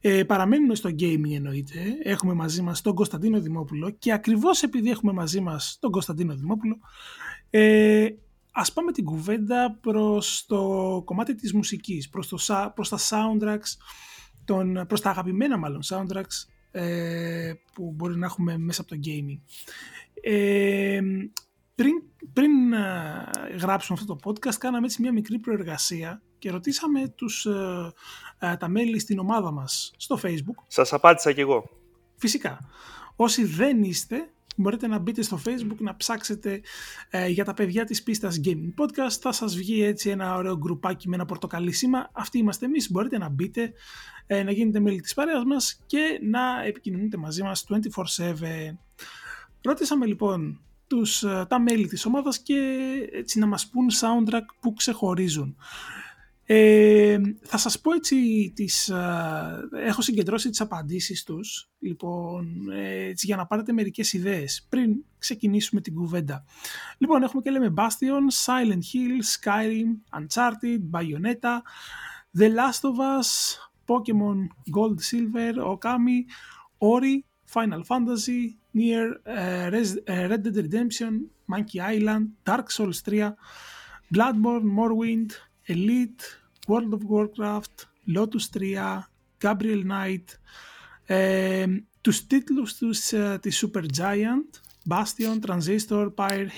Ε, 0.00 0.24
παραμένουμε 0.24 0.74
στο 0.74 0.88
gaming 0.88 1.32
εννοείται. 1.34 1.80
Έχουμε 2.02 2.34
μαζί 2.34 2.62
μας 2.62 2.80
τον 2.80 2.94
Κωνσταντίνο 2.94 3.40
Δημόπουλο 3.40 3.90
και 3.90 4.12
ακριβώς 4.12 4.62
επειδή 4.62 4.90
έχουμε 4.90 5.12
μαζί 5.12 5.40
μας 5.40 5.76
τον 5.80 5.90
Κωνσταντίνο 5.90 6.34
Δημόπουλο 6.34 6.78
ε, 7.50 8.08
ας 8.52 8.72
πάμε 8.72 8.92
την 8.92 9.04
κουβέντα 9.04 9.78
προς 9.80 10.44
το 10.46 11.02
κομμάτι 11.04 11.34
της 11.34 11.52
μουσικής, 11.52 12.08
προς, 12.08 12.28
το, 12.28 12.38
προς 12.74 12.88
τα 12.88 12.98
soundtracks, 12.98 13.76
τον, 14.44 14.84
προς 14.88 15.00
τα 15.00 15.10
αγαπημένα 15.10 15.56
μάλλον 15.56 15.80
soundtracks 15.84 16.48
ε, 16.70 17.52
που 17.74 17.92
μπορεί 17.96 18.16
να 18.16 18.26
έχουμε 18.26 18.58
μέσα 18.58 18.80
από 18.80 18.90
το 18.90 19.00
gaming. 19.04 19.40
Ε, 20.22 21.00
πριν, 21.74 22.02
πριν 22.32 22.72
ε, 22.72 23.56
γράψουμε 23.60 23.98
αυτό 24.00 24.16
το 24.16 24.30
podcast 24.30 24.54
κάναμε 24.58 24.86
έτσι 24.86 25.02
μια 25.02 25.12
μικρή 25.12 25.38
προεργασία 25.38 26.22
και 26.38 26.50
ρωτήσαμε 26.50 27.08
τους, 27.08 27.46
ε, 27.46 27.92
ε, 28.38 28.56
τα 28.56 28.68
μέλη 28.68 28.98
στην 28.98 29.18
ομάδα 29.18 29.50
μας 29.50 29.92
στο 29.96 30.18
facebook. 30.22 30.64
Σας 30.66 30.92
απάντησα 30.92 31.32
κι 31.32 31.40
εγώ. 31.40 31.70
Φυσικά. 32.16 32.68
Όσοι 33.16 33.44
δεν 33.44 33.82
είστε, 33.82 34.30
μπορείτε 34.56 34.86
να 34.86 34.98
μπείτε 34.98 35.22
στο 35.22 35.40
facebook 35.46 35.76
να 35.78 35.96
ψάξετε 35.96 36.60
για 37.28 37.44
τα 37.44 37.54
παιδιά 37.54 37.84
της 37.84 38.02
πίστας 38.02 38.40
Gaming 38.44 38.74
Podcast. 38.84 39.16
Θα 39.20 39.32
σας 39.32 39.56
βγει 39.56 39.82
έτσι 39.82 40.10
ένα 40.10 40.36
ωραίο 40.36 40.56
γκρουπάκι 40.56 41.08
με 41.08 41.14
ένα 41.14 41.24
πορτοκαλί 41.24 41.72
σήμα. 41.72 42.10
Αυτοί 42.12 42.38
είμαστε 42.38 42.66
εμείς. 42.66 42.90
Μπορείτε 42.90 43.18
να 43.18 43.28
μπείτε, 43.28 43.72
να 44.44 44.50
γίνετε 44.50 44.80
μέλη 44.80 45.00
της 45.00 45.14
παρέας 45.14 45.44
μας 45.44 45.80
και 45.86 46.20
να 46.22 46.62
επικοινωνείτε 46.64 47.16
μαζί 47.16 47.42
μας 47.42 47.66
24-7. 47.68 48.78
Ρώτησαμε 49.62 50.06
λοιπόν 50.06 50.60
τους, 50.88 51.24
τα 51.48 51.60
μέλη 51.60 51.86
της 51.86 52.04
ομάδας 52.04 52.38
και 52.38 52.54
έτσι 53.12 53.38
να 53.38 53.46
μας 53.46 53.68
πούν 53.68 53.86
soundtrack 53.90 54.44
που 54.60 54.72
ξεχωρίζουν. 54.72 55.56
Ε, 56.50 57.18
θα 57.42 57.56
σας 57.56 57.80
πω 57.80 57.92
έτσι, 57.92 58.52
τις, 58.54 58.92
έχω 59.84 60.02
συγκεντρώσει 60.02 60.48
τις 60.48 60.60
απαντήσεις 60.60 61.22
τους, 61.22 61.70
λοιπόν, 61.78 62.70
έτσι, 63.08 63.26
για 63.26 63.36
να 63.36 63.46
πάρετε 63.46 63.72
μερικές 63.72 64.12
ιδέες 64.12 64.66
πριν 64.68 65.04
ξεκινήσουμε 65.18 65.80
την 65.80 65.94
κουβέντα. 65.94 66.44
Λοιπόν, 66.98 67.22
έχουμε 67.22 67.42
και 67.42 67.50
λέμε 67.50 67.74
Bastion, 67.76 68.46
Silent 68.46 68.82
Hill, 68.92 69.22
Skyrim, 69.34 70.20
Uncharted, 70.20 70.78
Bayonetta, 70.90 71.62
The 72.38 72.54
Last 72.54 72.82
of 72.82 72.98
Us, 73.18 73.28
Pokemon 73.86 74.46
Gold 74.70 75.00
Silver, 75.00 75.54
Okami, 75.54 76.18
Ori, 76.78 77.24
Final 77.44 77.82
Fantasy, 77.84 78.56
Nier, 78.70 79.08
Red 80.30 80.42
Dead 80.44 80.56
Redemption, 80.66 81.12
Monkey 81.46 81.80
Island, 81.96 82.24
Dark 82.44 82.70
Souls 82.70 83.02
3, 83.02 83.34
Bloodborne, 84.14 84.66
Morrowind, 84.78 85.30
Elite, 85.68 86.24
World 86.66 86.92
of 86.92 87.02
Warcraft, 87.04 87.76
Lotus 88.04 88.48
3, 88.48 89.08
Gabriel 89.40 89.82
Knight, 89.84 90.38
ε, 91.06 91.66
τους 92.00 92.26
τίτλους 92.26 92.74
τους, 92.74 93.00
uh, 93.12 93.38
της 93.40 93.64
Super 93.64 93.82
Giant, 93.82 94.60
Bastion, 94.88 95.38
Transistor, 95.46 96.08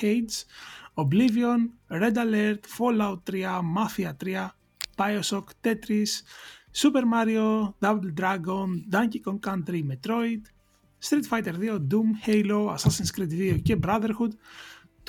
Hades, 0.00 0.46
Oblivion, 0.94 1.60
Red 1.88 2.16
Alert, 2.16 2.66
Fallout 2.66 3.22
3, 3.24 3.60
Mafia 3.62 4.12
3, 4.18 4.54
Bioshock, 4.96 5.46
Tetris, 5.60 6.12
Super 6.70 7.04
Mario, 7.04 7.74
Double 7.80 8.12
Dragon, 8.20 8.84
Donkey 8.88 9.20
Kong 9.20 9.40
Country, 9.40 9.82
Metroid, 9.82 10.42
Street 10.98 11.26
Fighter 11.26 11.56
2, 11.58 11.78
Doom, 11.78 12.18
Halo, 12.26 12.60
Assassin's 12.74 13.10
Creed 13.10 13.56
2 13.56 13.62
και 13.62 13.76
Brotherhood, 13.82 14.34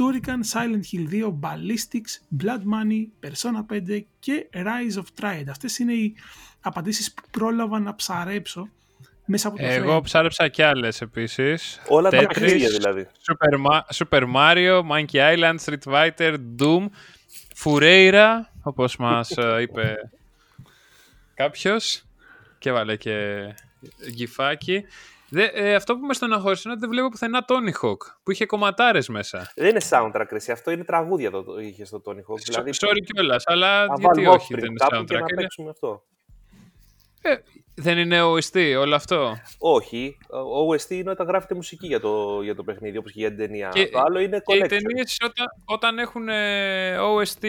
Turrican, 0.01 0.39
Silent 0.53 0.83
Hill 0.91 1.23
2, 1.25 1.39
Ballistics, 1.39 2.43
Blood 2.43 2.61
Money, 2.73 3.27
Persona 3.27 3.73
5 3.73 3.99
και 4.19 4.47
Rise 4.53 4.97
of 4.97 5.03
Triad. 5.23 5.43
Αυτές 5.49 5.79
είναι 5.79 5.93
οι 5.93 6.15
απαντήσεις 6.61 7.13
που 7.13 7.21
πρόλαβα 7.31 7.79
να 7.79 7.95
ψαρέψω 7.95 8.69
μέσα 9.25 9.47
από 9.47 9.57
το 9.57 9.65
Εγώ 9.65 9.97
frame. 9.97 10.03
ψάρεψα 10.03 10.47
κι 10.47 10.61
άλλες 10.61 11.01
επίσης. 11.01 11.81
Όλα 11.87 12.09
τα 12.09 12.17
Tetris, 12.19 12.27
παιχνίδια 12.27 12.69
δηλαδή. 12.69 13.07
Super, 13.27 13.71
Ma- 13.71 13.81
Super 13.95 14.23
Mario, 14.35 14.81
Monkey 14.91 15.35
Island, 15.35 15.55
Street 15.65 15.93
Fighter, 15.93 16.35
Doom, 16.59 16.85
Fureira, 17.63 18.29
όπως 18.63 18.97
μας 18.97 19.29
ε, 19.37 19.61
είπε 19.61 19.95
κάποιος 21.33 22.03
και 22.59 22.71
βάλε 22.71 22.95
και 22.95 23.45
γκυφάκι. 24.11 24.83
Δε, 25.33 25.43
ε, 25.53 25.75
αυτό 25.75 25.97
που 25.97 26.05
με 26.05 26.13
στεναχώρησε 26.13 26.61
είναι 26.65 26.71
ότι 26.73 26.81
δεν 26.81 26.89
βλέπω 26.89 27.09
πουθενά 27.09 27.45
Tony 27.47 27.85
Hawk, 27.85 27.97
που 28.23 28.31
είχε 28.31 28.45
κομματάρες 28.45 29.07
μέσα. 29.09 29.51
Δεν 29.55 29.69
είναι 29.69 29.81
soundtrack, 29.89 30.25
ρε, 30.29 30.35
εσύ. 30.35 30.51
αυτό 30.51 30.71
είναι 30.71 30.83
τραγούδια 30.83 31.31
το, 31.31 31.43
το 31.43 31.59
είχες 31.59 31.87
στο 31.87 32.01
Tony 32.05 32.11
Hawk. 32.11 32.39
Δηλαδή, 32.45 32.71
Sorry 32.79 32.97
κιόλας, 33.13 33.43
αλλά 33.45 33.77
να 33.79 33.83
γιατί 33.85 34.01
βάλουμε 34.05 34.27
όχι 34.29 34.53
Offspring 34.53 34.59
δεν 34.59 34.69
είναι 34.69 34.77
κάπου 34.89 35.03
και 35.03 35.15
soundtrack. 35.15 35.19
να 35.19 35.25
Είναι, 35.31 35.41
παίξουμε 35.41 35.69
αυτό. 35.69 36.03
ε, 37.21 37.35
δεν 37.75 37.97
είναι 37.97 38.19
OST 38.21 38.75
όλο 38.79 38.95
αυτό; 38.95 39.35
Όχι, 39.57 40.17
ο 40.29 40.71
OST 40.73 40.89
είναι 40.89 41.09
όταν 41.09 41.27
γράφεται 41.27 41.55
μουσική 41.55 41.87
για 41.87 41.99
το, 41.99 42.41
για 42.41 42.55
το 42.55 42.63
παιχνίδι, 42.63 42.97
όπως 42.97 43.11
και 43.11 43.19
για 43.19 43.29
την 43.29 43.37
ταινία. 43.37 43.69
Και- 43.73 43.89
το 43.89 43.99
άλλο 43.99 44.19
είναι 44.19 44.41
Και 44.45 44.55
οι 44.55 44.61
collection. 44.63 44.67
ταινίες 44.69 45.17
όταν, 45.25 45.45
όταν 45.65 45.99
έχουν 45.99 46.29
ε, 46.29 46.97
OST 46.97 47.45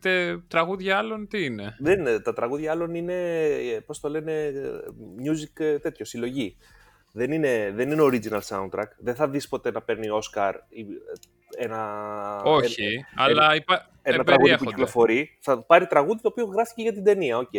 τε, 0.00 0.38
τραγούδια 0.38 0.98
άλλων, 0.98 1.28
τι 1.28 1.44
είναι; 1.44 1.76
Δεν 1.78 1.98
είναι, 2.00 2.20
τα 2.20 2.32
τραγούδια 2.32 2.70
άλλων 2.70 2.94
είναι, 2.94 3.14
ε, 3.74 3.80
πώς 3.86 4.00
το 4.00 4.08
λένε, 4.08 4.32
ε, 4.32 4.52
music 5.26 5.60
ε, 5.64 5.78
τέτοιο, 5.78 6.04
συλλογή. 6.04 6.56
Δεν 7.16 7.32
είναι, 7.32 7.72
δεν 7.74 7.90
είναι 7.90 8.02
original 8.02 8.40
soundtrack. 8.48 8.90
Δεν 8.98 9.14
θα 9.14 9.28
δεις 9.28 9.48
ποτέ 9.48 9.70
να 9.70 9.82
παίρνει 9.82 10.06
Oscar 10.10 10.52
ή, 10.68 10.80
ε, 10.80 11.64
ένα, 11.64 12.42
Όχι, 12.44 12.84
ένα, 12.84 13.06
αλλά 13.14 13.54
υπά... 13.54 13.90
ένα 14.02 14.20
ε, 14.20 14.24
τραγούδι 14.24 14.26
που 14.26 14.42
περιέχονται. 14.42 14.70
κυκλοφορεί. 14.70 15.38
Θα 15.40 15.62
πάρει 15.62 15.86
τραγούδι 15.86 16.20
το 16.22 16.28
οποίο 16.28 16.44
γράφτηκε 16.44 16.82
για 16.82 16.92
την 16.92 17.04
ταινία, 17.04 17.38
οκ. 17.38 17.52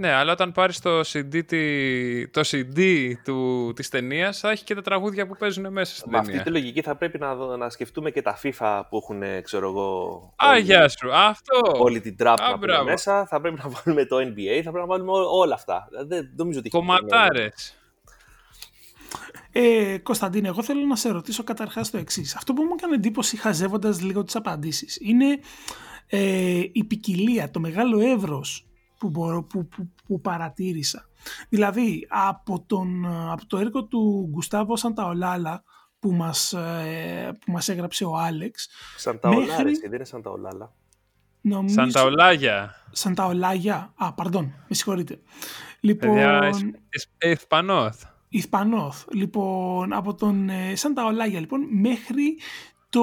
Ναι, 0.00 0.12
αλλά 0.12 0.32
όταν 0.32 0.52
πάρεις 0.52 0.80
το 0.80 1.00
CD, 1.00 1.44
τη- 1.46 2.28
το 2.28 2.40
CD 2.44 3.12
του, 3.24 3.72
της 3.76 3.88
ταινίας 3.88 4.38
θα 4.38 4.50
έχει 4.50 4.64
και 4.64 4.74
τα 4.74 4.82
τραγούδια 4.82 5.26
που 5.26 5.36
παίζουν 5.38 5.72
μέσα 5.72 5.94
στην 5.96 6.10
Με 6.10 6.16
αυτή 6.18 6.30
ταινία. 6.30 6.44
τη 6.44 6.50
λογική 6.50 6.82
θα 6.82 6.96
πρέπει 6.96 7.18
να, 7.18 7.34
δω- 7.34 7.56
να 7.56 7.70
σκεφτούμε 7.70 8.10
και 8.10 8.22
τα 8.22 8.38
FIFA 8.42 8.80
που 8.90 8.96
έχουν, 8.96 9.22
ε, 9.22 9.40
ξέρω 9.40 9.68
εγώ, 9.68 9.88
Α, 10.36 10.50
όλη- 10.50 10.60
γεια 10.62 10.88
σου. 10.88 11.12
Αυτό. 11.14 11.60
όλη 11.78 12.00
την 12.00 12.16
τραπ 12.16 12.40
Α, 12.40 12.48
να 12.48 12.52
πούμε 12.54 12.66
μπράβο. 12.66 12.84
μέσα. 12.84 13.26
Θα 13.26 13.40
πρέπει 13.40 13.60
να 13.62 13.68
βάλουμε 13.68 14.04
το 14.06 14.16
NBA, 14.16 14.56
θα 14.56 14.70
πρέπει 14.70 14.76
να 14.78 14.86
βάλουμε 14.86 15.10
ό- 15.10 15.38
όλα 15.38 15.54
αυτά. 15.54 15.88
Δεν 16.06 16.30
νομίζω 16.36 16.58
ότι 16.58 16.68
έχει 16.72 16.76
Κομματάρες. 16.84 17.76
Ε, 19.52 19.98
Κωνσταντίνε, 20.02 20.48
εγώ 20.48 20.62
θέλω 20.62 20.80
να 20.86 20.96
σε 20.96 21.08
ρωτήσω 21.10 21.44
καταρχάς 21.44 21.90
το 21.90 21.98
εξής. 21.98 22.34
Αυτό 22.36 22.52
που 22.52 22.62
μου 22.62 22.74
έκανε 22.78 22.94
εντύπωση 22.94 23.36
χαζεύοντας 23.36 24.00
λίγο 24.02 24.24
τις 24.24 24.36
απαντήσεις 24.36 24.98
είναι 25.02 25.38
ε, 26.06 26.62
η 26.72 26.84
ποικιλία, 26.84 27.50
το 27.50 27.60
μεγάλο 27.60 28.00
εύρος 28.00 28.67
που, 28.98 29.08
μπορώ, 29.10 29.42
που, 29.42 29.66
που, 29.68 29.88
που 30.06 30.20
παρατήρησα. 30.20 31.08
Δηλαδή, 31.48 32.06
από, 32.08 32.64
τον, 32.66 33.06
από 33.30 33.46
το 33.46 33.58
έργο 33.58 33.84
του 33.84 34.28
Γκουστάβο 34.30 34.76
Σανταολάλα 34.76 35.62
που 35.98 36.12
μας, 36.12 36.52
ε, 36.52 37.38
που 37.44 37.52
μας 37.52 37.68
έγραψε 37.68 38.04
ο 38.04 38.16
Άλεξ, 38.16 38.68
Σαν 38.96 39.18
τα 39.20 39.28
Μέχρι- 39.28 39.44
όλα, 39.44 39.62
ρε, 39.62 39.70
εσύ, 39.70 39.80
δεν 39.80 39.92
είναι 39.92 40.04
σαν 40.04 40.22
τα 40.22 40.30
ολάλα. 40.30 40.72
νομίζω... 41.40 41.74
Σαν 41.74 41.92
τα 41.92 42.02
ολάγια. 42.02 42.74
Σανταολάγια. 42.90 43.92
Α, 43.96 44.12
παρδόν, 44.14 44.44
με 44.68 44.74
συγχωρείτε. 44.74 45.20
Λοιπόν, 45.80 46.08
Παιδιά, 46.08 46.48
Ισ- 46.48 46.64
Ισ- 46.90 47.24
Ισπανόθ. 47.24 48.02
Ισπανόθ. 48.28 49.04
Λοιπόν, 49.12 49.92
από 49.92 50.14
τον 50.14 50.48
ε, 50.48 50.74
Σάντα 50.76 51.04
Ολάγια, 51.04 51.40
λοιπόν, 51.40 51.60
μέχρι 51.70 52.38
το, 52.90 53.02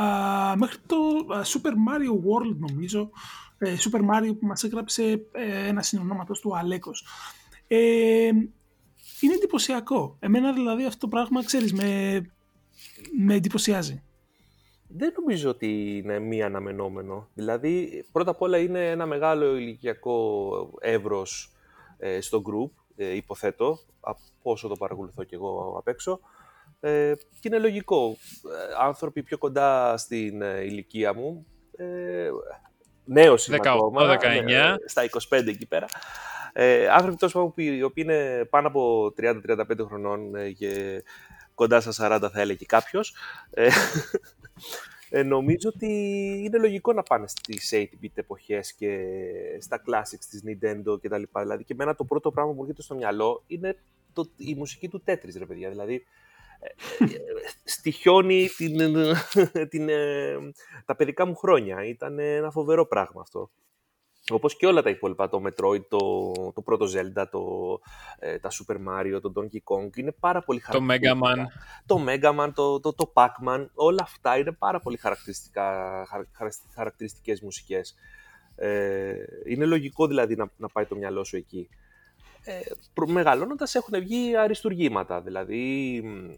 α, 0.00 0.56
μέχρι 0.56 0.78
το 0.86 0.96
α, 1.34 1.40
Super 1.44 1.70
Mario 1.70 2.12
World, 2.12 2.56
νομίζω. 2.70 3.10
Ε, 3.58 3.74
Super 3.78 4.00
Mario 4.00 4.38
που 4.40 4.46
μας 4.46 4.64
έγραψε 4.64 5.26
ε, 5.32 5.66
ένα 5.66 5.82
συνονόματος 5.82 6.40
του 6.40 6.56
Αλέκος. 6.56 7.04
Ε, 7.66 8.30
είναι 9.20 9.34
εντυπωσιακό. 9.34 10.16
Εμένα 10.20 10.52
δηλαδή 10.52 10.84
αυτό 10.84 10.98
το 10.98 11.08
πράγμα, 11.08 11.44
ξέρεις, 11.44 11.72
με, 11.72 12.20
με 13.18 13.34
εντυπωσιάζει. 13.34 14.02
Δεν 14.88 15.12
νομίζω 15.18 15.50
ότι 15.50 15.96
είναι 15.96 16.18
μη 16.18 16.42
αναμενόμενο. 16.42 17.28
Δηλαδή, 17.34 18.04
πρώτα 18.12 18.30
απ' 18.30 18.42
όλα 18.42 18.58
είναι 18.58 18.90
ένα 18.90 19.06
μεγάλο 19.06 19.56
ηλικιακό 19.56 20.50
εύρος 20.80 21.52
ε, 21.98 22.20
στο 22.20 22.42
group, 22.46 22.70
ε, 22.96 23.14
υποθέτω, 23.14 23.78
από 24.00 24.20
όσο 24.42 24.68
το 24.68 24.76
παρακολουθώ 24.76 25.24
και 25.24 25.34
εγώ 25.34 25.74
απ' 25.78 25.88
έξω. 25.88 26.20
Ε, 26.80 27.14
και 27.40 27.48
είναι 27.48 27.58
λογικό. 27.58 28.16
Ε, 28.44 28.84
άνθρωποι 28.84 29.22
πιο 29.22 29.38
κοντά 29.38 29.96
στην 29.96 30.42
ε, 30.42 30.64
ηλικία 30.64 31.14
μου, 31.14 31.46
ε, 31.76 32.28
νέος 33.06 33.46
είμαι 33.46 33.58
18, 33.62 33.66
ακόμα, 33.66 34.16
19. 34.20 34.42
ναι, 34.44 34.74
στα 34.84 35.02
25 35.28 35.46
εκεί 35.46 35.66
πέρα. 35.66 35.86
Ε, 36.52 36.88
άνθρωποι 36.88 37.16
τόσο 37.16 37.38
πάντων 37.38 37.52
που 37.52 37.60
οι 37.60 37.82
οποίοι 37.82 38.04
είναι 38.06 38.44
πάνω 38.44 38.68
από 38.68 39.12
30-35 39.20 39.62
χρονών 39.86 40.34
ε, 40.34 40.50
και 40.50 41.02
κοντά 41.54 41.80
στα 41.80 42.20
40 42.22 42.28
θα 42.32 42.40
έλεγε 42.40 42.64
κάποιος, 42.64 43.14
ε, 43.50 43.68
ε, 45.10 45.22
νομίζω 45.22 45.70
ότι 45.74 45.86
είναι 46.44 46.58
λογικό 46.58 46.92
να 46.92 47.02
πάνε 47.02 47.26
στις 47.28 47.72
8-bit 47.74 48.10
εποχές 48.14 48.72
και 48.72 48.98
στα 49.60 49.82
classics 49.86 50.24
της 50.30 50.42
Nintendo 50.46 51.00
και 51.00 51.08
τα 51.08 51.18
λοιπά. 51.18 51.42
Δηλαδή 51.42 51.64
και 51.64 51.72
εμένα 51.72 51.94
το 51.94 52.04
πρώτο 52.04 52.30
πράγμα 52.30 52.50
που 52.50 52.56
μου 52.56 52.62
έρχεται 52.62 52.82
στο 52.82 52.94
μυαλό 52.94 53.42
είναι 53.46 53.76
το, 54.12 54.30
η 54.36 54.54
μουσική 54.54 54.88
του 54.88 55.02
Tetris, 55.06 55.34
ρε 55.38 55.46
παιδιά. 55.46 55.68
Δηλαδή 55.70 55.94
ε, 55.94 55.98
ε, 55.98 56.04
στοιχιώνει 57.64 58.48
την, 58.56 58.76
την, 59.68 59.88
ε, 59.88 60.36
τα 60.84 60.96
παιδικά 60.96 61.26
μου 61.26 61.34
χρόνια. 61.36 61.84
Ήταν 61.84 62.18
ένα 62.18 62.50
φοβερό 62.50 62.86
πράγμα 62.86 63.20
αυτό. 63.20 63.50
Όπως 64.30 64.56
και 64.56 64.66
όλα 64.66 64.82
τα 64.82 64.90
υπόλοιπα, 64.90 65.28
το 65.28 65.42
Metroid, 65.46 65.86
το, 65.88 66.32
το 66.54 66.62
πρώτο 66.62 66.86
Zelda, 66.86 67.24
το, 67.30 67.40
ε, 68.18 68.38
τα 68.38 68.50
Super 68.50 68.76
Mario, 68.88 69.18
το 69.22 69.32
Donkey 69.36 69.58
Kong, 69.64 69.96
είναι 69.96 70.12
πάρα 70.12 70.42
πολύ 70.42 70.60
Το 70.60 70.66
Mega 70.66 70.76
χαρακτηριστικά 70.76 71.18
Man. 71.20 71.46
το 71.86 72.04
Mega 72.08 72.40
Man, 72.40 72.50
το, 72.54 72.80
το, 72.80 72.94
το 72.94 73.12
Pac-Man, 73.14 73.66
όλα 73.74 74.02
αυτά 74.02 74.38
είναι 74.38 74.52
πάρα 74.52 74.80
πολύ 74.80 74.96
χαρακτηριστικά, 74.96 75.62
χαρα- 76.08 76.28
χαρα- 76.32 76.54
χαρακτηριστικές 76.74 77.40
μουσικές. 77.40 77.94
Ε, 78.56 79.14
είναι 79.46 79.64
λογικό 79.64 80.06
δηλαδή 80.06 80.36
να, 80.36 80.50
να 80.56 80.68
πάει 80.68 80.84
το 80.84 80.96
μυαλό 80.96 81.24
σου 81.24 81.36
εκεί. 81.36 81.68
Ε, 82.48 82.60
προ- 82.94 83.08
μεγαλώνοντας 83.08 83.74
έχουν 83.74 83.98
βγει 84.00 84.36
αριστουργήματα, 84.36 85.20
δηλαδή 85.20 86.00
μ, 86.04 86.30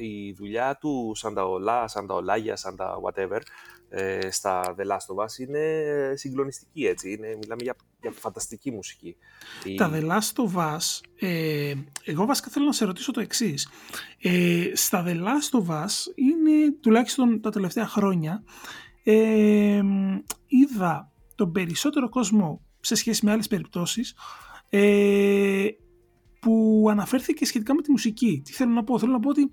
η 0.00 0.32
δουλειά 0.32 0.76
του 0.80 1.12
Σανταολά, 1.14 1.88
Σανταολάγια, 1.88 2.56
Σαντα 2.56 2.94
whatever, 3.02 3.40
ε, 3.88 4.30
στα 4.30 4.74
The 4.78 4.82
Last 4.82 5.14
of 5.16 5.24
Us 5.24 5.38
είναι 5.38 5.62
συγκλονιστική 6.16 6.84
έτσι, 6.86 7.12
είναι, 7.12 7.36
μιλάμε 7.40 7.62
για, 7.62 7.76
για 8.00 8.10
φανταστική 8.12 8.70
μουσική. 8.70 9.16
Η- 9.64 9.74
Τα 9.74 9.90
The 9.94 10.02
Last 10.10 10.44
of 10.50 10.76
Us, 10.76 11.00
ε, 11.18 11.74
εγώ 12.04 12.26
βασικά 12.26 12.48
θέλω 12.50 12.64
να 12.66 12.72
σε 12.72 12.84
ρωτήσω 12.84 13.12
το 13.12 13.20
εξής. 13.20 13.68
Ε, 14.22 14.70
στα 14.74 15.04
The 15.06 15.14
Last 15.16 15.66
of 15.66 15.84
Us 15.84 15.90
είναι 16.14 16.72
τουλάχιστον 16.80 17.40
τα 17.40 17.50
τελευταία 17.50 17.86
χρόνια 17.86 18.42
ε, 19.04 19.82
είδα 20.46 21.10
τον 21.34 21.52
περισσότερο 21.52 22.08
κόσμο 22.08 22.60
σε 22.80 22.94
σχέση 22.94 23.24
με 23.24 23.30
άλλες 23.32 23.48
περιπτώσεις 23.48 24.14
ε, 24.74 25.68
που 26.40 26.86
αναφέρθηκε 26.90 27.44
σχετικά 27.44 27.74
με 27.74 27.82
τη 27.82 27.90
μουσική. 27.90 28.42
Τι 28.44 28.52
θέλω 28.52 28.72
να 28.72 28.84
πω, 28.84 28.98
θέλω 28.98 29.12
να 29.12 29.20
πω 29.20 29.28
ότι 29.28 29.50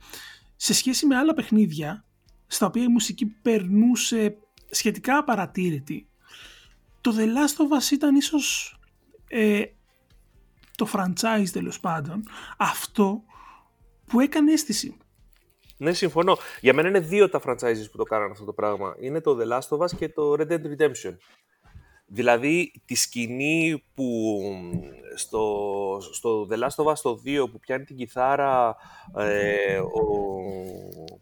σε 0.55 0.73
σχέση 0.73 1.05
με 1.05 1.15
άλλα 1.15 1.33
παιχνίδια 1.33 2.05
στα 2.47 2.65
οποία 2.65 2.83
η 2.83 2.87
μουσική 2.87 3.25
περνούσε 3.25 4.37
σχετικά 4.69 5.17
απαρατήρητη 5.17 6.09
το 7.01 7.15
The 7.17 7.23
Last 7.23 7.57
of 7.63 7.79
Us 7.79 7.91
ήταν 7.91 8.15
ίσως 8.15 8.77
ε, 9.27 9.63
το 10.75 10.89
franchise 10.93 11.47
τέλος 11.51 11.79
πάντων 11.79 12.23
αυτό 12.57 13.23
που 14.05 14.19
έκανε 14.19 14.51
αίσθηση. 14.51 14.97
Ναι, 15.77 15.93
συμφωνώ. 15.93 16.37
Για 16.61 16.73
μένα 16.73 16.87
είναι 16.87 16.99
δύο 16.99 17.29
τα 17.29 17.41
franchises 17.45 17.91
που 17.91 17.97
το 17.97 18.03
κάνανε 18.03 18.31
αυτό 18.31 18.45
το 18.45 18.53
πράγμα. 18.53 18.95
Είναι 18.99 19.21
το 19.21 19.37
The 19.41 19.47
Last 19.53 19.77
of 19.77 19.85
Us 19.85 19.95
και 19.97 20.09
το 20.09 20.31
Red 20.31 20.47
Dead 20.51 20.61
Redemption. 20.61 21.15
Δηλαδή, 22.11 22.71
τη 22.85 22.95
σκηνή 22.95 23.83
που 23.93 24.39
στο, 25.15 25.97
στο 26.13 26.47
The 26.51 26.55
Last 26.55 26.83
of 26.85 26.91
Us 26.91 26.97
το 27.01 27.21
2 27.25 27.45
που 27.51 27.59
πιάνει 27.59 27.83
την 27.83 27.95
κιθάρα 27.95 28.75
ε, 29.17 29.77
ο... 29.77 29.89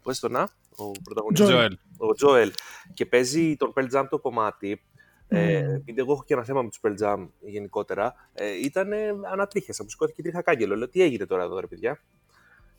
Πώς 0.02 0.18
το 0.18 0.28
να; 0.28 0.42
Ο 0.76 0.90
πρωταγωνιστής. 1.04 1.48
Joel. 1.48 1.50
Τζοέλ. 1.50 1.72
Ο 1.98 2.14
Joel. 2.26 2.50
Και 2.94 3.06
παίζει 3.06 3.56
τον 3.56 3.72
Pearl 3.76 3.96
Jam 3.98 4.06
το 4.10 4.18
κομμάτι. 4.18 4.82
Ε, 5.30 5.60
Mm. 5.60 5.74
επειδή 5.74 6.00
εγώ 6.00 6.12
έχω 6.12 6.22
και 6.26 6.34
ένα 6.34 6.44
θέμα 6.44 6.62
με 6.62 6.68
τους 6.68 6.80
Pearl 6.82 6.94
Jam 7.04 7.28
γενικότερα, 7.40 8.14
ε, 8.34 8.46
ήταν 8.64 8.92
ανατρίχιασα, 9.32 9.82
μου 9.82 9.88
σηκώθηκε 9.90 10.22
τρίχα 10.22 10.42
κάγκελο. 10.42 10.76
Λέω, 10.76 10.88
τι 10.88 11.02
έγινε 11.02 11.26
τώρα 11.26 11.42
εδώ, 11.42 11.60
ρε 11.60 11.66
παιδιά; 11.66 12.02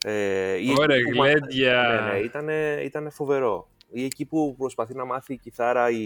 Ε, 0.06 0.54
η- 0.56 0.76
Ωραία, 0.80 0.98
που 1.12 1.18
μα- 1.18 1.28
γλέντια. 1.30 2.02
Ναι, 2.06 2.12
ναι, 2.12 2.20
ήταν, 2.20 2.48
ήταν 2.84 3.12
φοβερό. 3.12 3.70
Ή 3.92 4.04
εκεί 4.04 4.26
που 4.26 4.56
προσπαθεί 4.58 4.94
να 4.96 5.06
μάθει 5.06 5.34
η 5.34 5.38
κιθάρα 5.38 5.90
η, 5.90 6.04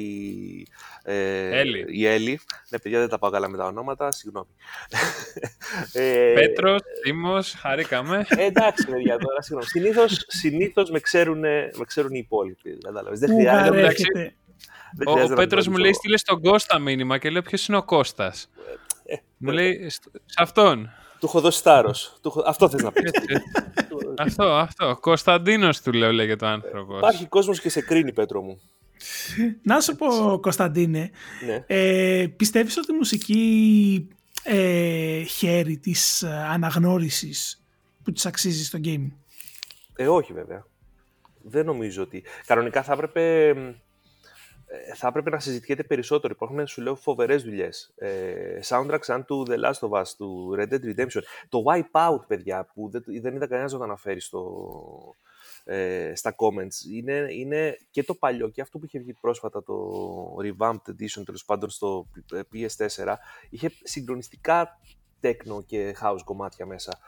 ε, 1.03 1.59
Έλλη. 1.59 1.85
η 1.87 2.05
Έλλη. 2.07 2.39
Ναι, 2.69 2.79
παιδιά, 2.79 2.99
δεν 2.99 3.09
τα 3.09 3.19
πάω 3.19 3.29
καλά 3.29 3.49
με 3.49 3.57
τα 3.57 3.65
ονόματα, 3.65 4.11
συγγνώμη. 4.11 4.47
ε, 5.93 6.31
Πέτρος, 6.35 6.81
Τίμος, 7.03 7.53
χαρήκαμε. 7.53 8.25
ε, 8.29 8.43
εντάξει, 8.45 8.85
παιδιά, 8.89 9.17
τώρα 9.17 9.41
συγγνώμη. 9.41 9.65
Συνήθως, 9.69 10.25
συνήθως 10.27 10.89
με, 10.91 10.99
ξέρουν, 10.99 11.39
με 11.39 11.83
ξέρουν 11.85 12.13
οι 12.13 12.19
υπόλοιποι. 12.23 12.77
Κατάλαβες. 12.77 13.19
Δεν 13.19 13.29
Πού 13.29 13.35
χρειάζεται, 13.35 13.69
βαρέθηκετε. 13.69 14.35
δεν 14.95 15.07
Ο, 15.07 15.11
χρειάζεται 15.11 15.33
ο 15.33 15.35
να 15.35 15.41
Πέτρος 15.41 15.67
μου 15.67 15.73
γνωρίζω. 15.73 15.83
λέει 15.83 15.93
στείλε 15.93 16.17
στον 16.17 16.41
Κώστα 16.41 16.79
μήνυμα 16.79 17.17
και 17.17 17.29
λέω 17.29 17.41
ποιος 17.41 17.67
είναι 17.67 17.77
ο 17.77 17.83
Κώστας; 17.83 18.49
Ε, 19.05 19.15
Μου 19.37 19.51
λέει 19.51 19.89
«Σ- 19.89 20.03
σε 20.25 20.35
αυτόν. 20.37 20.89
Του 21.23 21.29
έχω 21.29 21.41
δώσει 21.41 21.63
τάρος. 21.63 22.17
Του 22.21 22.27
έχω- 22.27 22.43
Αυτό 22.45 22.69
θες 22.69 22.81
να 22.83 22.91
πεις. 22.91 23.03
Έτσι. 23.03 23.25
αυτό, 24.17 24.43
αυτό. 24.43 24.97
Κωνσταντίνος 25.01 25.81
του 25.81 25.93
λέω 25.93 26.11
λέγεται 26.11 26.45
ο 26.45 26.47
άνθρωπος. 26.47 26.97
Υπάρχει 26.97 27.25
κόσμος 27.25 27.59
και 27.61 27.69
σε 27.69 27.81
κρίνει, 27.81 28.13
Πέτρο 28.13 28.41
μου. 28.41 28.61
Να 29.63 29.79
σου 29.81 29.95
πω, 29.95 30.39
Κωνσταντίνε, 30.39 31.11
Ναι. 31.45 31.63
ε, 31.67 32.27
πιστεύεις 32.35 32.77
ότι 32.77 32.91
η 32.93 32.95
μουσική 32.95 34.07
ε, 34.43 35.21
χέρι 35.23 35.77
της 35.77 36.21
ε, 36.21 36.45
αναγνώρισης 36.49 37.63
που 38.03 38.11
της 38.11 38.25
αξίζει 38.25 38.65
στο 38.65 38.79
gaming. 38.83 39.11
Ε, 39.95 40.07
όχι 40.07 40.33
βέβαια. 40.33 40.65
Δεν 41.41 41.65
νομίζω 41.65 42.01
ότι. 42.01 42.23
Κανονικά 42.45 42.83
θα 42.83 42.93
έπρεπε, 42.93 43.47
ε, 43.47 43.53
θα 44.95 45.07
έπρεπε 45.07 45.29
να 45.29 45.39
συζητιέται 45.39 45.83
περισσότερο. 45.83 46.33
Υπάρχουν, 46.35 46.67
σου 46.67 46.81
λέω, 46.81 46.95
φοβερές 46.95 47.43
δουλειές. 47.43 47.93
Ε, 47.95 48.59
soundtrack 48.63 48.99
σαν 49.01 49.25
του 49.25 49.45
The 49.49 49.63
Last 49.63 49.89
of 49.89 50.01
Us, 50.01 50.07
του 50.17 50.55
Red 50.57 50.73
Dead 50.73 50.95
Redemption. 50.95 51.21
Το 51.49 51.63
Wipeout, 51.67 52.27
παιδιά, 52.27 52.65
που 52.73 52.89
δεν, 52.89 53.03
δεν 53.21 53.35
είδα 53.35 53.47
κανένας 53.47 53.71
να 53.71 53.77
το 53.77 53.83
αναφέρει 53.83 54.19
στο, 54.19 55.15
ε, 55.63 56.11
στα 56.15 56.35
comments. 56.35 56.91
Είναι, 56.91 57.27
είναι 57.29 57.77
και 57.91 58.03
το 58.03 58.13
παλιό 58.13 58.49
και 58.49 58.61
αυτό 58.61 58.79
που 58.79 58.85
είχε 58.85 58.99
βγει 58.99 59.13
πρόσφατα, 59.13 59.63
το 59.63 59.75
Revamped 60.41 60.89
Edition, 60.89 61.23
τέλος 61.25 61.45
πάντων, 61.45 61.69
στο 61.69 62.07
PS4. 62.53 63.13
Είχε 63.49 63.71
συγκλονιστικά 63.83 64.79
techno 65.21 65.65
και 65.65 65.95
house 66.01 66.21
κομμάτια 66.23 66.65
μέσα. 66.65 66.99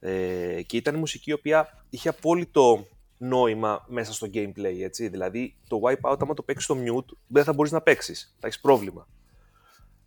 Ε, 0.00 0.62
και 0.62 0.76
ήταν 0.76 0.94
μουσική 0.94 1.30
η 1.30 1.32
οποία 1.32 1.84
είχε 1.90 2.08
απόλυτο 2.08 2.86
νόημα 3.28 3.84
μέσα 3.88 4.12
στο 4.12 4.26
gameplay, 4.34 4.78
έτσι. 4.80 5.08
Δηλαδή, 5.08 5.56
το 5.68 5.80
Wipeout, 5.84 6.16
άμα 6.18 6.34
το 6.34 6.42
παίξεις 6.42 6.64
στο 6.64 6.76
mute, 6.86 7.16
δεν 7.26 7.44
θα 7.44 7.52
μπορείς 7.52 7.72
να 7.72 7.80
παίξεις. 7.80 8.36
Θα 8.40 8.46
έχεις 8.46 8.60
πρόβλημα. 8.60 9.08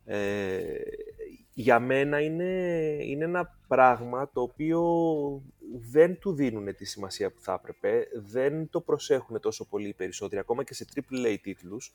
Ε, 0.06 0.62
για 1.53 1.80
μένα 1.80 2.21
είναι, 2.21 2.43
είναι 3.01 3.23
ένα 3.23 3.60
πράγμα 3.67 4.30
το 4.34 4.41
οποίο 4.41 4.82
δεν 5.91 6.19
του 6.19 6.34
δίνουν 6.34 6.75
τη 6.75 6.86
σημασία 6.86 7.32
που 7.32 7.41
θα 7.41 7.53
έπρεπε, 7.53 8.08
δεν 8.13 8.69
το 8.69 8.82
προσέχουν 8.82 9.39
τόσο 9.39 9.65
πολύ 9.65 9.88
οι 9.88 9.93
περισσότεροι, 9.93 10.41
ακόμα 10.41 10.63
και 10.63 10.73
σε 10.73 10.86
AAA 10.95 11.38
τίτλους, 11.41 11.93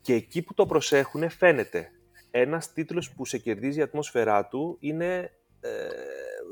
και 0.00 0.14
εκεί 0.14 0.42
που 0.42 0.54
το 0.54 0.66
προσέχουν 0.66 1.30
φαίνεται. 1.30 1.90
Ένας 2.30 2.72
τίτλος 2.72 3.12
που 3.12 3.24
σε 3.24 3.38
κερδίζει 3.38 3.78
η 3.78 3.82
ατμόσφαιρά 3.82 4.46
του 4.46 4.76
είναι, 4.80 5.32
ε, 5.60 5.88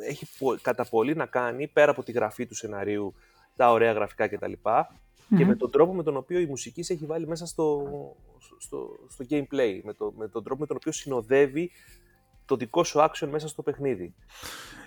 έχει 0.08 0.26
πο- 0.38 0.58
κατά 0.62 0.84
πολύ 0.84 1.14
να 1.14 1.26
κάνει, 1.26 1.68
πέρα 1.68 1.90
από 1.90 2.02
τη 2.02 2.12
γραφή 2.12 2.46
του 2.46 2.54
σεναρίου, 2.54 3.14
τα 3.56 3.70
ωραία 3.72 3.92
γραφικά 3.92 4.28
κτλ. 4.28 4.52
Και 5.28 5.42
Μμμ. 5.42 5.46
με 5.46 5.56
τον 5.56 5.70
τρόπο 5.70 5.94
με 5.94 6.02
τον 6.02 6.16
οποίο 6.16 6.38
η 6.38 6.46
μουσική 6.46 6.82
σε 6.82 6.92
έχει 6.92 7.06
βάλει 7.06 7.26
μέσα 7.26 7.46
στο, 7.46 7.86
στο, 8.58 8.88
στο 9.08 9.24
gameplay, 9.30 9.80
με, 9.82 9.92
το, 9.94 10.12
με 10.16 10.28
τον 10.28 10.44
τρόπο 10.44 10.60
με 10.60 10.66
τον 10.66 10.76
οποίο 10.76 10.92
συνοδεύει 10.92 11.70
το 12.44 12.56
δικό 12.56 12.84
σου 12.84 12.98
action 12.98 13.28
μέσα 13.30 13.48
στο 13.48 13.62
παιχνίδι. 13.62 14.14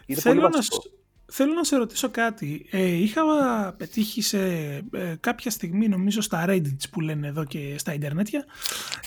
Είναι 0.05 0.21
πολύ 0.21 0.35
Θέλω 0.35 0.41
να, 0.41 0.49
βασικό. 0.49 0.81
σ- 0.81 0.91
θέλω 1.31 1.53
να 1.53 1.63
σε 1.63 1.77
ρωτήσω 1.77 2.09
κάτι. 2.09 2.65
Ε, 2.71 2.85
είχα 2.85 3.21
πετύχει 3.77 4.21
σε 4.21 4.39
ε, 4.91 5.15
κάποια 5.19 5.51
στιγμή, 5.51 5.87
νομίζω 5.87 6.21
στα 6.21 6.45
Reddits 6.47 6.89
που 6.91 7.01
λένε 7.01 7.27
εδώ 7.27 7.43
και 7.43 7.75
στα 7.77 7.93
Ιντερνετια, 7.93 8.45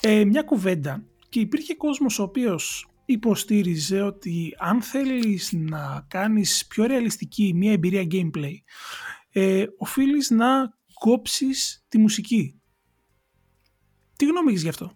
ε, 0.00 0.24
μια 0.24 0.42
κουβέντα 0.42 1.02
και 1.28 1.40
υπήρχε 1.40 1.74
κόσμος 1.74 2.18
ο 2.18 2.22
οποίος 2.22 2.88
υποστήριζε 3.04 4.00
ότι 4.02 4.54
αν 4.58 4.82
θέλεις 4.82 5.52
να 5.52 6.04
κάνεις 6.08 6.66
πιο 6.66 6.86
ρεαλιστική 6.86 7.52
μια 7.54 7.72
εμπειρία 7.72 8.06
gameplay, 8.10 8.54
ε, 9.32 9.64
οφείλεις 9.78 10.30
να 10.30 10.78
κόψεις 10.94 11.84
τη 11.88 11.98
μουσική. 11.98 12.60
Τι 14.16 14.26
γνώμη 14.26 14.48
έχεις 14.50 14.62
γι' 14.62 14.68
αυτό; 14.68 14.92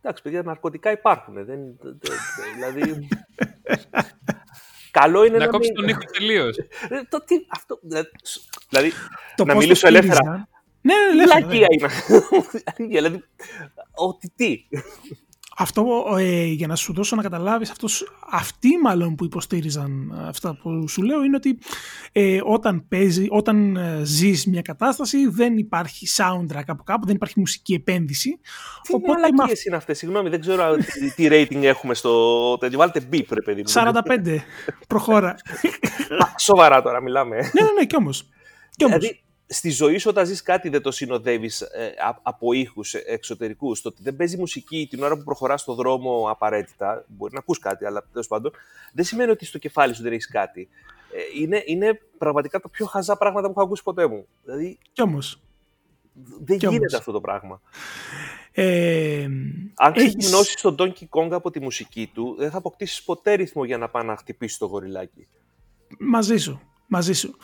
Εντάξει, 0.00 0.22
παιδιά, 0.22 0.42
ναρκωτικά 0.42 0.90
υπάρχουν. 0.90 1.34
Δεν, 1.34 1.76
δε- 1.80 1.92
δε- 1.92 2.52
δηλαδή... 2.54 3.08
Καλό 4.90 5.24
είναι 5.24 5.38
Να 5.38 5.44
να, 5.44 5.50
κόψεις 5.50 5.70
μην... 5.70 5.80
τον 5.80 5.88
ήχο 5.88 6.00
τελείως. 6.12 6.56
Ε, 6.88 7.02
το 7.08 7.24
τι, 7.24 7.34
αυτό, 7.48 7.78
δηλαδή, 7.82 8.08
σ- 8.22 8.48
δηλαδή, 8.68 8.90
Το 9.36 9.44
να 9.44 9.52
πώς 9.52 9.54
το 9.54 9.54
μιλήσω 9.58 9.86
ελεύθερα. 9.88 10.14
στήριζαν. 10.20 10.48
Ναι, 10.80 10.94
ναι, 10.94 11.22
ελεύθερα. 11.22 11.46
ναι. 11.46 11.54
Λακία 11.54 11.66
είναι. 11.70 11.88
δηλαδή, 12.94 13.24
ότι 13.94 14.32
τι; 14.36 14.68
Αυτό 15.58 15.84
ε, 16.18 16.44
για 16.44 16.66
να 16.66 16.76
σου 16.76 16.92
δώσω 16.92 17.16
να 17.16 17.22
καταλάβεις 17.22 17.70
αυτός, 17.70 18.04
αυτοί 18.30 18.68
μάλλον 18.82 19.14
που 19.14 19.24
υποστήριζαν 19.24 20.22
αυτά 20.28 20.58
που 20.62 20.88
σου 20.88 21.02
λέω 21.02 21.24
είναι 21.24 21.36
ότι 21.36 21.58
ε, 22.12 22.40
όταν 22.44 22.88
παίζει, 22.88 23.26
όταν 23.30 23.76
ε, 23.76 24.00
ζεις 24.04 24.46
μια 24.46 24.62
κατάσταση 24.62 25.26
δεν 25.28 25.56
υπάρχει 25.58 26.06
soundtrack 26.16 26.62
από 26.66 26.82
κάπου, 26.82 27.06
δεν 27.06 27.14
υπάρχει 27.14 27.38
μουσική 27.40 27.74
επένδυση 27.74 28.40
Τι 28.82 28.94
Οπότε 28.94 29.12
μαλακίες 29.12 29.36
με 29.46 29.52
αυ- 29.52 29.64
είναι 29.66 29.76
αυτές, 29.76 29.98
συγγνώμη, 29.98 30.28
δεν 30.28 30.40
ξέρω 30.40 30.62
α, 30.64 30.76
τι, 30.76 31.10
τι 31.14 31.28
rating 31.30 31.62
έχουμε 31.62 31.94
στο 31.94 32.56
τέτοιο. 32.58 32.78
Βάλτε 32.78 33.08
beep, 33.12 33.24
ρε 33.30 33.42
παιδί 33.42 33.62
μου. 33.62 33.72
45 34.26 34.36
προχώρα 34.88 35.28
Α, 36.24 36.26
Σοβαρά 36.38 36.82
τώρα 36.82 37.02
μιλάμε. 37.02 37.36
ναι 37.36 37.42
ναι 37.62 37.72
ναι 37.78 37.84
κι 37.86 37.96
όμως, 37.96 38.28
κι 38.70 38.84
όμως. 38.84 38.98
Δηλαδή, 38.98 39.20
στη 39.48 39.70
ζωή 39.70 39.98
σου 39.98 40.08
όταν 40.10 40.26
ζεις 40.26 40.42
κάτι 40.42 40.68
δεν 40.68 40.82
το 40.82 40.90
συνοδεύεις 40.90 41.60
ε, 41.60 41.94
α- 41.98 42.18
από 42.22 42.52
ήχους 42.52 42.94
ε, 42.94 43.02
εξωτερικούς. 43.06 43.80
Το 43.80 43.88
ότι 43.88 44.02
δεν 44.02 44.16
παίζει 44.16 44.36
μουσική 44.36 44.86
την 44.90 45.02
ώρα 45.02 45.16
που 45.16 45.24
προχωράς 45.24 45.60
στο 45.60 45.74
δρόμο 45.74 46.30
απαραίτητα, 46.30 47.04
μπορεί 47.08 47.32
να 47.32 47.38
ακούς 47.38 47.58
κάτι, 47.58 47.84
αλλά 47.84 48.06
τέλος 48.12 48.26
πάντων, 48.26 48.52
δεν 48.92 49.04
σημαίνει 49.04 49.30
ότι 49.30 49.44
στο 49.44 49.58
κεφάλι 49.58 49.94
σου 49.94 50.02
δεν 50.02 50.12
έχεις 50.12 50.28
κάτι. 50.28 50.68
Ε, 51.12 51.40
είναι, 51.42 51.62
είναι 51.66 52.00
πραγματικά 52.18 52.60
τα 52.60 52.68
πιο 52.68 52.86
χαζά 52.86 53.16
πράγματα 53.16 53.46
που 53.46 53.52
έχω 53.52 53.62
ακούσει 53.62 53.82
ποτέ 53.82 54.06
μου. 54.06 54.26
Δηλαδή, 54.44 54.78
κι 54.92 55.02
όμως. 55.02 55.40
δεν 56.44 56.58
Κι 56.58 56.66
γίνεται 56.66 56.76
όμως. 56.76 56.94
αυτό 56.94 57.12
το 57.12 57.20
πράγμα. 57.20 57.60
Ε, 58.52 59.24
Αν 59.74 59.92
έχεις- 59.94 60.16
ξεκινώσει 60.16 60.56
τον 60.62 60.74
Donkey 60.78 61.04
Kong 61.10 61.28
από 61.30 61.50
τη 61.50 61.60
μουσική 61.60 62.10
του, 62.14 62.34
δεν 62.38 62.50
θα 62.50 62.58
αποκτήσεις 62.58 63.02
ποτέ 63.02 63.32
ρυθμό 63.34 63.64
για 63.64 63.78
να 63.78 63.88
πάει 63.88 64.04
να 64.04 64.16
χτυπήσεις 64.16 64.58
το 64.58 64.66
γοριλάκι. 64.66 65.26
Μαζί 65.98 66.36
σου. 66.36 66.60
Μαζί 66.88 67.12
σου. 67.12 67.36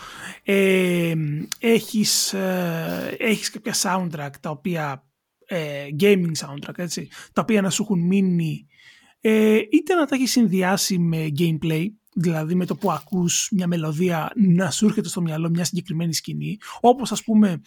Ε, 0.43 1.15
έχεις, 1.59 2.33
ε, 2.33 3.17
έχεις 3.19 3.51
κάποια 3.51 3.75
soundtrack 3.83 4.31
τα 4.41 4.51
οποία 4.51 5.07
ε, 5.47 5.87
gaming 6.01 6.33
soundtrack 6.39 6.79
έτσι, 6.79 7.09
τα 7.33 7.43
οποία 7.43 7.63
να 7.63 7.71
σου 7.71 7.83
έχουν 7.83 8.01
μείνει 8.01 8.67
ε, 9.21 9.61
είτε 9.71 9.95
να 9.95 10.07
τα 10.07 10.15
έχεις 10.15 10.31
συνδυάσει 10.31 10.99
με 10.99 11.33
gameplay 11.39 11.87
δηλαδή 12.15 12.55
με 12.55 12.67
το 12.67 12.77
που 12.77 12.93
ακούς 12.93 13.49
μια 13.53 13.67
μελωδία 13.67 14.33
να 14.35 14.71
σου 14.71 14.87
έρχεται 14.87 15.09
στο 15.09 15.21
μυαλό 15.21 15.51
μια 15.51 15.65
συγκεκριμένη 15.65 16.15
σκηνή 16.15 16.59
όπως 16.81 17.13
ας 17.13 17.25
πούμε 17.25 17.61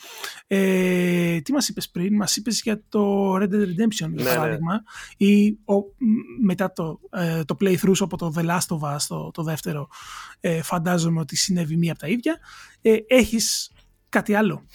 ε, 0.48 1.42
τι 1.42 1.52
μας 1.52 1.70
είπες 1.70 1.90
πριν; 1.90 2.16
Μας 2.16 2.36
είπες 2.36 2.62
για 2.62 2.82
το 2.90 3.34
Red 3.36 3.50
Dead 3.50 3.66
Redemption 3.66 3.88
για 3.90 4.08
Ναι, 4.08 4.24
ναι. 4.24 4.36
παράδειγμα 4.36 4.84
ή 5.18 5.58
ο, 5.66 5.76
μ, 5.76 6.46
μετά 6.46 6.72
το, 6.72 7.00
ε, 7.10 7.44
το 7.44 7.58
playthrough 7.60 7.96
σου 7.96 8.04
από 8.04 8.18
το 8.18 8.34
The 8.36 8.46
Last 8.46 8.78
of 8.80 8.96
Us 8.96 8.98
το, 9.08 9.32
το 9.32 9.44
δεύτερο 9.44 9.88
ε, 10.40 10.62
φαντάζομαι 10.62 11.20
ότι 11.20 11.36
συνέβη 11.36 11.78
μία 11.78 11.92
από 11.92 12.00
τα 12.00 12.08
ίδια 12.08 12.40
ε, 12.82 12.98
έχεις 13.08 13.72
κάτι 14.10 14.34
άλλο 14.34 14.66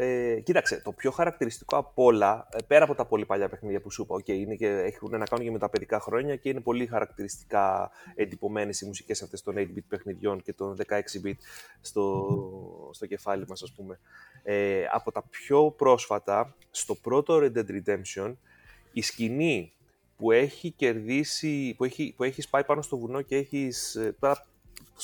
Ε, 0.00 0.40
κοίταξε, 0.40 0.80
το 0.80 0.92
πιο 0.92 1.10
χαρακτηριστικό 1.10 1.76
από 1.76 2.04
όλα, 2.04 2.48
ε, 2.52 2.62
πέρα 2.66 2.84
από 2.84 2.94
τα 2.94 3.06
πολύ 3.06 3.26
παλιά 3.26 3.48
παιχνίδια 3.48 3.80
που 3.80 3.90
σου 3.90 4.02
είπα, 4.02 4.14
okay, 4.14 4.28
είναι 4.28 4.54
και, 4.54 4.66
έχουν 4.66 5.10
να 5.10 5.24
κάνουν 5.24 5.44
και 5.44 5.50
με 5.50 5.58
τα 5.58 5.68
παιδικά 5.68 6.00
χρόνια 6.00 6.36
και 6.36 6.48
είναι 6.48 6.60
πολύ 6.60 6.86
χαρακτηριστικά 6.86 7.90
εντυπωμένες 8.14 8.80
οι 8.80 8.86
μουσικές 8.86 9.22
αυτές 9.22 9.42
των 9.42 9.54
8-bit 9.58 9.84
παιχνιδιών 9.88 10.42
και 10.42 10.52
των 10.52 10.76
16-bit 10.86 11.34
στο, 11.80 12.90
στο 12.92 13.06
κεφάλι 13.06 13.44
μας, 13.48 13.62
ας 13.62 13.72
πούμε. 13.72 13.98
Ε, 14.42 14.84
από 14.92 15.12
τα 15.12 15.22
πιο 15.22 15.70
πρόσφατα, 15.70 16.54
στο 16.70 16.94
πρώτο 16.94 17.38
Red 17.42 17.52
Dead 17.56 17.66
Redemption, 17.70 18.34
η 18.92 19.02
σκηνή 19.02 19.72
που 20.16 20.32
έχει 20.32 20.70
κερδίσει, 20.70 21.74
που, 21.76 21.84
έχει, 21.84 22.14
που 22.16 22.24
έχεις 22.24 22.48
πάει 22.48 22.64
πάνω 22.64 22.82
στο 22.82 22.98
βουνό 22.98 23.22
και 23.22 23.36
έχεις, 23.36 23.94
ε, 23.94 24.16
τώρα 24.18 24.46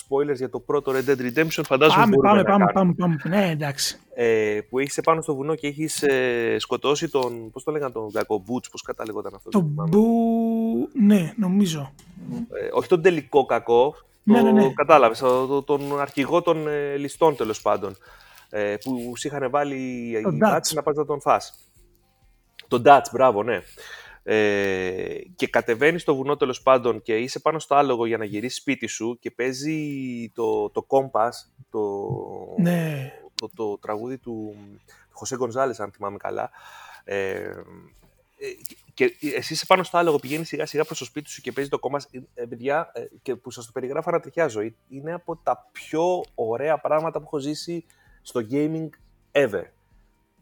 spoilers 0.08 0.34
για 0.36 0.50
το 0.50 0.60
πρώτο 0.60 0.92
Red 0.92 1.10
Dead 1.10 1.18
Redemption, 1.20 1.62
φαντάζομαι 1.64 2.00
πάμε, 2.02 2.14
μπορούμε 2.16 2.42
πάμε, 2.42 2.42
να 2.42 2.44
πάμε, 2.44 2.72
κάνουμε 2.72 2.94
πάμε, 2.94 3.16
πάμε, 3.22 3.36
ναι 3.36 3.50
εντάξει 3.50 3.98
ε, 4.14 4.58
που 4.68 4.78
έχεις 4.78 4.96
επάνω 4.98 5.22
στο 5.22 5.34
βουνό 5.34 5.54
και 5.54 5.66
έχεις 5.66 6.02
ε, 6.02 6.56
σκοτώσει 6.58 7.08
τον, 7.08 7.50
πώς 7.50 7.64
το 7.64 7.70
λέγανε 7.72 7.92
τον 7.92 8.12
κακό, 8.12 8.42
Μπούτς, 8.46 8.68
πώς 8.70 8.82
κατάλεγονταν 8.82 9.32
αυτός. 9.34 9.52
το 9.52 9.58
δεν 9.60 9.68
θυμάμαι. 9.68 9.88
μπου 9.90 10.88
ναι 10.92 11.32
νομίζω 11.36 11.92
Ε, 12.62 12.68
όχι 12.72 12.88
τον 12.88 13.02
τελικό 13.02 13.44
κακό, 13.46 13.94
Ναι, 14.22 14.38
το, 14.38 14.44
ναι, 14.44 14.52
ναι. 14.52 14.72
κατάλαβες, 14.74 15.18
το- 15.18 15.46
το- 15.46 15.62
τον 15.62 16.00
αρχηγό 16.00 16.42
των 16.42 16.68
ε, 16.68 16.96
ληστών 16.96 17.36
τέλος 17.36 17.62
πάντων, 17.62 17.96
ε, 18.50 18.74
που 18.84 19.12
σου 19.16 19.26
είχαν 19.26 19.50
βάλει 19.50 19.76
οι 19.76 20.22
Τον 20.22 20.36
μπάτσοι 20.36 20.72
Dutch. 20.72 20.76
να 20.76 20.82
πας 20.82 20.96
να 20.96 21.04
τον 21.04 21.20
φας. 21.20 21.68
Τον 22.68 22.82
Dutch, 22.86 23.04
μπράβο, 23.12 23.42
ναι. 23.42 23.62
Ε, 24.26 25.18
και 25.36 25.46
κατεβαίνεις 25.46 26.02
στο 26.02 26.14
βουνό 26.14 26.36
τέλος 26.36 26.62
πάντων 26.62 27.02
και 27.02 27.16
είσαι 27.16 27.40
πάνω 27.40 27.58
στο 27.58 27.74
άλογο 27.74 28.06
για 28.06 28.16
να 28.16 28.24
γυρίσεις 28.24 28.58
σπίτι 28.58 28.86
σου 28.86 29.18
και 29.20 29.30
παίζει 29.30 29.78
το, 30.34 30.70
το 30.70 30.82
κόμπας, 30.82 31.54
το, 31.70 31.80
ναι 32.58 33.12
το 33.18 33.24
το, 33.34 33.50
το 33.54 33.78
τραγούδι 33.78 34.18
του 34.18 34.54
Χωσέ 35.10 35.36
Γκονζάλες, 35.36 35.80
αν 35.80 35.92
θυμάμαι 35.92 36.16
καλά. 36.16 36.50
Ε, 37.04 37.16
ε 37.34 37.54
και 38.94 39.16
εσύ 39.20 39.52
είσαι 39.52 39.66
πάνω 39.66 39.82
στο 39.82 39.98
άλογο, 39.98 40.18
πηγαίνεις 40.18 40.48
σιγά 40.48 40.66
σιγά 40.66 40.84
προς 40.84 40.98
το 40.98 41.04
σπίτι 41.04 41.30
σου 41.30 41.40
και 41.40 41.52
παίζει 41.52 41.70
το 41.70 41.78
κόμμα. 41.78 42.00
Ε, 42.34 42.44
παιδιά, 42.44 42.90
ε, 42.94 43.04
και 43.22 43.36
που 43.36 43.50
σας 43.50 43.66
το 43.66 43.72
περιγράφω 43.72 44.10
ανατριχιάζω. 44.10 44.60
Είναι 44.88 45.12
από 45.12 45.36
τα 45.36 45.68
πιο 45.72 46.24
ωραία 46.34 46.78
πράγματα 46.78 47.18
που 47.18 47.24
έχω 47.26 47.38
ζήσει 47.38 47.84
στο 48.22 48.46
gaming 48.50 48.88
ever. 49.32 49.64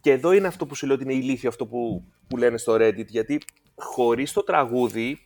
Και 0.00 0.10
εδώ 0.10 0.32
είναι 0.32 0.46
αυτό 0.46 0.66
που 0.66 0.74
σου 0.74 0.86
λέω 0.86 0.94
ότι 0.94 1.04
είναι 1.04 1.14
ηλίθιο 1.14 1.48
αυτό 1.48 1.66
που, 1.66 2.04
που 2.28 2.36
λένε 2.36 2.56
στο 2.56 2.74
Reddit, 2.74 3.06
γιατί 3.06 3.40
χωρίς 3.74 4.32
το 4.32 4.42
τραγούδι 4.42 5.20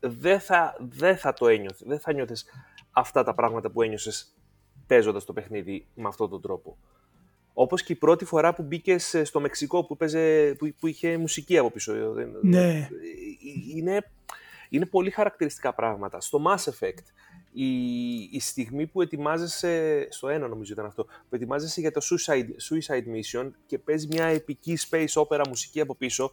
δεν 0.00 0.40
θα, 0.40 0.76
δεν 0.78 1.16
θα 1.16 1.32
το 1.32 1.48
ένιωθες, 1.48 1.82
δεν 1.86 2.00
θα 2.00 2.12
νιώθεις 2.12 2.44
αυτά 2.90 3.24
τα 3.24 3.34
πράγματα 3.34 3.70
που 3.70 3.82
ένιωσες 3.82 4.32
παίζοντας 4.86 5.24
το 5.24 5.32
παιχνίδι 5.32 5.86
με 5.94 6.08
αυτόν 6.08 6.30
τον 6.30 6.40
τρόπο. 6.40 6.76
Όπως 7.52 7.82
και 7.82 7.92
η 7.92 7.96
πρώτη 7.96 8.24
φορά 8.24 8.54
που 8.54 8.62
μπήκες 8.62 9.20
στο 9.22 9.40
Μεξικό 9.40 9.84
που, 9.84 9.96
παίζε, 9.96 10.54
που, 10.58 10.74
που 10.80 10.86
είχε 10.86 11.16
μουσική 11.16 11.58
από 11.58 11.70
πίσω. 11.70 11.92
Ναι. 12.42 12.58
Ε, 12.58 12.78
ε, 12.78 12.88
είναι, 13.76 14.10
είναι 14.68 14.86
πολύ 14.86 15.10
χαρακτηριστικά 15.10 15.74
πράγματα. 15.74 16.20
Στο 16.20 16.42
Mass 16.46 16.70
Effect 16.70 17.04
η, 17.52 18.14
η 18.30 18.40
στιγμή 18.40 18.86
που 18.86 19.02
ετοιμάζεσαι, 19.02 20.06
στο 20.10 20.28
ένα 20.28 20.48
νομίζω 20.48 20.72
ήταν 20.72 20.86
αυτό, 20.86 21.04
που 21.04 21.34
ετοιμάζεσαι 21.34 21.80
για 21.80 21.92
το 21.92 22.00
Suicide, 22.02 22.48
suicide 22.70 23.04
Mission 23.14 23.50
και 23.66 23.78
παίζει 23.78 24.06
μια 24.06 24.24
επική 24.24 24.78
space 24.90 25.22
opera 25.22 25.42
μουσική 25.48 25.80
από 25.80 25.94
πίσω, 25.94 26.30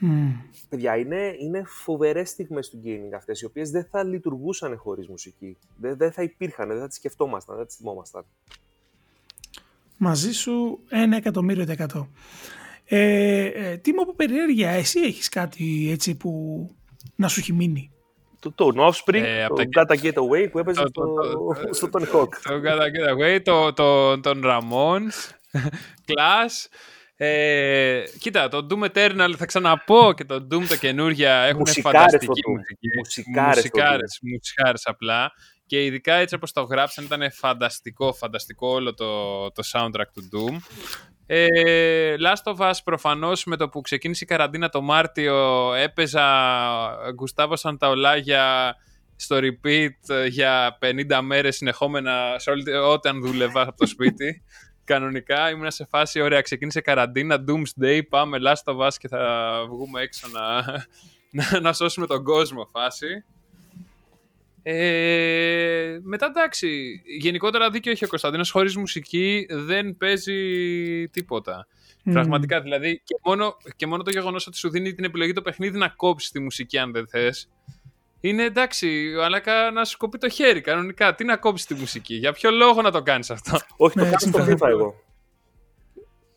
mm. 0.00 0.32
παιδιά, 0.68 0.96
είναι, 0.96 1.34
είναι 1.38 1.62
φοβερές 1.66 2.28
στιγμές 2.28 2.68
του 2.68 2.82
gaming 2.84 3.14
αυτές, 3.14 3.40
οι 3.40 3.44
οποίες 3.44 3.70
δεν 3.70 3.84
θα 3.90 4.04
λειτουργούσαν 4.04 4.76
χωρίς 4.76 5.08
μουσική. 5.08 5.56
Δεν, 5.76 5.96
δεν 5.96 6.12
θα 6.12 6.22
υπήρχαν, 6.22 6.68
δεν 6.68 6.78
θα 6.78 6.86
τις 6.86 6.96
σκεφτόμασταν, 6.96 7.54
δεν 7.54 7.64
θα 7.64 7.70
τις 7.70 7.76
θυμόμασταν. 7.76 8.24
Μαζί 9.96 10.32
σου 10.32 10.80
ένα 10.88 11.16
εκατομμύριο 11.16 11.64
δεκατό. 11.64 12.08
Ε, 12.84 13.44
ε, 13.44 13.76
τι 13.76 13.92
μου 13.92 14.02
από 14.02 14.14
περιέργεια, 14.14 14.70
εσύ 14.70 15.00
έχεις 15.00 15.28
κάτι 15.28 15.88
έτσι 15.90 16.16
που 16.16 16.30
να 17.16 17.28
σου 17.28 17.40
έχει 17.40 17.52
μείνει; 17.52 17.90
Το, 18.38 18.52
το 18.52 18.72
Offspring, 18.76 19.22
ε, 19.22 19.46
το 19.46 19.62
Gotta 19.76 20.02
Get 20.02 20.12
Away 20.12 20.50
που 20.50 20.58
έπαιζε 20.58 20.82
το, 20.82 20.90
το, 20.90 21.24
στο 21.70 21.88
Tony 21.92 22.14
Hawk. 22.14 22.28
Το 22.42 22.60
Gotta 22.64 22.86
Get 22.86 23.14
Away, 23.14 23.40
το, 23.42 23.72
το, 23.72 24.20
τον 24.20 24.42
Ramones, 24.44 25.30
Clash. 26.08 26.66
Ε, 27.18 28.02
κοίτα, 28.20 28.48
το 28.48 28.66
Doom 28.70 28.90
Eternal 28.92 29.32
θα 29.36 29.46
ξαναπώ 29.46 30.12
και 30.16 30.24
το 30.24 30.34
Doom 30.34 30.64
το 30.68 30.76
καινούργια 30.76 31.32
έχουν 31.32 31.66
φανταστική 31.66 32.50
μουσική. 32.50 32.88
Μουσικάρες, 32.98 33.56
μουσικάρες, 33.56 34.18
μουσικάρες 34.22 34.82
απλά. 34.86 35.32
Και 35.66 35.84
ειδικά 35.84 36.14
έτσι 36.14 36.34
όπως 36.34 36.52
το 36.52 36.62
γράψαν 36.62 37.04
ήταν 37.04 37.32
φανταστικό, 37.32 38.12
φανταστικό 38.12 38.68
όλο 38.68 38.94
το, 38.94 39.50
το 39.50 39.62
soundtrack 39.72 40.06
του 40.14 40.28
Doom. 40.32 40.56
Ε, 41.26 42.14
Last 42.18 42.52
of 42.54 42.70
Us 42.70 42.74
προφανώς 42.84 43.44
με 43.44 43.56
το 43.56 43.68
που 43.68 43.80
ξεκίνησε 43.80 44.24
η 44.24 44.26
καραντίνα 44.26 44.68
το 44.68 44.80
Μάρτιο 44.80 45.72
έπαιζα 45.74 46.24
Γκουστάβο 47.14 47.56
Σανταολάγια 47.56 48.76
στο 49.16 49.36
repeat 49.36 50.26
για 50.28 50.78
50 50.80 51.20
μέρες 51.22 51.56
συνεχόμενα 51.56 52.34
σε 52.36 52.50
όλη, 52.50 52.72
όταν 52.72 53.20
δούλευα 53.20 53.62
από 53.62 53.76
το 53.76 53.86
σπίτι. 53.86 54.42
Κανονικά 54.86 55.50
ήμουν 55.50 55.70
σε 55.70 55.86
φάση, 55.90 56.20
ωραία, 56.20 56.40
ξεκίνησε 56.40 56.80
καραντίνα, 56.80 57.44
Doomsday, 57.48 58.00
πάμε 58.08 58.38
Last 58.40 58.74
of 58.74 58.86
Us 58.86 58.92
και 58.98 59.08
θα 59.08 59.64
βγούμε 59.68 60.00
έξω 60.00 60.28
να, 60.28 60.62
να, 61.30 61.60
να 61.60 61.72
σώσουμε 61.72 62.06
τον 62.06 62.24
κόσμο 62.24 62.68
φάση. 62.72 63.24
Ε, 64.62 65.98
μετά 66.02 66.26
εντάξει, 66.26 67.02
γενικότερα 67.18 67.70
δίκιο 67.70 67.92
έχει 67.92 68.04
ο 68.04 68.08
Κωνσταντίνος, 68.08 68.50
χωρίς 68.50 68.76
μουσική 68.76 69.46
δεν 69.50 69.96
παίζει 69.96 71.08
τίποτα. 71.08 71.66
Mm. 72.04 72.10
Πραγματικά 72.12 72.60
δηλαδή 72.60 73.00
και 73.04 73.14
μόνο, 73.24 73.56
και 73.76 73.86
μόνο 73.86 74.02
το 74.02 74.10
γεγονός 74.10 74.46
ότι 74.46 74.56
σου 74.56 74.70
δίνει 74.70 74.92
την 74.92 75.04
επιλογή 75.04 75.32
το 75.32 75.42
παιχνίδι 75.42 75.78
να 75.78 75.88
κόψεις 75.88 76.30
τη 76.30 76.40
μουσική 76.40 76.78
αν 76.78 76.92
δεν 76.92 77.08
θες. 77.08 77.48
Είναι 78.28 78.42
εντάξει, 78.42 79.12
αλλά 79.22 79.70
να 79.72 79.84
σου 79.84 79.96
κοπεί 79.96 80.18
το 80.18 80.28
χέρι 80.28 80.60
κανονικά. 80.60 81.14
Τι 81.14 81.24
να 81.24 81.36
κόψεις 81.36 81.66
τη 81.66 81.74
μουσική, 81.74 82.14
για 82.14 82.32
ποιο 82.32 82.50
λόγο 82.50 82.82
να 82.82 82.90
το 82.90 83.02
κάνεις 83.02 83.30
αυτό; 83.30 83.58
Όχι, 83.76 83.94
το 83.98 84.04
ναι, 84.04 84.10
κάνω 84.10 84.18
στο 84.18 84.44
FIFA 84.44 84.68
εγώ. 84.68 84.94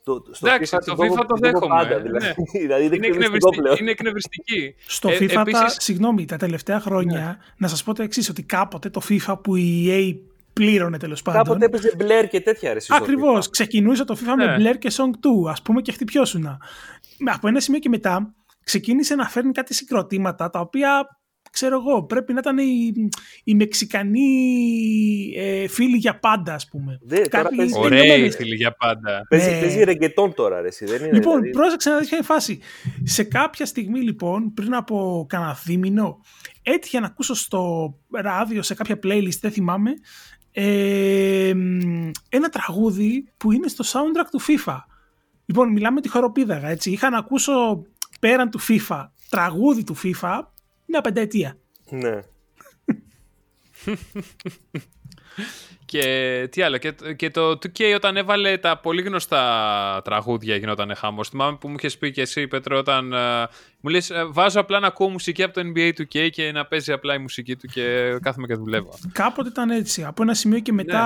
Το, 0.04 0.24
στο 0.32 0.48
Εντάξει, 0.48 0.78
FIFA, 0.78 0.84
το 0.86 0.96
FIFA 1.04 1.26
το 1.28 1.36
δέχομαι. 1.40 1.76
Πάντα, 1.76 2.00
δηλαδή. 2.00 2.26
Ναι. 2.26 2.34
δηλαδή 2.66 2.86
είναι, 2.86 3.08
εκνευριστική, 3.08 3.82
είναι 3.82 3.92
εκνευριστική. 3.92 4.76
Στο 4.86 5.10
ε, 5.10 5.16
FIFA, 5.16 5.22
επίσης... 5.22 5.60
τα, 5.60 5.70
συγγνώμη, 5.70 6.26
τα 6.26 6.38
τελευταία 6.38 6.80
χρόνια, 6.80 7.20
ναι. 7.20 7.38
να 7.58 7.68
σας 7.68 7.84
πω 7.84 7.94
το 7.94 8.04
εξής 8.04 8.30
ότι 8.30 8.44
κάποτε 8.44 8.90
το 8.90 9.02
FIFA 9.10 9.40
που 9.44 9.56
η 9.56 9.88
EA 9.90 10.20
πλήρωνε 10.54 10.98
τέλος 10.98 11.22
πάντων. 11.22 11.44
Κάποτε 11.44 11.66
έπαιζε 11.66 11.96
Blair 12.00 12.28
και 12.30 12.42
τέτοια 12.42 12.72
αρέσει. 12.72 12.94
Ακριβώς. 12.96 13.50
Ξεκινούσε 13.50 14.06
το 14.06 14.18
FIFA 14.20 14.36
ναι. 14.38 14.46
με 14.46 14.58
Blair 14.60 14.78
και 14.78 14.92
Song 14.92 15.46
2, 15.46 15.52
ας 15.52 15.62
πούμε, 15.62 15.82
και 15.82 15.92
χτυπιώσουνα. 15.92 16.58
Από 17.26 17.48
ένα 17.48 17.60
σημείο 17.60 17.80
και 17.80 17.90
μετά 17.90 18.34
ξεκίνησε 18.64 19.16
να 19.16 19.30
φέρνει 19.30 19.52
κάτι 19.52 19.74
συγκροτήματα 19.74 20.50
τα 20.50 20.60
οποία 20.60 21.19
ξέρω 21.52 21.76
εγώ, 21.76 22.04
πρέπει 22.04 22.34
να 22.34 22.40
ήταν 22.40 22.58
οι, 22.58 22.94
οι 23.44 23.56
Μεξικανοί 23.56 24.30
ε, 25.36 25.68
φίλοι 25.68 25.98
για 25.98 26.20
πάντα, 26.20 26.54
ας 26.54 26.68
πούμε. 26.68 27.00
Δε, 27.02 27.28
Κάποιοι 27.28 27.70
Ωραίοι 27.76 28.32
φίλοι 28.32 28.56
για 28.56 28.76
πάντα. 28.76 29.26
Παίζει, 29.30 29.50
ναι. 29.50 29.60
παίζει 29.60 29.84
ρεγκετόν 29.84 30.34
τώρα, 30.34 30.62
ρε, 30.62 30.70
δεν 30.80 31.02
είναι. 31.02 31.14
Λοιπόν, 31.14 31.40
δηλαδή... 31.40 31.50
πρόσεξε 31.50 31.90
να 31.90 31.98
δεις 31.98 32.10
ποια 32.10 32.22
φάση. 32.24 32.60
Σε 33.04 33.24
κάποια 33.24 33.66
στιγμή, 33.66 34.00
λοιπόν, 34.00 34.54
πριν 34.54 34.76
από 34.76 35.26
κανένα 35.30 35.58
δίμηνο, 35.66 36.22
έτυχε 36.64 37.00
να 37.00 37.06
ακούσω 37.06 37.34
στο 37.34 37.94
ράδιο, 38.12 38.62
σε 38.62 38.74
κάποια 38.74 39.00
playlist, 39.04 39.40
δεν 39.42 39.52
θυμάμαι, 39.52 39.92
ε, 40.52 41.54
ένα 42.30 42.50
τραγούδι 42.52 43.28
που 43.38 43.52
είναι 43.52 43.68
στο 43.68 43.84
soundtrack 43.88 44.28
του 44.32 44.42
FIFA. 44.42 44.78
Λοιπόν, 45.46 45.72
μιλάμε 45.72 46.02
τη 46.02 46.10
χοροπίδαγα, 46.10 46.68
έτσι. 46.68 46.92
Είχα 46.92 47.10
να 47.10 47.18
ακούσω 47.18 47.82
πέραν 48.20 48.50
του 48.50 48.60
FIFA, 48.62 49.08
τραγούδι 49.30 49.84
του 49.84 49.96
FIFA, 50.04 50.40
μια 50.90 51.02
πενταετία. 51.02 51.58
Ναι. 51.90 52.20
και 55.90 56.48
τι 56.52 56.62
άλλο, 56.62 56.78
και, 56.78 56.94
και 57.16 57.30
το 57.30 57.50
2K 57.50 57.96
όταν 57.96 58.18
έβαλε 58.18 58.58
τα 58.58 58.78
πολύ 58.78 59.02
γνωστά 59.02 60.02
τραγούδια 60.04 60.56
γινόταν 60.56 60.96
χάμος. 60.96 61.30
Θυμάμαι 61.30 61.58
που 61.58 61.68
μου 61.68 61.76
είχες 61.78 61.98
πει 61.98 62.12
και 62.12 62.22
εσύ, 62.22 62.48
Πέτρο, 62.48 62.78
όταν 62.78 63.12
uh, 63.14 63.46
μου 63.82 63.90
λες 63.90 64.10
ε, 64.10 64.26
βάζω 64.26 64.60
απλά 64.60 64.80
να 64.80 64.88
ακούω 64.88 65.10
μουσική 65.10 65.44
από 65.44 65.54
το 65.54 65.62
NBA 65.74 65.92
2K 65.98 66.30
και 66.30 66.52
να 66.52 66.66
παίζει 66.66 66.92
απλά 66.92 67.14
η 67.14 67.18
μουσική 67.18 67.56
του 67.56 67.68
και 67.68 68.18
κάθομαι 68.22 68.48
και 68.48 68.56
δουλεύω. 68.56 68.90
Κάποτε 69.12 69.50
ήταν 69.50 69.70
έτσι, 69.70 70.04
από 70.04 70.22
ένα 70.22 70.34
σημείο 70.34 70.60
και 70.60 70.72
μετά... 70.74 71.02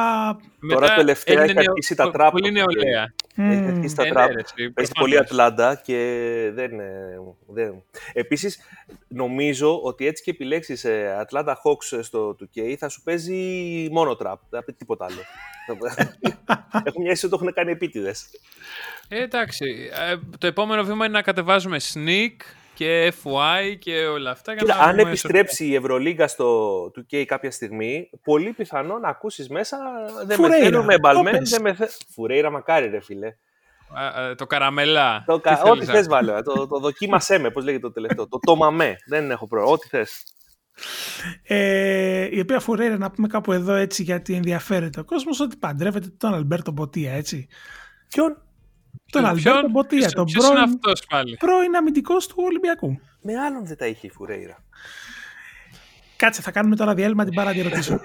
Ναι. 0.59 0.73
Τώρα 0.73 0.95
τελευταία 0.95 1.43
έχει 1.43 1.57
αρχίσει 1.57 1.95
τα 1.95 2.11
τράπ. 2.11 2.31
Πολύ 2.31 2.51
νεολαία. 2.51 3.13
Έχει 3.35 3.65
αρχίσει 3.65 3.95
τα 3.95 4.03
τράπ. 4.03 4.31
Παίζει 4.73 4.91
πολύ 4.99 5.17
Ατλάντα 5.17 5.81
και 5.83 5.95
δεν... 6.53 6.71
δεν... 7.47 7.83
Επίσης, 8.13 8.59
νομίζω 9.07 9.79
ότι 9.83 10.07
έτσι 10.07 10.23
και 10.23 10.31
επιλέξεις 10.31 10.85
Ατλάντα 11.19 11.61
Hawks 11.63 11.99
στο 12.01 12.35
2K 12.39 12.75
θα 12.77 12.89
σου 12.89 13.01
παίζει 13.01 13.41
μόνο 13.91 14.15
τραπ, 14.15 14.39
δεν 14.49 14.59
τίποτα 14.77 15.05
άλλο. 15.05 15.21
Έχω 16.83 16.99
μια 16.99 17.11
αίσθηση 17.11 17.25
ότι 17.25 17.29
το 17.29 17.39
έχουν 17.41 17.53
κάνει 17.53 17.71
επίτηδες. 17.71 18.25
Ε, 19.07 19.21
εντάξει. 19.21 19.89
Ε, 20.09 20.15
το 20.37 20.47
επόμενο 20.47 20.83
βήμα 20.83 21.05
είναι 21.05 21.13
να 21.13 21.21
κατεβάζουμε 21.21 21.77
Snik 21.93 22.35
και 22.73 23.13
FY 23.23 23.75
και 23.79 24.05
όλα 24.05 24.31
αυτά. 24.31 24.55
Κοίτα, 24.55 24.79
αν 24.79 24.99
επιστρέψει 24.99 25.65
η 25.65 25.75
Ευρωλίγκα 25.75 26.27
στο 26.27 26.85
2K 26.85 27.25
κάποια 27.25 27.51
στιγμή, 27.51 28.09
πολύ 28.23 28.51
πιθανό 28.51 28.97
να 28.97 29.09
ακούσεις 29.09 29.49
μέσα. 29.49 29.77
Δεν 30.25 30.41
με 30.41 30.49
θέλω 30.49 30.83
με 30.83 30.99
μπαλμέν. 30.99 31.41
Με 31.61 31.73
θε... 31.73 31.87
Φουρέιρα, 32.13 32.49
μακάρι, 32.49 32.87
ρε 32.87 33.01
φίλε. 33.01 33.35
το 34.35 34.45
καραμελά. 34.45 35.23
Το 35.25 35.39
κα... 35.39 35.61
Ό,τι 35.61 35.85
θες, 35.85 36.07
βάλε. 36.07 36.41
το, 36.41 36.67
το 36.67 36.79
δοκίμασέ 36.79 37.37
με, 37.37 37.49
πώς 37.49 37.63
λέγεται 37.63 37.87
το 37.87 37.91
τελευταίο. 37.91 38.27
το 38.27 38.39
τόμαμε. 38.39 38.95
Δεν 39.05 39.31
έχω 39.31 39.47
πρόβλημα. 39.47 39.73
Ό,τι 39.73 39.87
θες. 39.87 40.23
Ε, 41.43 42.27
η 42.31 42.39
οποία 42.39 42.59
Φουρέιρα, 42.59 42.97
να 42.97 43.11
πούμε 43.11 43.27
κάπου 43.27 43.51
εδώ 43.51 43.73
έτσι, 43.73 44.03
γιατί 44.03 44.33
ενδιαφέρεται 44.33 44.99
ο 44.99 45.03
κόσμος, 45.03 45.39
ότι 45.39 45.55
παντρεύεται 45.55 46.07
τον 46.17 46.33
Αλμπέρτο 46.33 46.71
Μποτία, 46.71 47.11
έτσι. 47.13 47.47
Ποιον; 48.07 48.41
Τον 49.11 49.25
Αλμπέρτο 49.25 49.69
Μποτία, 49.69 50.11
τον 50.11 50.25
πρώην, 50.25 50.79
πρώην 51.37 51.75
αμυντικός 51.75 52.27
του 52.27 52.35
Ολυμπιακού. 52.37 52.99
Με 53.21 53.33
άλλον 53.37 53.65
δεν 53.65 53.77
τα 53.77 53.87
είχε 53.87 54.07
η 54.07 54.09
Φουρέιρα. 54.09 54.63
Κάτσε, 56.15 56.41
θα 56.41 56.51
κάνουμε 56.51 56.75
τώρα 56.75 56.93
διάλειμμα 56.93 57.23
την 57.23 57.33
πάρα 57.33 57.53
ρωτήσω. 57.63 57.99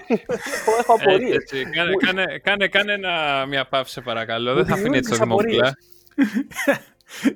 Έχω 0.79 0.93
απορίες. 0.93 1.43
κάνε, 1.75 1.93
κάνε, 1.95 2.39
κάνε, 2.43 2.67
κάνε 2.67 2.93
ένα, 2.93 3.45
μια 3.45 3.67
παύση, 3.67 3.93
σε 3.93 4.01
παρακαλώ. 4.01 4.53
Δεν 4.53 4.65
θα 4.65 4.73
αφήνει 4.73 4.97
έτσι 4.97 5.11
το 5.11 5.17
δημόπουλα. 5.17 5.73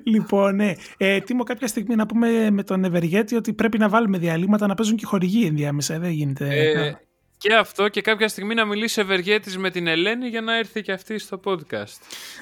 Λοιπόν, 0.04 0.56
ναι. 0.56 0.72
Ε, 0.96 1.20
τίμω 1.20 1.42
κάποια 1.42 1.66
στιγμή 1.66 1.94
να 1.94 2.06
πούμε 2.06 2.50
με 2.50 2.62
τον 2.62 2.84
Ευεργέτη 2.84 3.36
ότι 3.36 3.52
πρέπει 3.52 3.78
να 3.78 3.88
βάλουμε 3.88 4.18
διαλύματα 4.18 4.66
να 4.66 4.74
παίζουν 4.74 4.96
και 4.96 5.06
χορηγοί 5.06 5.46
ενδιάμεσα. 5.46 5.98
Δεν 5.98 6.10
γίνεται. 6.10 6.48
Ε, 6.48 6.94
και 7.36 7.54
αυτό 7.54 7.88
και 7.88 8.00
κάποια 8.00 8.28
στιγμή 8.28 8.54
να 8.54 8.64
μιλήσει 8.64 9.00
Ευεργέτης 9.00 9.58
με 9.58 9.70
την 9.70 9.86
Ελένη 9.86 10.28
για 10.28 10.40
να 10.40 10.56
έρθει 10.58 10.82
και 10.82 10.92
αυτή 10.92 11.18
στο 11.18 11.40
podcast. 11.44 11.98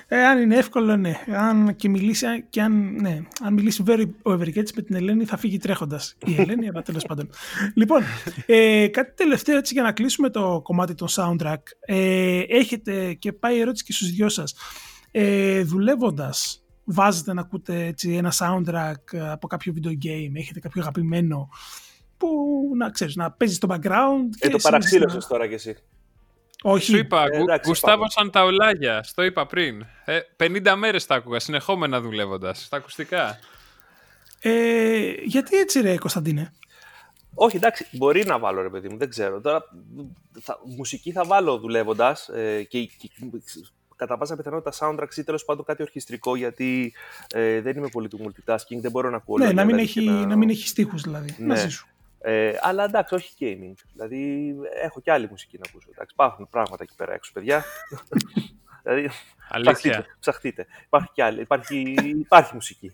Ε, 0.09 0.25
αν 0.25 0.39
είναι 0.43 0.57
εύκολο, 0.57 0.97
ναι. 0.97 1.21
Αν, 1.37 1.77
και 1.77 1.89
μιλήσει, 1.89 2.27
και 2.51 2.63
αν, 2.63 3.01
ναι. 3.01 3.23
αν 3.43 3.53
μιλήσει 3.53 3.83
ο 4.23 4.33
Ευεργέτης 4.33 4.73
με 4.73 4.83
την 4.83 4.95
Ελένη 4.95 5.25
θα 5.25 5.37
φύγει 5.37 5.59
τρέχοντας. 5.59 6.17
Η 6.27 6.35
Ελένη, 6.41 6.69
αλλά 6.69 6.83
τέλος 6.83 7.05
πάντων. 7.07 7.31
λοιπόν, 7.75 8.03
ε, 8.47 8.87
κάτι 8.89 9.13
τελευταίο 9.17 9.57
έτσι 9.57 9.75
για 9.75 9.83
να 9.83 9.93
κλείσουμε 9.93 10.31
το 10.31 10.61
κομμάτι 10.63 10.95
των 10.95 11.09
soundtrack. 11.11 11.63
Ε, 11.81 12.41
έχετε 12.49 13.13
και 13.13 13.33
πάει 13.33 13.57
η 13.57 13.61
ερώτηση 13.61 13.85
και 13.85 13.93
στους 13.93 14.11
δυο 14.11 14.29
σας. 14.29 14.55
ε, 15.11 15.63
δουλεύοντας 15.63 16.62
βάζετε 16.85 17.33
να 17.33 17.41
ακούτε 17.41 17.85
έτσι, 17.85 18.13
ένα 18.13 18.33
soundtrack 18.39 19.17
από 19.31 19.47
κάποιο 19.47 19.75
video 19.77 20.05
game, 20.05 20.33
έχετε 20.35 20.61
κάποιο 20.61 20.83
αγαπημένο 20.83 21.49
που 22.17 22.29
να 22.77 22.91
ξέρεις, 22.91 23.17
να 23.17 23.31
παίζεις 23.31 23.57
στο 23.57 23.69
background. 23.71 24.29
Ε, 24.39 24.49
το 24.49 24.59
παραξήλωσες 24.63 25.27
τώρα 25.27 25.49
κι 25.49 25.55
εσύ. 25.55 25.77
Όχι. 26.63 26.85
Σου 26.85 26.97
είπα, 26.97 27.25
ε, 27.31 27.37
εντάξει, 27.37 27.69
Γουστάβο 27.69 28.11
Σανταολάγια, 28.11 29.03
στο 29.03 29.23
είπα 29.23 29.47
πριν. 29.47 29.87
Ε, 30.05 30.21
50 30.37 30.75
μέρες 30.77 31.07
τα 31.07 31.15
άκουγα, 31.15 31.41
συνεχόμενα 31.41 32.01
δουλεύοντας, 32.01 32.65
στα 32.65 32.77
ακουστικά. 32.77 33.39
Ε, 34.41 35.13
γιατί 35.25 35.57
έτσι 35.57 35.81
ρε 35.81 35.97
Κωνσταντίνε; 35.97 36.53
Όχι, 37.35 37.57
εντάξει, 37.57 37.87
μπορεί 37.93 38.25
να 38.25 38.39
βάλω 38.39 38.63
ρε 38.63 38.71
παιδί 38.71 38.89
μου, 38.89 38.97
δεν 38.97 39.09
ξέρω. 39.09 39.41
Τώρα, 39.41 39.65
θα, 40.41 40.59
μουσική 40.77 41.13
θα 41.13 41.25
βάλω 41.25 41.59
δουλεύοντας 41.59 42.29
ε, 42.29 42.63
και, 42.63 42.85
και, 42.85 43.11
κατά 44.03 44.19
πάσα 44.19 44.37
πιθανότητα 44.37 44.73
soundtracks 44.79 45.17
ή 45.17 45.25
τέλος 45.25 45.45
πάντων 45.45 45.65
κάτι 45.65 45.83
ορχιστρικό, 45.83 46.37
γιατί 46.37 46.93
ε, 47.35 47.61
δεν 47.61 47.77
είμαι 47.77 47.89
πολύ 47.89 48.09
του 48.09 48.19
multitasking, 48.23 48.81
δεν 48.81 48.91
μπορώ 48.91 49.11
να 49.11 49.17
ακούω. 49.17 49.39
Ναι, 49.39 49.53
να 49.53 49.65
μην, 49.65 49.79
έχει, 49.79 50.05
να... 50.05 50.27
να 50.27 50.37
μην 50.37 50.49
έχει 50.51 50.69
στίχους 50.69 51.03
δηλαδή, 51.03 51.35
ναι. 51.39 51.47
μαζί 51.47 51.69
σου. 51.69 51.87
Ε, 52.21 52.53
αλλά 52.61 52.85
εντάξει, 52.85 53.15
όχι 53.15 53.33
gaming. 53.41 53.85
Δηλαδή, 53.93 54.55
έχω 54.83 55.01
και 55.01 55.13
άλλη 55.13 55.29
μουσική 55.31 55.59
να 55.59 55.65
ακούσω. 55.69 55.89
Εντάξει, 55.91 56.15
υπάρχουν 56.15 56.49
πράγματα 56.51 56.83
εκεί 56.83 56.95
πέρα 56.97 57.13
έξω, 57.13 57.33
παιδιά. 57.33 57.65
δηλαδή, 58.83 59.11
Αλήθεια. 59.49 60.05
Ψαχτείτε, 60.21 60.67
Υπάρχει 60.87 61.11
και 61.13 61.23
άλλη. 61.23 61.41
Υπάρχει, 61.41 61.95
υπάρχει 62.03 62.55
μουσική. 62.55 62.93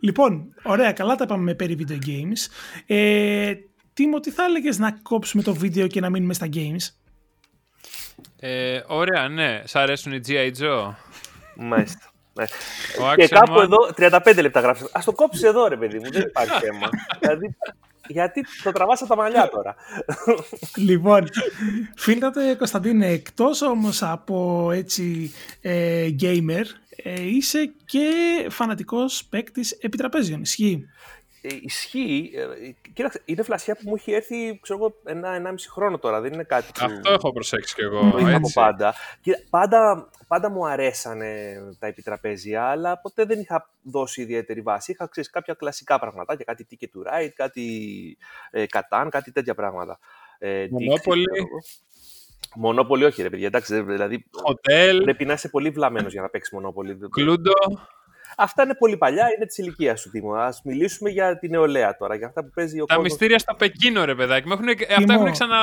Λοιπόν, 0.00 0.54
ωραία, 0.62 0.92
καλά 0.92 1.14
τα 1.14 1.26
πάμε 1.26 1.54
περί 1.54 1.76
video 1.80 1.98
games. 2.06 2.46
Ε, 2.86 3.54
Τίμω, 3.92 4.20
τι 4.20 4.30
θα 4.30 4.44
έλεγες 4.44 4.78
να 4.78 4.98
κόψουμε 5.02 5.42
το 5.42 5.54
βίντεο 5.54 5.86
και 5.86 6.00
να 6.00 6.10
μείνουμε 6.10 6.34
στα 6.34 6.48
games; 6.52 6.99
Ε, 8.40 8.80
ωραία, 8.86 9.28
ναι. 9.28 9.62
Σ' 9.64 9.76
αρέσουν 9.76 10.12
οι 10.12 10.20
G.I. 10.26 10.50
Joe; 10.60 10.94
Μάλιστα. 11.56 12.10
Ναι. 12.32 12.44
Και 13.16 13.28
κάπου 13.28 13.60
εδώ 13.60 13.76
35 13.96 14.38
λεπτά 14.40 14.60
γράφεις. 14.60 14.82
Α 14.84 15.00
το 15.04 15.12
κόψεις 15.12 15.42
εδώ, 15.42 15.66
ρε 15.68 15.76
παιδί 15.76 15.98
μου. 15.98 16.10
Δεν 16.10 16.22
υπάρχει 16.22 16.60
θέμα. 16.60 16.88
δηλαδή, 17.20 17.56
γιατί 18.06 18.44
το 18.62 18.72
τραβάσα 18.72 19.06
τα 19.06 19.16
μαλλιά 19.16 19.48
τώρα. 19.48 19.74
λοιπόν, 20.76 21.28
φίλτατε 21.96 22.54
Κωνσταντίνε, 22.54 23.06
εκτός 23.06 23.62
όμως 23.62 24.02
από 24.02 24.70
έτσι 24.72 25.32
ε, 25.60 26.08
gamer, 26.20 26.64
ε, 26.96 27.22
είσαι 27.22 27.72
και 27.84 28.10
φανατικός 28.50 29.24
παίκτης 29.24 29.72
επιτραπέζιων. 29.72 30.40
Ισχύει; 30.40 30.86
Ε, 31.42 31.48
ισχύει. 31.60 32.30
Ε, 32.34 32.70
κοίταξε, 32.92 33.22
είναι 33.24 33.42
φλασιά 33.42 33.74
που 33.74 33.82
μου 33.84 33.94
έχει 33.94 34.12
έρθει 34.12 34.58
ξέρω 34.62 34.78
εγώ, 34.78 34.94
ένα, 35.04 35.34
ενάμιση 35.34 35.70
χρόνο 35.70 35.98
τώρα. 35.98 36.20
Δεν 36.20 36.32
είναι 36.32 36.42
κάτι 36.42 36.66
που... 36.74 36.84
Αυτό 36.84 37.12
έχω 37.12 37.32
προσέξει 37.32 37.74
κι 37.74 37.80
εγώ. 37.80 38.18
είχα 38.18 38.36
από 38.36 38.50
πάντα. 38.54 38.94
πάντα. 39.50 40.10
Πάντα 40.26 40.50
μου 40.50 40.66
αρέσανε 40.66 41.58
τα 41.78 41.86
επιτραπέζια, 41.86 42.64
αλλά 42.64 43.00
ποτέ 43.00 43.24
δεν 43.24 43.40
είχα 43.40 43.70
δώσει 43.82 44.22
ιδιαίτερη 44.22 44.60
βάση. 44.60 44.92
Είχα 44.92 45.06
ξέρεις, 45.06 45.30
κάποια 45.30 45.54
κλασικά 45.54 45.98
πραγματάκια, 45.98 46.44
κάτι 46.44 46.66
ticket 46.70 46.84
to 46.84 47.12
ride, 47.12 47.30
κάτι 47.34 47.66
ε, 48.50 48.66
κατάν, 48.66 49.10
κάτι 49.10 49.32
τέτοια 49.32 49.54
πράγματα. 49.54 49.98
Ε, 50.38 50.66
Μονόπολη. 50.70 51.24
Μονόπολη 52.56 53.04
όχι 53.04 53.22
ρε 53.22 53.30
παιδιά, 53.30 53.46
εντάξει, 53.46 53.82
δηλαδή 53.82 54.24
Hotel. 54.48 55.00
πρέπει 55.02 55.24
να 55.24 55.32
είσαι 55.32 55.48
πολύ 55.48 55.70
βλαμμένος 55.70 56.12
για 56.12 56.22
να 56.22 56.28
παίξεις 56.28 56.52
μονόπολη. 56.52 56.98
Κλούντο. 57.10 57.52
Αυτά 58.36 58.62
είναι 58.62 58.74
πολύ 58.74 58.96
παλιά, 58.96 59.26
είναι 59.36 59.46
της 59.46 59.58
ηλικίας 59.58 60.00
σου, 60.00 60.10
Τίμω. 60.10 60.32
Α 60.32 60.54
μιλήσουμε 60.64 61.10
για 61.10 61.38
την 61.38 61.50
νεολαία 61.50 61.96
τώρα, 61.96 62.14
για 62.14 62.26
αυτά 62.26 62.44
που 62.44 62.50
παίζει 62.54 62.80
ο 62.80 62.84
Τα 62.84 62.94
κόσμος... 62.94 63.12
μυστήρια 63.12 63.38
στο 63.38 63.54
Πεκίνο, 63.54 64.04
ρε 64.04 64.14
παιδάκι. 64.14 64.48
Έχουν, 64.52 64.68
αυτά 64.98 65.12
έχουν, 65.12 65.30
ξανα... 65.30 65.56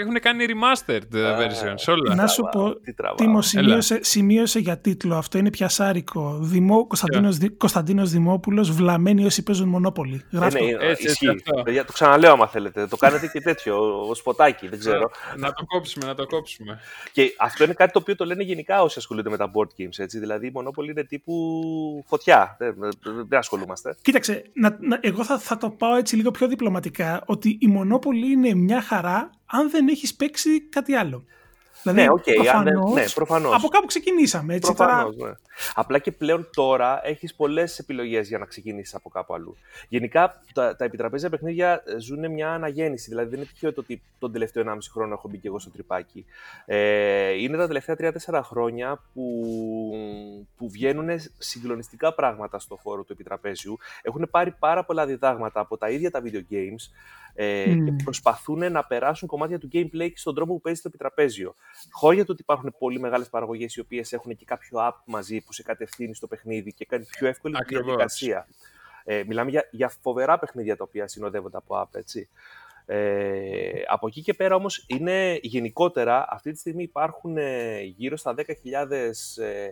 έχουν 0.00 0.20
κάνει 0.20 0.44
remastered 0.48 1.16
versions 1.16 1.92
όλα. 1.92 2.14
Να 2.14 2.26
σου 2.26 2.48
πω, 2.52 2.74
Τίμω, 3.16 3.42
σημείωσε, 3.42 3.98
σημείωσε, 4.02 4.58
για 4.58 4.78
τίτλο 4.78 5.16
αυτό, 5.16 5.38
είναι 5.38 5.50
πιασάρικο. 5.50 6.38
Δημό, 6.40 6.86
Κωνσταντίνος, 6.86 7.36
yeah. 7.42 7.56
Κωνσταντίνος 7.56 8.10
Δημόπουλος, 8.10 8.70
βλαμμένοι 8.70 9.24
όσοι 9.24 9.42
παίζουν 9.42 9.68
Μονόπολη. 9.68 10.22
Ε, 10.32 10.38
ναι, 10.38 10.46
έτσι, 10.80 11.06
έτσι, 11.06 11.42
Παιδιά, 11.64 11.84
το 11.84 11.92
ξαναλέω 11.92 12.32
άμα 12.32 12.46
θέλετε. 12.46 12.86
Το 12.86 12.96
κάνετε 12.96 13.26
και 13.26 13.40
τέτοιο, 13.40 14.06
ο 14.08 14.14
σποτάκι, 14.14 14.68
δεν 14.68 14.78
ξέρω. 14.78 15.10
να 15.36 15.52
το 15.52 15.64
κόψουμε, 15.64 16.06
να 16.06 16.14
το 16.14 16.26
κόψουμε. 16.26 16.80
Και 17.12 17.34
αυτό 17.38 17.64
είναι 17.64 17.72
κάτι 17.72 17.92
το 17.92 17.98
οποίο 17.98 18.16
το 18.16 18.24
λένε 18.24 18.42
γενικά 18.42 18.82
όσοι 18.82 18.98
ασχολούνται 18.98 19.30
με 19.30 19.36
τα 19.36 19.50
board 19.54 19.82
games. 19.82 19.96
Έτσι. 19.96 20.18
Δηλαδή, 20.18 20.46
η 20.46 20.50
Μονόπολη 20.54 20.90
είναι 20.90 21.04
τύπου 21.04 22.04
φωτιά. 22.12 22.56
Δεν, 22.58 22.74
δεν 23.28 23.38
ασχολούμαστε. 23.38 23.96
Κοίταξε, 24.02 24.42
να, 24.52 24.76
να, 24.80 24.98
εγώ 25.00 25.24
θα, 25.24 25.38
θα 25.38 25.56
το 25.56 25.70
πάω 25.70 25.94
έτσι 25.96 26.16
λίγο 26.16 26.30
πιο 26.30 26.48
διπλωματικά, 26.48 27.22
ότι 27.26 27.58
η 27.60 27.66
Μονόπολη 27.66 28.32
είναι 28.32 28.54
μια 28.54 28.82
χαρά 28.82 29.30
αν 29.46 29.70
δεν 29.70 29.88
έχεις 29.88 30.14
παίξει 30.14 30.68
κάτι 30.68 30.94
άλλο. 30.94 31.24
Δηλαδή, 31.82 32.00
ναι, 32.00 32.06
okay, 32.10 32.34
προφανώς, 32.34 32.94
ναι, 32.94 33.04
προφανώς. 33.14 33.54
Από 33.54 33.68
κάπου 33.68 33.86
ξεκινήσαμε. 33.86 34.54
Έτσι, 34.54 34.72
προφανώς, 34.72 35.16
ναι. 35.16 35.32
Απλά 35.74 35.98
και 35.98 36.12
πλέον 36.12 36.48
τώρα 36.54 37.06
έχεις 37.06 37.34
πολλές 37.34 37.78
επιλογές 37.78 38.28
για 38.28 38.38
να 38.38 38.44
ξεκινήσεις 38.44 38.94
από 38.94 39.08
κάπου 39.08 39.34
αλλού. 39.34 39.56
Γενικά 39.88 40.42
τα, 40.54 40.76
τα 40.76 40.84
επιτραπέζια 40.84 41.30
παιχνίδια 41.30 41.82
ζουν 41.98 42.30
μια 42.30 42.50
αναγέννηση. 42.50 43.08
Δηλαδή 43.08 43.28
δεν 43.28 43.38
είναι 43.38 43.48
τυχαίο 43.48 43.72
το 43.72 43.80
ότι 43.80 44.02
τον 44.18 44.32
τελευταίο 44.32 44.64
1,5 44.66 44.76
χρόνο 44.92 45.12
έχω 45.12 45.28
μπει 45.28 45.38
και 45.38 45.48
εγώ 45.48 45.58
στο 45.58 45.70
τρυπάκι. 45.70 46.24
Ε, 46.66 47.30
είναι 47.30 47.56
τα 47.56 47.66
τελευταία 47.66 48.12
3-4 48.28 48.40
χρόνια 48.44 49.02
που, 49.14 49.24
που 50.56 50.70
βγαίνουν 50.70 51.08
συγκλονιστικά 51.38 52.14
πράγματα 52.14 52.58
στο 52.58 52.76
χώρο 52.76 53.02
του 53.04 53.12
επιτραπέζιου. 53.12 53.78
Έχουν 54.02 54.28
πάρει 54.30 54.50
πάρα 54.58 54.84
πολλά 54.84 55.06
διδάγματα 55.06 55.60
από 55.60 55.76
τα 55.76 55.90
ίδια 55.90 56.10
τα 56.10 56.22
video 56.24 56.42
games 56.50 56.90
ε, 57.34 57.72
mm. 57.72 57.84
και 57.84 57.92
προσπαθούν 58.04 58.72
να 58.72 58.84
περάσουν 58.84 59.28
κομμάτια 59.28 59.58
του 59.58 59.68
gameplay 59.72 60.08
και 60.10 60.12
στον 60.14 60.34
τρόπο 60.34 60.52
που 60.52 60.60
παίζει 60.60 60.80
το 60.80 60.88
επιτραπέζιο. 60.88 61.54
Χώρια 61.90 62.22
του 62.22 62.28
ότι 62.32 62.42
υπάρχουν 62.42 62.74
πολύ 62.78 63.00
μεγάλες 63.00 63.28
παραγωγές 63.28 63.76
οι 63.76 63.80
οποίες 63.80 64.12
έχουν 64.12 64.36
και 64.36 64.44
κάποιο 64.44 64.78
app 64.88 64.96
μαζί 65.04 65.40
που 65.42 65.52
σε 65.52 65.62
κατευθύνει 65.62 66.14
στο 66.14 66.26
παιχνίδι 66.26 66.72
και 66.72 66.84
κάνει 66.84 67.04
πιο 67.04 67.26
εύκολη 67.26 67.54
τη 67.54 67.64
διαδικασία. 67.74 68.46
Ε, 69.04 69.22
μιλάμε 69.26 69.50
για, 69.50 69.68
για 69.70 69.92
φοβερά 70.02 70.38
παιχνίδια 70.38 70.76
τα 70.76 70.84
οποία 70.84 71.08
συνοδεύονται 71.08 71.56
από 71.56 71.82
app, 71.82 71.94
έτσι. 71.94 72.28
Ε, 72.86 73.82
από 73.86 74.06
εκεί 74.06 74.22
και 74.22 74.34
πέρα 74.34 74.54
όμως 74.54 74.84
είναι 74.86 75.38
γενικότερα, 75.42 76.26
αυτή 76.30 76.52
τη 76.52 76.58
στιγμή 76.58 76.82
υπάρχουν 76.82 77.36
ε, 77.36 77.80
γύρω 77.80 78.16
στα 78.16 78.34
10.000 78.36 78.44
ε, 78.90 79.68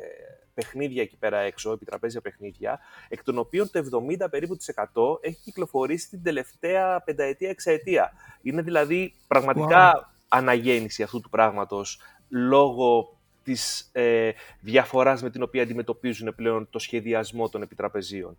παιχνίδια 0.54 1.02
εκεί 1.02 1.16
πέρα 1.16 1.38
έξω, 1.38 1.72
επιτραπέζια 1.72 2.20
παιχνίδια, 2.20 2.80
εκ 3.08 3.24
των 3.24 3.38
οποίων 3.38 3.70
το 3.70 3.84
70 4.20 4.30
περίπου 4.30 4.56
της 4.56 4.72
100 4.74 4.84
έχει 5.20 5.40
κυκλοφορήσει 5.42 6.08
την 6.08 6.22
τελευταία 6.22 7.00
πενταετία, 7.00 7.48
εξαετία. 7.48 8.12
Είναι 8.42 8.62
δηλαδή 8.62 9.14
πραγματικά 9.26 10.12
αναγέννηση 10.28 11.02
αυτού 11.02 11.20
του 11.20 11.30
πράγματος 11.30 12.00
λόγω 12.28 13.16
της 13.42 13.88
ε, 13.92 14.30
διαφοράς 14.60 15.22
με 15.22 15.30
την 15.30 15.42
οποία 15.42 15.62
αντιμετωπίζουν 15.62 16.34
πλέον 16.34 16.66
το 16.70 16.78
σχεδιασμό 16.78 17.48
των 17.48 17.62
επιτραπεζίων. 17.62 18.38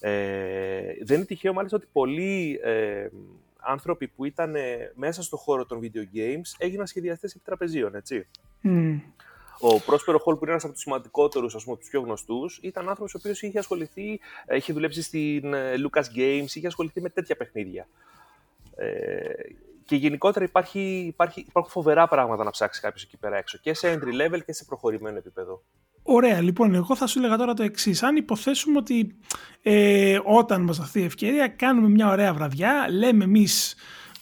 Ε, 0.00 0.82
δεν 1.02 1.16
είναι 1.16 1.26
τυχαίο 1.26 1.52
μάλιστα 1.52 1.76
ότι 1.76 1.86
πολλοί 1.92 2.60
ε, 2.62 3.08
άνθρωποι 3.56 4.08
που 4.08 4.24
ήταν 4.24 4.54
μέσα 4.94 5.22
στο 5.22 5.36
χώρο 5.36 5.66
των 5.66 5.80
video 5.82 6.16
games 6.16 6.54
έγιναν 6.58 6.86
σχεδιαστές 6.86 7.34
επιτραπεζίων, 7.34 7.94
έτσι. 7.94 8.26
Mm. 8.64 9.00
Ο 9.60 9.80
Πρόσπερο 9.80 10.18
Χολ, 10.18 10.34
που 10.34 10.40
είναι 10.42 10.50
ένας 10.50 10.64
από 10.64 10.72
τους 10.72 10.82
σημαντικότερους, 10.82 11.54
ας 11.54 11.64
πούμε, 11.64 11.76
τους 11.76 11.88
πιο 11.88 12.00
γνωστούς, 12.00 12.58
ήταν 12.62 12.88
άνθρωπος 12.88 13.14
ο 13.14 13.18
οποίος 13.20 13.42
είχε 13.42 13.58
ασχοληθεί, 13.58 14.20
είχε 14.54 14.72
δουλέψει 14.72 15.02
στην 15.02 15.54
Lucas 15.54 16.04
Games, 16.16 16.54
είχε 16.54 16.66
ασχοληθεί 16.66 17.00
με 17.00 17.08
τέτοια 17.08 17.36
παιχνίδια. 17.36 17.88
Ε, 18.76 19.32
και 19.84 19.96
γενικότερα 19.96 20.44
υπάρχει, 20.44 20.80
υπάρχει, 21.06 21.40
υπάρχουν 21.40 21.72
φοβερά 21.72 22.08
πράγματα 22.08 22.44
να 22.44 22.50
ψάξει 22.50 22.80
κάποιος 22.80 23.02
εκεί 23.02 23.16
πέρα 23.16 23.36
έξω 23.36 23.58
και 23.58 23.74
σε 23.74 23.92
entry 23.92 24.32
level 24.32 24.38
και 24.46 24.52
σε 24.52 24.64
προχωρημένο 24.64 25.16
επίπεδο. 25.16 25.62
Ωραία, 26.02 26.40
λοιπόν, 26.40 26.74
εγώ 26.74 26.96
θα 26.96 27.06
σου 27.06 27.18
έλεγα 27.18 27.36
τώρα 27.36 27.54
το 27.54 27.62
εξής. 27.62 28.02
Αν 28.02 28.16
υποθέσουμε 28.16 28.78
ότι 28.78 29.16
ε, 29.62 30.18
όταν 30.24 30.62
μας 30.62 30.76
δοθεί 30.76 31.00
η 31.00 31.04
ευκαιρία, 31.04 31.48
κάνουμε 31.48 31.88
μια 31.88 32.08
ωραία 32.08 32.34
βραδιά, 32.34 32.86
λέμε 32.90 33.24
εμείς 33.24 33.74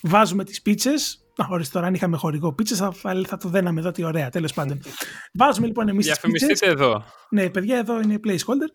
βάζουμε 0.02 0.44
τις 0.44 0.62
πίτσες. 0.62 1.24
Να 1.36 1.44
χωρί 1.44 1.68
τώρα, 1.68 1.86
αν 1.86 1.94
είχαμε 1.94 2.16
χορηγό 2.16 2.52
πίτσες, 2.52 2.78
θα, 2.78 2.92
θα 3.26 3.36
το 3.36 3.48
δέναμε 3.48 3.80
εδώ 3.80 3.90
τι 3.90 4.04
ωραία, 4.04 4.30
τέλος 4.30 4.52
πάντων. 4.52 4.80
Βάζουμε 5.40 5.66
λοιπόν 5.66 5.88
εμείς 5.88 6.06
τις 6.06 6.20
πίτσες. 6.20 6.60
εδώ. 6.60 7.04
Ναι, 7.30 7.50
παιδιά, 7.50 7.78
εδώ 7.78 8.00
είναι 8.00 8.20
placeholder. 8.24 8.70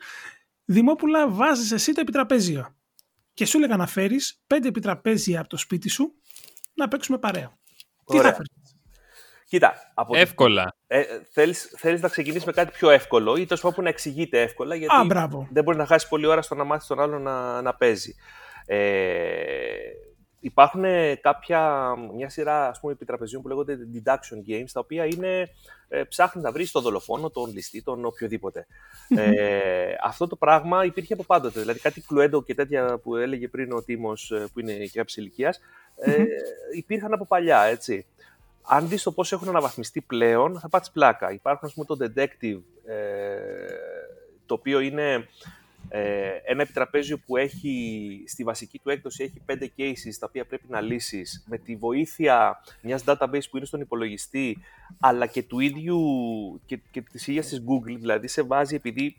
Δημόπουλα, 0.65 1.29
βάζεις 1.29 1.71
εσύ 1.71 1.93
το 1.93 2.01
επιτραπέζιο. 2.01 2.75
Και 3.33 3.45
σου 3.45 3.57
έλεγα 3.57 3.77
να 3.77 3.87
φέρεις 3.87 4.43
πέντε 4.47 4.67
επιτραπέζια 4.67 5.39
από 5.39 5.49
το 5.49 5.57
σπίτι 5.57 5.89
σου 5.89 6.13
να 6.75 6.87
παίξουμε 6.87 7.17
παρέα. 7.17 7.51
Τι 8.05 8.17
θα 8.17 8.23
φέρεις. 8.23 8.49
Κοίτα, 9.45 9.91
από 9.93 10.17
εύκολα. 10.17 10.75
Ε, 10.87 11.03
θέλεις, 11.31 11.73
θέλεις 11.77 12.01
να 12.01 12.09
ξεκινήσεις 12.09 12.45
με 12.45 12.51
κάτι 12.51 12.71
πιο 12.71 12.89
εύκολο 12.89 13.35
ή 13.35 13.45
τόσο 13.45 13.71
που 13.71 13.81
να 13.81 13.89
εξηγείται 13.89 14.41
εύκολα 14.41 14.75
γιατί 14.75 14.95
Α, 14.95 15.27
δεν 15.49 15.63
μπορεί 15.63 15.77
να 15.77 15.85
χάσει 15.85 16.07
πολλή 16.07 16.25
ώρα 16.25 16.41
στο 16.41 16.55
να 16.55 16.63
μάθεις 16.63 16.87
τον 16.87 16.99
άλλο 16.99 17.19
να, 17.19 17.61
να 17.61 17.75
παίζει. 17.75 18.15
Ε, 18.65 18.77
υπάρχουν 20.45 20.83
κάποια, 21.21 21.93
μια 22.15 22.29
σειρά 22.29 22.67
ας 22.67 22.79
πούμε, 22.79 22.93
επιτραπεζίων 22.93 23.41
που 23.41 23.47
λέγονται 23.47 23.77
deduction 23.93 24.49
games, 24.49 24.69
τα 24.73 24.79
οποία 24.79 25.05
είναι, 25.05 25.49
ε, 25.87 26.03
ψάχνεις 26.03 26.43
να 26.43 26.51
βρεις 26.51 26.71
τον 26.71 26.81
δολοφόνο, 26.81 27.29
τον 27.29 27.51
ληστή, 27.53 27.83
τον 27.83 28.05
οποιοδήποτε. 28.05 28.67
ε, 29.17 29.95
αυτό 30.03 30.27
το 30.27 30.35
πράγμα 30.35 30.85
υπήρχε 30.85 31.13
από 31.13 31.23
πάντοτε. 31.23 31.59
Δηλαδή 31.59 31.79
κάτι 31.79 32.01
κλουέντο 32.01 32.43
και 32.43 32.55
τέτοια 32.55 32.97
που 32.97 33.15
έλεγε 33.15 33.47
πριν 33.47 33.71
ο 33.71 33.83
Τίμος, 33.83 34.31
ε, 34.31 34.47
που 34.53 34.59
είναι 34.59 34.73
και 34.73 34.97
κάποια 34.99 35.15
ηλικίας, 35.23 35.59
ε, 35.95 36.23
υπήρχαν 36.75 37.13
από 37.13 37.25
παλιά, 37.25 37.61
έτσι. 37.61 38.05
αν 38.67 38.87
δεις 38.87 39.03
το 39.03 39.11
πώς 39.11 39.31
έχουν 39.31 39.49
αναβαθμιστεί 39.49 40.01
πλέον, 40.01 40.59
θα 40.59 40.69
πάτσεις 40.69 40.93
πλάκα. 40.93 41.31
Υπάρχουν, 41.31 41.67
ας 41.67 41.73
πούμε, 41.73 41.85
το 41.85 41.97
Detective, 42.01 42.61
ε, 42.85 42.95
το 44.45 44.53
οποίο 44.53 44.79
είναι 44.79 45.27
ε, 45.89 46.29
ένα 46.45 46.61
επιτραπέζιο 46.61 47.17
που 47.25 47.37
έχει, 47.37 48.23
στη 48.27 48.43
βασική 48.43 48.79
του 48.79 48.89
έκδοση 48.89 49.23
έχει 49.23 49.41
πέντε 49.45 49.71
cases 49.77 50.13
τα 50.19 50.25
οποία 50.29 50.45
πρέπει 50.45 50.65
να 50.67 50.81
λύσεις 50.81 51.45
με 51.47 51.57
τη 51.57 51.75
βοήθεια 51.75 52.63
μιας 52.81 53.03
database 53.05 53.49
που 53.49 53.57
είναι 53.57 53.65
στον 53.65 53.81
υπολογιστή 53.81 54.57
αλλά 54.99 55.25
και 55.25 55.43
του 55.43 55.59
ίδιου 55.59 56.01
και, 56.65 56.79
και 56.91 57.01
της 57.01 57.27
ίδιας 57.27 57.47
της 57.47 57.59
Google, 57.59 57.97
δηλαδή 57.99 58.27
σε 58.27 58.41
βάζει 58.41 58.75
επειδή, 58.75 59.15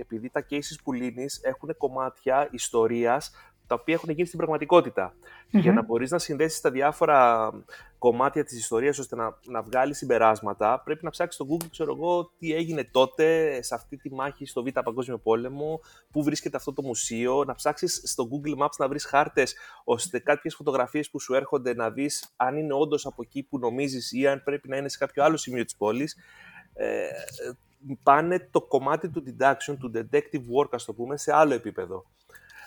επειδή 0.00 0.30
τα 0.30 0.46
cases 0.50 0.76
που 0.84 0.92
λύνεις 0.92 1.40
έχουν 1.42 1.76
κομμάτια 1.76 2.48
ιστορίας 2.50 3.32
τα 3.68 3.74
οποία 3.74 3.94
έχουν 3.94 4.10
γίνει 4.10 4.26
στην 4.26 4.38
πραγματικότητα. 4.38 5.14
Για 5.50 5.72
να 5.72 5.82
μπορείς 5.82 6.10
να 6.10 6.18
συνδέσεις 6.18 6.60
τα 6.60 6.70
διάφορα 6.70 7.50
κομμάτια 7.98 8.44
της 8.44 8.58
ιστορίας 8.58 8.98
ώστε 8.98 9.16
να, 9.16 9.38
να 9.46 9.62
βγάλει 9.62 9.94
συμπεράσματα, 9.94 10.82
πρέπει 10.84 11.04
να 11.04 11.10
ψάξεις 11.10 11.34
στο 11.34 11.46
Google, 11.50 11.66
ξέρω 11.70 11.94
εγώ, 11.96 12.32
τι 12.38 12.54
έγινε 12.54 12.84
τότε 12.84 13.58
σε 13.62 13.74
αυτή 13.74 13.96
τη 13.96 14.14
μάχη 14.14 14.46
στο 14.46 14.62
Β' 14.62 14.68
Παγκόσμιο 14.84 15.18
Πόλεμο, 15.18 15.80
πού 16.10 16.22
βρίσκεται 16.22 16.56
αυτό 16.56 16.72
το 16.72 16.82
μουσείο, 16.82 17.44
να 17.44 17.54
ψάξεις 17.54 18.02
στο 18.04 18.28
Google 18.30 18.62
Maps 18.62 18.76
να 18.78 18.88
βρεις 18.88 19.04
χάρτες, 19.04 19.54
ώστε 19.84 20.18
κάποιες 20.18 20.54
φωτογραφίες 20.54 21.10
που 21.10 21.20
σου 21.20 21.34
έρχονται 21.34 21.74
να 21.74 21.90
δεις 21.90 22.32
αν 22.36 22.56
είναι 22.56 22.74
όντως 22.74 23.06
από 23.06 23.22
εκεί 23.22 23.42
που 23.42 23.58
νομίζεις 23.58 24.12
ή 24.12 24.26
αν 24.26 24.42
πρέπει 24.42 24.68
να 24.68 24.76
είναι 24.76 24.88
σε 24.88 24.98
κάποιο 24.98 25.24
άλλο 25.24 25.36
σημείο 25.36 25.64
της 25.64 25.76
πόλης. 25.76 26.16
Ε, 26.74 27.08
πάνε 28.02 28.48
το 28.50 28.60
κομμάτι 28.60 29.10
του 29.10 29.22
deduction, 29.26 29.76
του 29.78 29.90
detective 29.94 30.42
work, 30.56 30.68
ας 30.70 30.84
το 30.84 30.92
πούμε, 30.92 31.16
σε 31.16 31.34
άλλο 31.34 31.54
επίπεδο. 31.54 32.04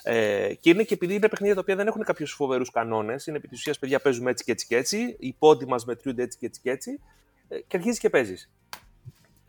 Ε, 0.04 0.54
και 0.60 0.70
είναι 0.70 0.84
και 0.84 0.94
επειδή 0.94 1.14
είναι 1.14 1.30
παιχνίδια 1.30 1.56
τα 1.56 1.62
οποία 1.62 1.76
δεν 1.76 1.88
έχουν 1.88 2.04
κάποιους 2.04 2.32
φοβερούς 2.32 2.72
κανόνες. 2.72 3.28
Είναι 3.28 3.38
επί 3.38 3.48
της 3.48 3.60
ουσίας, 3.60 3.80
παιδιά, 3.80 4.00
παίζουμε 4.00 4.32
έτσι 4.32 4.44
και 4.44 4.52
έτσι 4.52 4.68
και 4.68 4.76
έτσι. 4.76 5.16
Οι 5.20 5.36
πόντι 5.40 5.68
μας 5.68 5.86
μετριούνται 5.86 6.24
έτσι 6.24 6.38
και 6.38 6.46
έτσι 6.46 6.62
και 6.62 6.70
έτσι. 6.70 7.00
Ε, 7.48 7.60
και 7.60 7.78
αρχίζεις 7.78 8.00
και 8.00 8.10
παίζεις. 8.10 8.52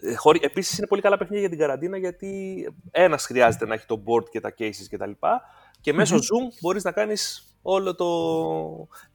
Ε, 0.00 0.14
Επίσης 0.40 0.78
είναι 0.78 0.86
πολύ 0.86 1.00
καλά 1.00 1.16
παιχνίδια 1.16 1.40
για 1.40 1.48
την 1.48 1.59
καραντίνα 1.59 1.96
γιατί 1.96 2.68
ένας 2.90 3.26
χρειάζεται 3.26 3.66
να 3.66 3.74
έχει 3.74 3.86
το 3.86 4.03
board 4.07 4.28
και 4.30 4.40
τα 4.40 4.55
cases 4.59 4.86
κτλ. 4.90 5.11
Και, 5.11 5.28
και 5.80 5.92
μέσω 5.92 6.16
Zoom 6.16 6.57
μπορείς 6.61 6.84
να 6.84 6.92
κάνεις 6.92 7.46
όλο 7.62 7.94
το 7.94 8.09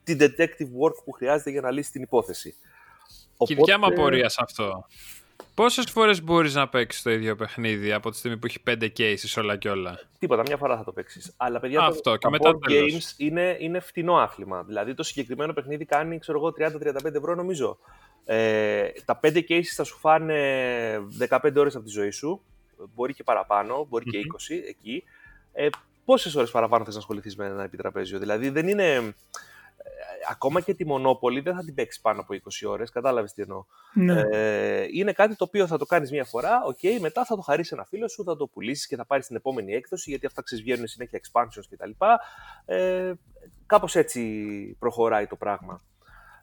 την 0.03 0.17
detective 0.21 0.81
work 0.81 1.03
που 1.05 1.11
χρειάζεται 1.11 1.49
για 1.49 1.61
να 1.61 1.71
λύσεις 1.71 1.91
την 1.91 2.01
υπόθεση. 2.01 2.55
Και 3.38 3.53
η 3.53 3.55
δικιά 3.55 3.79
μου 3.79 3.85
απορία 3.85 4.29
σε 4.29 4.39
αυτό. 4.43 4.85
Πόσες 5.53 5.85
φορές 5.91 6.23
μπορείς 6.23 6.53
να 6.53 6.67
παίξεις 6.67 7.01
το 7.01 7.09
ίδιο 7.11 7.35
παιχνίδι 7.35 7.91
από 7.91 8.09
τη 8.09 8.17
στιγμή 8.17 8.38
που 8.38 8.45
έχει 8.45 8.61
πέντε 8.61 8.91
cases 8.97 9.33
όλα 9.38 9.57
και 9.57 9.69
όλα; 9.69 9.99
Τίποτα, 10.19 10.41
μια 10.41 10.57
φορά 10.57 10.77
θα 10.77 10.83
το 10.83 10.91
παίξεις. 10.91 11.33
Αλλά 11.38 11.59
παιδιά, 11.59 11.81
Αυτό, 11.81 12.11
το, 12.11 12.17
και 12.17 12.29
μετά 12.29 12.51
board 12.51 12.71
games 12.71 13.13
είναι, 13.17 13.57
είναι 13.59 13.79
φτηνό 13.79 14.17
άθλημα. 14.17 14.63
Δηλαδή 14.63 14.93
το 14.93 15.03
συγκεκριμένο 15.03 15.53
παιχνίδι 15.53 15.85
κάνει, 15.85 16.19
ξέρω 16.19 16.38
εγώ, 16.38 16.53
30-35 17.05 17.13
ευρώ 17.13 17.35
νομίζω. 17.35 17.77
Ε, 18.25 18.88
τα 19.05 19.19
5 19.23 19.43
cases 19.49 19.61
θα 19.61 19.83
σου 19.83 19.97
φάνε 19.97 20.38
15 21.29 21.53
ώρες 21.55 21.75
από 21.75 21.85
τη 21.85 21.91
ζωή 21.91 22.11
σου. 22.11 22.41
Μπορεί 22.95 23.13
και 23.13 23.23
παραπάνω, 23.23 23.85
μπορεί 23.89 24.05
και 24.05 24.17
20 24.17 24.55
εκεί. 24.67 25.03
Ε, 25.53 25.67
Πόσες 26.07 26.35
ώρες 26.35 26.51
παραπάνω 26.51 26.83
θες 26.83 26.93
να 26.93 26.99
ασχοληθείς 26.99 27.35
με 27.35 27.45
ένα 27.45 27.63
επιτραπέζιο. 27.63 28.19
Δηλαδή 28.19 28.49
δεν 28.49 28.67
είναι 28.67 29.15
ακόμα 30.30 30.61
και 30.61 30.73
τη 30.73 30.86
μονόπολη 30.86 31.39
δεν 31.39 31.55
θα 31.55 31.63
την 31.63 31.73
παίξεις 31.73 32.01
πάνω 32.01 32.21
από 32.21 32.34
20 32.34 32.69
ώρες. 32.69 32.89
Κατάλαβες 32.89 33.34
τι 33.34 33.41
εννοώ. 33.41 33.65
Ναι. 33.93 34.21
Ε, 34.32 34.88
είναι 34.91 35.11
κάτι 35.11 35.36
το 35.36 35.43
οποίο 35.43 35.67
θα 35.67 35.78
το 35.78 35.86
κάνεις 35.86 36.11
μία 36.11 36.25
φορά, 36.25 36.59
okay, 36.71 36.99
μετά 36.99 37.25
θα 37.25 37.36
το 37.36 37.41
χαρίσεις 37.41 37.71
ένα 37.71 37.86
φίλο 37.86 38.07
σου, 38.07 38.23
θα 38.23 38.36
το 38.38 38.47
πουλήσεις 38.47 38.88
και 38.88 38.95
θα 38.95 39.05
πάρεις 39.05 39.28
την 39.28 39.36
επόμενη 39.36 39.73
έκδοση, 39.73 40.09
γιατί 40.09 40.25
αυτά 40.25 40.41
ξεσβγαίνουν 40.41 40.88
συνέχεια 40.88 41.19
expansions 41.23 41.63
κτλ. 41.69 41.91
Ε, 42.65 43.13
Κάπως 43.65 43.95
έτσι 43.95 44.21
προχωράει 44.80 45.28
το 45.28 45.36
πράγμα. 45.36 45.82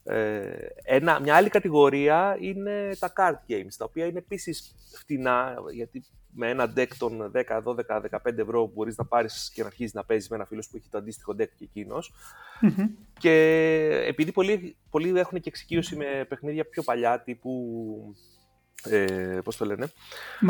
Ε, 0.04 0.66
ένα, 0.82 1.20
μια 1.20 1.36
άλλη 1.36 1.48
κατηγορία 1.48 2.36
είναι 2.40 2.90
τα 2.98 3.12
card 3.16 3.52
games, 3.52 3.74
τα 3.78 3.84
οποία 3.84 4.06
είναι 4.06 4.18
επίσης 4.18 4.74
φτηνά, 4.98 5.54
γιατί 5.72 6.04
με 6.34 6.48
ένα 6.48 6.72
deck 6.76 6.88
των 6.98 7.32
10, 7.34 7.62
12, 7.62 8.02
15 8.24 8.38
ευρώ 8.38 8.70
μπορείς 8.74 8.96
να 8.96 9.04
πάρεις 9.04 9.50
και 9.54 9.60
να 9.60 9.66
αρχίσεις 9.66 9.94
να 9.94 10.04
παίζεις 10.04 10.28
με 10.28 10.36
ένα 10.36 10.44
φίλο 10.44 10.64
που 10.70 10.76
έχει 10.76 10.88
το 10.90 10.98
αντίστοιχο 10.98 11.32
deck 11.32 11.48
και 11.56 11.64
εκεινος 11.64 12.12
Και 13.18 13.34
επειδή 14.06 14.32
πολλοί, 14.32 14.76
πολλοί 14.90 15.18
έχουν 15.18 15.40
και 15.40 15.48
εξοικείωση 15.48 15.96
με 15.96 16.26
παιχνίδια 16.28 16.64
πιο 16.64 16.82
παλιά, 16.82 17.20
τύπου 17.20 18.14
ε, 18.84 19.38
πώς 19.44 19.56
το 19.56 19.64
λένε, 19.64 19.86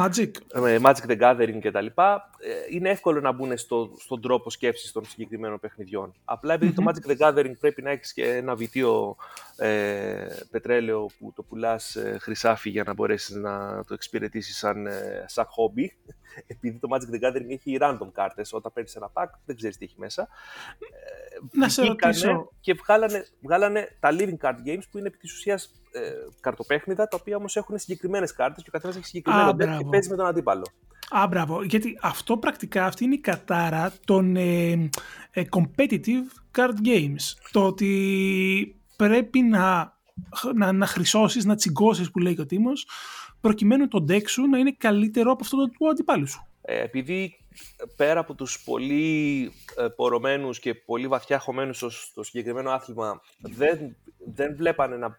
Magic. 0.00 0.30
Ε, 0.66 0.78
Magic 0.82 1.06
the 1.06 1.20
Gathering 1.20 1.58
και 1.60 1.70
τα 1.70 1.80
λοιπά, 1.80 2.30
ε, 2.38 2.50
είναι 2.70 2.90
εύκολο 2.90 3.20
να 3.20 3.32
μπουν 3.32 3.58
στο, 3.58 3.90
στον 3.98 4.20
τρόπο 4.20 4.50
σκέψης 4.50 4.92
των 4.92 5.04
συγκεκριμένων 5.04 5.60
παιχνιδιών. 5.60 6.14
Απλά 6.24 6.58
το 6.58 6.84
Magic 6.86 7.10
the 7.10 7.16
Gathering 7.18 7.52
πρέπει 7.60 7.82
να 7.82 7.90
έχεις 7.90 8.12
και 8.12 8.28
ένα 8.28 8.54
βιτίο 8.54 9.16
ε, 9.56 10.26
πετρέλαιο 10.50 11.10
που 11.18 11.32
το 11.34 11.42
πουλάς 11.42 11.96
ε, 11.96 12.16
χρυσάφι 12.20 12.70
για 12.70 12.82
να 12.82 12.94
μπορέσεις 12.94 13.36
να 13.36 13.84
το 13.86 13.94
εξυπηρετήσεις 13.94 14.56
σαν, 14.56 14.86
ε, 14.86 15.24
σαν 15.26 15.44
hobby. 15.44 16.12
Επειδή 16.46 16.78
το 16.78 16.88
Magic 16.90 17.14
the 17.14 17.28
Gathering 17.28 17.50
έχει 17.50 17.78
random 17.80 18.08
κάρτες, 18.12 18.52
όταν 18.52 18.72
παίρνεις 18.72 18.94
ένα 18.94 19.10
pack 19.12 19.28
δεν 19.44 19.56
ξέρεις 19.56 19.76
τι 19.76 19.84
έχει 19.84 19.94
μέσα. 19.98 20.28
Να 21.52 21.68
σε 21.68 21.84
ρωτήσω. 21.84 22.50
Και 22.60 22.74
βγάλανε, 22.74 23.26
βγάλανε 23.40 23.96
τα 24.00 24.10
living 24.12 24.38
card 24.40 24.56
games 24.66 24.82
που 24.90 24.98
είναι 24.98 25.06
επί 25.06 25.16
της 25.16 25.32
ουσίας 25.32 25.72
ε, 25.92 26.00
καρτοπέχνητα, 26.40 27.08
τα 27.08 27.16
οποία 27.20 27.36
όμως 27.36 27.56
έχουν 27.56 27.78
συγκεκριμένες 27.78 28.32
κάρτες 28.32 28.62
και 28.62 28.68
ο 28.68 28.72
καθένας 28.72 28.96
έχει 28.96 29.06
συγκεκριμένο 29.06 29.50
deck 29.50 29.78
και 29.78 29.86
παίζει 29.90 30.08
με 30.10 30.16
τον 30.16 30.26
αντίπαλο. 30.26 30.64
Α, 31.10 31.26
μπράβο. 31.26 31.62
Γιατί 31.62 31.98
αυτό 32.02 32.36
πρακτικά 32.36 32.86
αυτή 32.86 33.04
είναι 33.04 33.14
η 33.14 33.20
κατάρα 33.20 33.92
των 34.04 34.36
ε, 34.36 34.70
ε, 35.30 35.42
competitive 35.50 36.56
card 36.58 36.74
games. 36.84 37.34
Το 37.50 37.66
ότι 37.66 38.80
πρέπει 38.96 39.40
να, 39.42 39.96
να, 40.54 40.72
να 40.72 40.86
χρυσώσεις, 40.86 41.44
να 41.44 41.54
τσιγκώσεις 41.54 42.10
που 42.10 42.18
λέει 42.18 42.34
και 42.34 42.40
ο 42.40 42.46
Τίμος, 42.46 42.86
προκειμένου 43.44 43.88
το 43.88 44.04
deck 44.08 44.28
σου 44.28 44.46
να 44.46 44.58
είναι 44.58 44.74
καλύτερο 44.78 45.32
από 45.32 45.40
αυτό 45.42 45.56
του 45.68 45.88
αντιπάλου 45.88 46.26
σου. 46.26 46.46
Ε, 46.62 46.82
επειδή 46.82 47.38
πέρα 47.96 48.20
από 48.20 48.34
τους 48.34 48.62
πολύ 48.64 49.50
ε, 49.76 49.86
πορωμένους 49.96 50.58
και 50.58 50.74
πολύ 50.74 51.06
βαθιά 51.08 51.38
χωμένους 51.38 51.76
στο, 51.76 51.90
στο 51.90 52.22
συγκεκριμένο 52.22 52.70
άθλημα 52.70 53.20
δεν, 53.38 53.96
δεν 54.34 54.56
βλέπανε 54.56 54.96
να, 54.96 55.18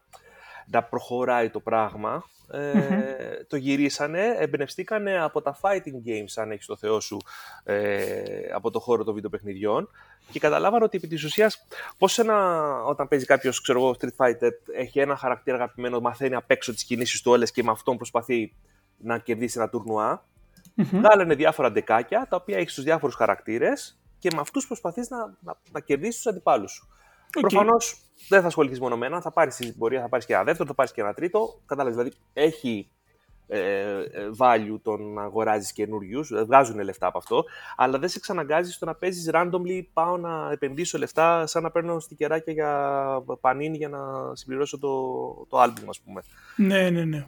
να 0.66 0.84
προχωράει 0.84 1.50
το 1.50 1.60
πράγμα, 1.60 2.24
ε, 2.52 3.44
το 3.48 3.56
γυρίσανε, 3.56 4.36
εμπνευστήκανε 4.38 5.24
από 5.24 5.42
τα 5.42 5.60
fighting 5.62 6.08
games, 6.08 6.34
αν 6.36 6.52
έχεις 6.52 6.66
το 6.66 6.76
θεό 6.76 7.00
σου, 7.00 7.18
ε, 7.64 8.24
από 8.54 8.72
το 8.72 8.80
χώρο 8.80 9.04
των 9.04 9.14
βιντεοπαιχνιδιών. 9.14 9.90
Και 10.32 10.40
καταλάβανε 10.40 10.84
ότι 10.84 10.98
επί 10.98 11.08
της 11.08 11.24
ουσίας 11.24 11.66
πώς 11.98 12.20
ένα, 12.20 12.66
όταν 12.84 13.08
παίζει 13.08 13.26
κάποιος, 13.26 13.62
ξέρω 13.62 13.80
εγώ, 13.80 13.96
Street 14.00 14.26
Fighter, 14.26 14.52
έχει 14.76 15.00
ένα 15.00 15.16
χαρακτήρα 15.16 15.56
αγαπημένο, 15.56 16.00
μαθαίνει 16.00 16.36
απ' 16.36 16.52
έξω 16.52 16.74
τις 16.74 16.84
κινήσεις 16.84 17.22
του 17.22 17.32
όλες 17.32 17.52
και 17.52 17.64
με 17.64 17.72
αυτόν 17.72 17.98
προσπαθεί 17.98 18.54
να 18.98 19.18
κερδίσει 19.18 19.60
ένα 19.60 19.70
τουρνουά, 19.70 20.24
Βγάλανε 20.76 21.36
διάφορα 21.36 21.72
ντεκάκια 21.72 22.28
τα 22.30 22.36
οποία 22.36 22.58
έχεις 22.58 22.72
στου 22.72 22.82
διάφορους 22.82 23.16
χαρακτήρες 23.16 24.00
και 24.20 24.30
με 24.34 24.42
αυτούς 24.42 24.68
προσπαθείς 24.68 25.10
να, 25.10 25.18
να, 25.40 25.58
να 25.72 25.80
κερδίσεις 25.80 26.16
τους 26.16 26.28
αντιπάλους 26.28 26.72
σου. 26.72 26.88
Okay. 26.90 27.40
Προφανώς 27.40 28.05
δεν 28.30 28.42
θα 28.42 28.48
ασχοληθείς 28.48 28.80
μόνο 28.80 28.98
με 28.98 29.06
ένα, 29.06 29.22
θα 29.22 29.32
πάρεις 29.32 29.56
την 29.56 29.78
πορεία, 29.78 30.02
θα 30.02 30.10
πάρεις 30.10 30.26
και 30.26 30.34
ένα 30.34 30.44
δεύτερο, 30.44 30.68
θα 30.68 30.74
πάρεις 30.74 30.92
και 30.92 31.02
ένα 31.02 31.14
τρίτο. 31.14 31.62
Κατάλαβες, 31.66 31.98
δηλαδή 31.98 32.18
έχει 32.34 32.90
ε, 33.48 33.60
ε, 33.60 34.30
value 34.38 34.80
το 34.82 34.98
να 34.98 35.22
αγοράζεις 35.22 35.74
καινούριους, 35.74 36.32
ε, 36.32 36.44
βγάζουν 36.44 36.80
λεφτά 36.80 37.08
από 37.08 37.18
αυτό, 37.18 37.44
αλλά 37.76 38.00
δεν 38.00 38.10
σε 38.10 38.18
εξαναγκάζει 38.18 38.72
στο 38.72 38.86
να 38.86 38.96
παίζεις 38.96 39.30
randomly. 39.34 39.84
Πάω 39.94 40.18
να 40.18 40.52
επενδύσω 40.52 40.98
λεφτά 40.98 41.48
σαν 41.48 41.64
να 41.64 41.72
παίρνω 41.72 42.00
στικεράκια 42.00 42.54
για 42.54 43.24
πανίνι 43.42 43.78
για 43.78 43.90
να 43.90 44.00
συμπληρώσω 44.36 44.80
το, 44.80 44.98
το 45.50 45.64
album, 45.64 45.84
ας 45.90 46.00
πούμε. 46.00 46.22
Ναι, 46.56 46.90
ναι, 46.90 47.04
ναι. 47.04 47.28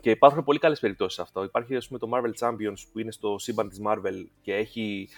Και 0.00 0.10
υπάρχουν 0.10 0.44
πολύ 0.44 0.58
καλές 0.58 0.80
περιπτώσεις 0.80 1.18
αυτό. 1.18 1.44
Υπάρχει 1.44 1.76
ας 1.76 1.86
πούμε, 1.86 1.98
το 1.98 2.08
Marvel 2.12 2.46
Champions 2.46 2.78
που 2.92 2.98
είναι 2.98 3.12
στο 3.12 3.38
σύμπαν 3.38 3.68
της 3.68 3.80
Marvel 3.86 4.24
και 4.40 4.54
έχει 4.54 5.08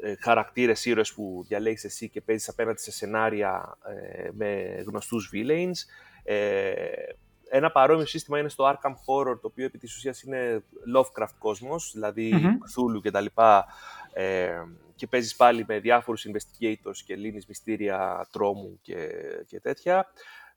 ε, 0.00 0.14
χαρακτήρες 0.20 0.84
ήρωες 0.84 1.12
που 1.12 1.44
διαλέγεις 1.48 1.84
εσύ 1.84 2.08
και 2.08 2.20
παίζεις 2.20 2.48
απέναντι 2.48 2.80
σε 2.80 2.90
σενάρια 2.90 3.78
ε, 3.84 4.28
με 4.32 4.82
γνωστούς 4.86 5.30
villains. 5.34 5.76
Ε, 6.24 6.74
ένα 7.50 7.70
παρόμοιο 7.70 8.06
σύστημα 8.06 8.38
είναι 8.38 8.48
στο 8.48 8.64
Arkham 8.72 8.90
Horror, 8.90 9.40
το 9.40 9.46
οποίο 9.46 9.64
επί 9.64 9.78
της 9.78 9.96
ουσίας 9.96 10.22
είναι 10.22 10.62
Lovecraft 10.96 11.34
κόσμος, 11.38 11.90
δηλαδή 11.94 12.32
mm-hmm. 12.34 12.46
Cthulhu 12.46 13.00
κτλ. 13.02 13.26
Ε, 14.12 14.62
και 14.94 15.06
παίζεις 15.06 15.36
πάλι 15.36 15.64
με 15.68 15.78
διάφορους 15.78 16.26
investigators 16.28 16.96
και 17.04 17.16
λύνεις 17.16 17.46
μυστήρια 17.46 18.28
τρόμου 18.32 18.78
και, 18.82 19.08
και 19.46 19.60
τέτοια 19.60 20.06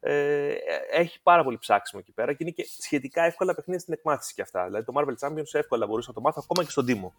ε, 0.03 0.53
έχει 0.91 1.21
πάρα 1.21 1.43
πολύ 1.43 1.57
ψάξιμο 1.57 2.01
εκεί 2.03 2.13
πέρα 2.13 2.31
και 2.31 2.37
είναι 2.39 2.51
και 2.51 2.67
σχετικά 2.79 3.23
εύκολα 3.23 3.55
παιχνίδια 3.55 3.81
στην 3.81 3.93
εκμάθηση 3.93 4.33
και 4.33 4.41
αυτά. 4.41 4.65
Δηλαδή 4.65 4.85
το 4.85 4.93
Marvel 4.95 5.27
Champions 5.27 5.53
εύκολα 5.53 5.87
μπορούσα 5.87 6.07
να 6.09 6.13
το 6.13 6.21
μάθω 6.21 6.41
ακόμα 6.43 6.63
και 6.63 6.71
στον 6.71 6.85
Τίμο. 6.85 7.13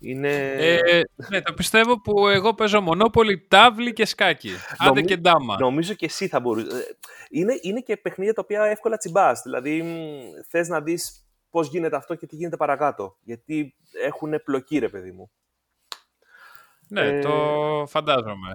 Είναι... 0.00 0.32
Ε, 0.58 1.02
ναι, 1.28 1.42
το 1.42 1.54
πιστεύω 1.54 2.00
που 2.00 2.28
εγώ 2.28 2.54
παίζω 2.54 2.80
μονόπολη, 2.80 3.46
τάβλη 3.48 3.92
και 3.92 4.04
σκάκι. 4.04 4.50
Άντε 4.78 5.02
και 5.02 5.16
ντάμα. 5.16 5.56
Νομίζω 5.58 5.94
και 5.94 6.04
εσύ 6.04 6.28
θα 6.28 6.40
μπορούσες. 6.40 6.72
Ε, 6.72 6.96
είναι, 7.30 7.58
είναι 7.60 7.80
και 7.80 7.96
παιχνίδια 7.96 8.34
τα 8.34 8.40
οποία 8.44 8.64
εύκολα 8.64 8.96
τσιμπάς. 8.96 9.42
Δηλαδή 9.42 9.84
θες 10.48 10.68
να 10.68 10.80
δεις 10.80 11.26
πώς 11.50 11.68
γίνεται 11.68 11.96
αυτό 11.96 12.14
και 12.14 12.26
τι 12.26 12.36
γίνεται 12.36 12.56
παρακάτω. 12.56 13.16
Γιατί 13.22 13.74
έχουν 14.04 14.42
πλοκή, 14.44 14.78
ρε 14.78 14.88
παιδί 14.88 15.12
μου. 15.12 15.30
Ναι, 16.88 17.06
ε... 17.06 17.20
το 17.20 17.84
φαντάζομαι. 17.86 18.54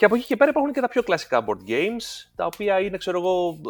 Και 0.00 0.06
από 0.06 0.14
εκεί 0.14 0.24
και 0.24 0.36
πέρα 0.36 0.50
υπάρχουν 0.50 0.72
και 0.72 0.80
τα 0.80 0.88
πιο 0.88 1.02
κλασικά 1.02 1.44
board 1.46 1.70
games, 1.70 2.30
τα 2.34 2.46
οποία 2.46 2.80
είναι, 2.80 2.96
ξέρω 2.96 3.18
εγώ, 3.18 3.60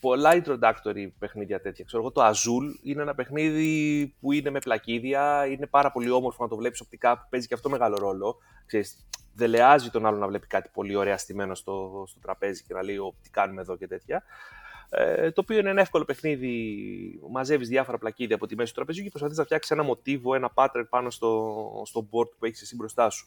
πολλά 0.00 0.42
introductory 0.42 1.08
παιχνίδια 1.18 1.60
τέτοια. 1.60 1.84
Ξέρω 1.84 2.02
εγώ, 2.02 2.12
το 2.12 2.26
Azul 2.26 2.80
είναι 2.82 3.02
ένα 3.02 3.14
παιχνίδι 3.14 4.14
που 4.20 4.32
είναι 4.32 4.50
με 4.50 4.58
πλακίδια, 4.58 5.46
είναι 5.46 5.66
πάρα 5.66 5.92
πολύ 5.92 6.10
όμορφο 6.10 6.42
να 6.42 6.48
το 6.48 6.56
βλέπεις 6.56 6.80
οπτικά, 6.80 7.18
που 7.18 7.26
παίζει 7.30 7.46
και 7.46 7.54
αυτό 7.54 7.70
μεγάλο 7.70 7.96
ρόλο. 7.96 8.36
Ξέρεις, 8.66 9.06
δελεάζει 9.34 9.90
τον 9.90 10.06
άλλο 10.06 10.18
να 10.18 10.26
βλέπει 10.26 10.46
κάτι 10.46 10.70
πολύ 10.72 10.94
ωραία 10.94 11.18
στημένο 11.18 11.54
στο, 11.54 12.04
στο 12.06 12.20
τραπέζι 12.20 12.64
και 12.64 12.74
να 12.74 12.82
λέει 12.82 12.98
τι 13.22 13.30
κάνουμε 13.30 13.60
εδώ 13.60 13.76
και 13.76 13.86
τέτοια. 13.86 14.22
Ε, 14.90 15.30
το 15.30 15.40
οποίο 15.40 15.58
είναι 15.58 15.70
ένα 15.70 15.80
εύκολο 15.80 16.04
παιχνίδι. 16.04 16.80
Μαζεύεις 17.30 17.68
διάφορα 17.68 17.98
πλακίδια 17.98 18.36
από 18.36 18.46
τη 18.46 18.54
μέση 18.54 18.68
του 18.68 18.74
τραπεζιού 18.74 19.02
και 19.02 19.10
προσπαθείς 19.10 19.38
να 19.38 19.44
φτιάξεις 19.44 19.70
ένα 19.70 19.82
μοτίβο, 19.82 20.34
ένα 20.34 20.52
pattern 20.54 20.84
πάνω 20.88 21.10
στο, 21.10 21.82
στο 21.86 22.08
board 22.12 22.30
που 22.38 22.44
έχεις 22.44 22.62
εσύ 22.62 22.76
μπροστά 22.76 23.10
σου. 23.10 23.26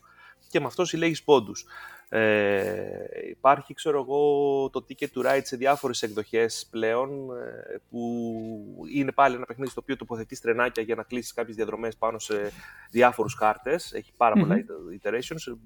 Και 0.50 0.60
με 0.60 0.66
αυτό 0.66 0.86
συλλέγεις 0.86 1.24
πόντους. 1.24 1.66
Ε, 2.10 3.30
υπάρχει, 3.30 3.74
ξέρω 3.74 4.02
εγώ, 4.02 4.70
το 4.70 4.86
ticket 4.90 5.08
to 5.16 5.26
ride 5.26 5.42
σε 5.44 5.56
διάφορες 5.56 6.02
εκδοχές 6.02 6.68
πλέον, 6.72 7.10
ε, 7.38 7.82
που 7.90 8.86
είναι 8.94 9.12
πάλι 9.12 9.36
ένα 9.36 9.46
παιχνίδι 9.46 9.70
στο 9.72 9.82
οποίο 9.84 9.96
τοποθετείς 9.96 10.42
τρενάκια 10.42 10.84
για 10.84 10.96
να 10.96 11.04
κλείσεις 11.04 11.34
κάποιες 11.34 11.56
διαδρομές 11.56 11.96
πάνω 11.96 12.20
σε 12.20 12.52
διάφορους 12.92 13.34
χάρτες. 13.34 13.94
Έχει 13.94 14.14
πολλά 14.18 14.66
iterations. 15.02 15.58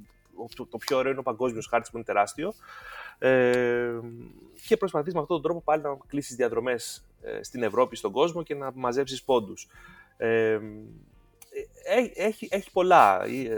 Το 0.69 0.77
πιο 0.77 0.97
ωραίο 0.97 1.11
είναι 1.11 1.19
ο 1.19 1.23
παγκόσμιος 1.23 1.67
χάρτης 1.67 1.89
που 1.89 1.97
είναι 1.97 2.05
τεράστιο. 2.05 2.53
Ε, 3.17 3.99
και 4.67 4.77
προσπαθείς 4.77 5.13
με 5.13 5.19
αυτόν 5.19 5.41
τον 5.41 5.45
τρόπο 5.45 5.61
πάλι 5.61 5.81
να 5.81 5.97
κλείσεις 6.07 6.35
διαδρομές 6.35 7.05
ε, 7.21 7.43
στην 7.43 7.63
Ευρώπη, 7.63 7.95
στον 7.95 8.11
κόσμο 8.11 8.43
και 8.43 8.55
να 8.55 8.71
μαζέψεις 8.75 9.23
πόντους. 9.23 9.67
Ε, 10.17 10.59
έχει, 12.15 12.47
έχει 12.51 12.71
πολλά. 12.71 13.13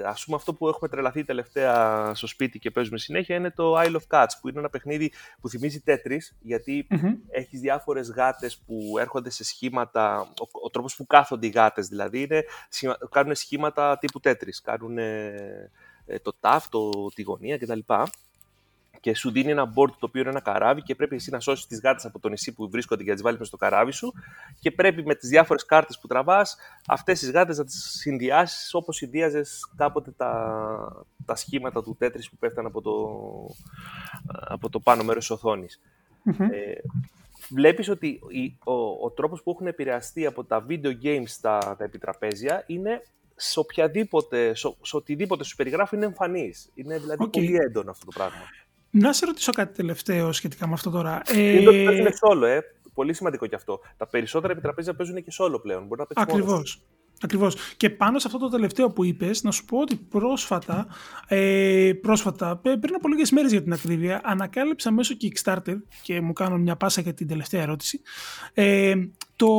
Α 0.05 0.13
πούμε 0.26 0.36
αυτό 0.36 0.53
που 0.53 0.67
έχουμε 0.67 0.89
τρελαθεί 0.89 1.24
τελευταία 1.24 2.11
στο 2.15 2.28
σπίτι 2.28 2.59
και 2.59 2.71
παίζουμε 2.71 2.97
συνέχεια 2.97 3.36
είναι 3.36 3.51
το 3.51 3.80
Isle 3.80 3.95
of 3.95 4.07
Cats 4.17 4.32
που 4.41 4.49
είναι 4.49 4.59
ένα 4.59 4.69
παιχνίδι 4.69 5.11
που 5.41 5.49
θυμίζει 5.49 5.84
Tetris 5.86 6.36
γιατί 6.39 6.88
mm-hmm. 6.89 7.15
έχεις 7.30 7.59
διάφορες 7.59 8.11
γάτες 8.11 8.57
που 8.57 8.97
έρχονται 8.99 9.30
σε 9.30 9.43
σχήματα, 9.43 10.19
ο, 10.19 10.47
ο 10.63 10.69
τρόπος 10.69 10.95
που 10.95 11.05
κάθονται 11.05 11.47
οι 11.47 11.49
γάτες 11.49 11.88
δηλαδή 11.88 12.21
είναι, 12.21 12.43
κάνουν 13.09 13.36
σχήματα 13.36 13.97
τύπου 13.97 14.19
Tetris, 14.24 14.59
κάνουν 14.63 14.97
ε, 14.97 15.71
το 16.21 16.34
τάφ, 16.39 16.69
το, 16.69 16.89
τη 17.13 17.21
γωνία 17.21 17.57
κτλ 17.57 17.80
και 19.04 19.16
σου 19.16 19.32
δίνει 19.32 19.51
ένα 19.51 19.74
board 19.76 19.89
το 19.89 20.06
οποίο 20.06 20.22
είναι 20.22 20.30
ένα 20.30 20.39
καράβι 20.39 20.82
και 20.82 20.95
πρέπει 20.95 21.16
εσύ 21.16 21.32
να 21.32 21.39
σώσεις 21.39 21.68
τις 21.68 21.80
γάτες 21.80 22.06
από 22.06 22.20
το 22.20 22.30
νησί 22.30 22.54
που 22.54 22.70
βρίσκονται 22.70 23.01
για 23.01 23.12
να 23.12 23.16
τις 23.16 23.24
βάλεις 23.24 23.39
μέσα 23.39 23.51
στο 23.51 23.66
καράβι 23.66 23.91
σου 23.91 24.14
και 24.60 24.72
πρέπει 24.72 25.04
με 25.06 25.16
τις 25.16 25.30
διάφορες 25.30 25.66
κάρτες 25.66 25.99
που 25.99 26.08
τραβάς 26.08 26.58
αυτές 26.88 27.20
τις 27.20 27.32
γάτες 27.32 27.58
να 27.58 27.66
τις 27.66 27.97
συνδυάσεις 27.99 28.74
όπως 28.74 28.95
συνδύαζες 28.95 29.72
κάποτε 29.76 30.12
τα, 30.12 31.06
τα 31.26 31.36
σχήματα 31.36 31.84
του 31.84 31.95
τέτρι 31.99 32.24
που 32.30 32.38
πέφτανε 32.39 32.68
από 32.68 32.82
το, 32.82 32.93
από 34.26 34.70
το 34.70 34.80
πάνω 34.80 35.04
μέρος 35.04 35.28
της 35.28 35.36
οθόνης. 35.36 35.82
Mm-hmm. 36.26 36.47
Ε, 36.51 36.74
βλέπεις 37.49 37.89
ότι 37.89 38.20
ο, 38.64 39.06
ο 39.06 39.12
τρόπος 39.12 39.43
που 39.43 39.51
έχουν 39.51 39.68
επηρεαστεί 39.68 40.26
από 40.26 40.43
τα 40.43 40.66
video 40.70 40.93
games 41.04 41.28
στα 41.28 41.76
τα 41.78 41.84
επιτραπέζια 41.84 42.64
είναι 42.68 43.01
σε 43.36 43.60
οποιαδήποτε, 43.60 44.54
σε, 44.56 44.76
σε 44.82 44.95
οτιδήποτε 44.95 45.43
σου 45.43 45.56
περιγράφει 45.56 45.95
είναι 45.95 46.06
εμφανής. 46.06 46.70
Είναι 46.74 46.97
δηλαδή 46.97 47.24
okay. 47.26 47.32
πολύ 47.32 47.56
έντονο 47.56 47.91
αυτό 47.91 48.06
το 48.06 48.12
πράγμα. 48.14 48.41
Να 48.95 49.13
σε 49.13 49.25
ρωτήσω 49.25 49.51
κάτι 49.51 49.75
τελευταίο 49.75 50.31
σχετικά 50.31 50.67
με 50.67 50.73
αυτό 50.73 50.89
τώρα. 50.89 51.21
Ε... 51.25 51.41
Είναι 51.41 51.69
ότι 51.69 51.83
παίζουν 51.83 52.05
solo, 52.05 52.47
ε. 52.47 52.59
Πολύ 52.93 53.13
σημαντικό 53.13 53.47
κι 53.47 53.55
αυτό. 53.55 53.79
Τα 53.97 54.07
περισσότερα 54.07 54.53
επιτραπέζια 54.53 54.93
παίζουν 54.95 55.15
και 55.15 55.31
solo 55.39 55.61
πλέον. 55.61 55.85
Μπορεί 55.85 56.01
να 56.09 56.21
Ακριβώς. 56.21 56.81
Ακριβώς. 57.21 57.55
Και 57.77 57.89
πάνω 57.89 58.19
σε 58.19 58.27
αυτό 58.27 58.39
το 58.39 58.49
τελευταίο 58.49 58.89
που 58.89 59.03
είπες, 59.03 59.43
να 59.43 59.51
σου 59.51 59.65
πω 59.65 59.79
ότι 59.79 59.95
πρόσφατα, 59.95 60.87
ε, 61.27 61.91
πρόσφατα 62.01 62.57
πριν 62.57 62.95
από 62.95 63.07
λίγες 63.07 63.31
μέρες 63.31 63.51
για 63.51 63.63
την 63.63 63.73
ακρίβεια, 63.73 64.21
ανακάλυψα 64.23 64.91
μέσω 64.91 65.15
Kickstarter 65.21 65.75
και 66.03 66.21
μου 66.21 66.33
κάνω 66.33 66.57
μια 66.57 66.75
πάσα 66.75 67.01
για 67.01 67.13
την 67.13 67.27
τελευταία 67.27 67.61
ερώτηση, 67.61 68.01
ε, 68.53 68.93
το, 69.35 69.57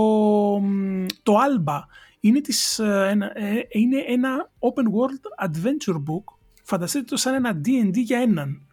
το 1.23 1.35
Alba 1.35 1.79
είναι, 2.21 2.41
της, 2.41 2.79
ε, 2.79 3.09
ένα, 3.11 3.33
ε, 3.35 3.67
είναι 3.69 4.05
ένα 4.07 4.51
open 4.59 4.85
world 4.85 5.49
adventure 5.49 5.97
book, 5.97 6.35
φανταστείτε 6.63 7.05
το 7.05 7.17
σαν 7.17 7.35
ένα 7.35 7.61
D&D 7.65 7.95
για 7.95 8.19
έναν. 8.19 8.67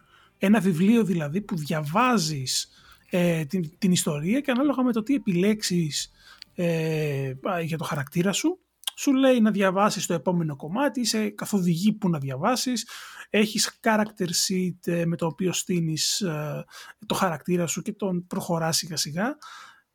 Ένα 0.44 0.60
βιβλίο 0.60 1.04
δηλαδή 1.04 1.40
που 1.40 1.56
διαβάζεις 1.56 2.68
ε, 3.10 3.44
την, 3.44 3.78
την 3.78 3.92
ιστορία 3.92 4.40
και 4.40 4.50
ανάλογα 4.50 4.82
με 4.82 4.92
το 4.92 5.02
τι 5.02 5.14
επιλέξεις 5.14 6.10
ε, 6.54 7.32
για 7.62 7.78
το 7.78 7.84
χαρακτήρα 7.84 8.32
σου, 8.32 8.58
σου 8.96 9.12
λέει 9.12 9.40
να 9.40 9.50
διαβάσεις 9.50 10.06
το 10.06 10.14
επόμενο 10.14 10.56
κομμάτι, 10.56 11.04
σε 11.04 11.28
καθοδηγεί 11.28 11.92
που 11.92 12.08
να 12.08 12.18
διαβάσεις, 12.18 12.88
έχεις 13.30 13.80
character 13.82 14.28
sheet 14.46 14.92
ε, 14.92 15.04
με 15.04 15.16
το 15.16 15.26
οποίο 15.26 15.52
στείνεις 15.52 16.20
ε, 16.20 16.64
το 17.06 17.14
χαρακτήρα 17.14 17.66
σου 17.66 17.82
και 17.82 17.92
τον 17.92 18.26
προχωράς 18.26 18.76
σιγά 18.76 18.96
σιγά, 18.96 19.36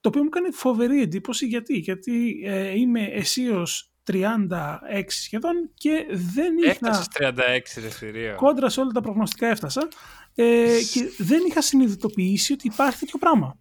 το 0.01 0.09
οποίο 0.09 0.23
μου 0.23 0.29
κάνει 0.29 0.51
φοβερή 0.51 1.01
εντύπωση 1.01 1.45
γιατί, 1.45 1.77
γιατί 1.77 2.43
είμαι 2.75 3.03
αισίως 3.03 3.91
36 4.11 4.47
σχεδόν 5.07 5.69
και 5.73 6.05
δεν 6.09 6.57
είχα... 6.57 6.69
Έφτασες 6.69 7.07
36 7.99 8.11
ρε 8.11 8.29
Κόντρα 8.29 8.69
σε 8.69 8.79
όλα 8.79 8.91
τα 8.91 9.01
προγνωστικά 9.01 9.47
έφτασα 9.47 9.87
ε, 10.39 10.77
και 10.93 11.23
δεν 11.23 11.43
είχα 11.47 11.61
συνειδητοποιήσει 11.61 12.53
ότι 12.53 12.67
υπάρχει 12.67 12.99
τέτοιο 12.99 13.17
πράγμα. 13.19 13.57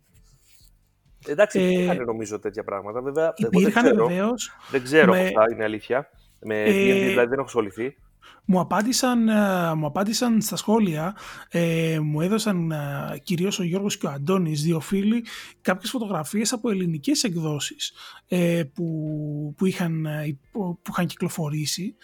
Εντάξει, 1.26 1.60
ε, 1.60 1.70
υπήρχαν 1.70 2.04
νομίζω 2.04 2.38
τέτοια 2.38 2.64
πράγματα. 2.64 3.02
Βέβαια, 3.02 3.32
υπήρχαν 3.36 3.96
βεβαίως. 3.96 4.50
Δεν 4.70 4.82
ξέρω 4.82 5.12
με, 5.12 5.20
αυτά, 5.20 5.44
είναι 5.52 5.64
αλήθεια. 5.64 6.10
Με 6.40 6.62
ε, 6.62 6.72
δηλαδή 7.08 7.28
δεν 7.28 7.38
έχω 7.38 7.46
ασχοληθεί. 7.46 7.96
Μου 8.44 8.60
απάντησαν, 8.60 9.28
ε, 9.28 9.74
μου 9.74 9.86
απάντησαν 9.86 10.40
στα 10.40 10.56
σχόλια, 10.56 11.16
ε, 11.48 11.98
μου 12.02 12.20
έδωσαν 12.20 12.70
ε, 12.70 13.18
κυρίως 13.22 13.58
ο 13.58 13.62
Γιώργος 13.62 13.98
και 13.98 14.06
ο 14.06 14.10
Αντώνης, 14.10 14.62
δύο 14.62 14.80
φίλοι, 14.80 15.24
κάποιες 15.60 15.90
φωτογραφίες 15.90 16.52
από 16.52 16.70
ελληνικές 16.70 17.24
εκδόσεις 17.24 17.92
ε, 18.28 18.62
που, 18.74 19.54
που, 19.56 19.66
είχαν, 19.66 20.06
ε, 20.06 20.38
που 20.52 20.80
είχαν 20.90 21.06
κυκλοφορήσει, 21.06 21.96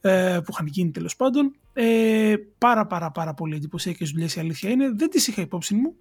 ε, 0.00 0.38
που 0.44 0.50
είχαν 0.52 0.66
γίνει 0.66 0.90
τέλος 0.90 1.16
πάντων. 1.16 1.56
Ε, 1.78 2.34
πάρα 2.58 2.86
πάρα 2.86 3.10
πάρα 3.10 3.34
πολύ 3.34 3.56
εντυπωσιακές 3.56 4.10
δουλειές 4.10 4.34
η 4.34 4.40
αλήθεια 4.40 4.70
είναι. 4.70 4.90
Δεν 4.90 5.10
τις 5.10 5.26
είχα 5.26 5.42
υπόψη 5.42 5.74
μου. 5.74 5.96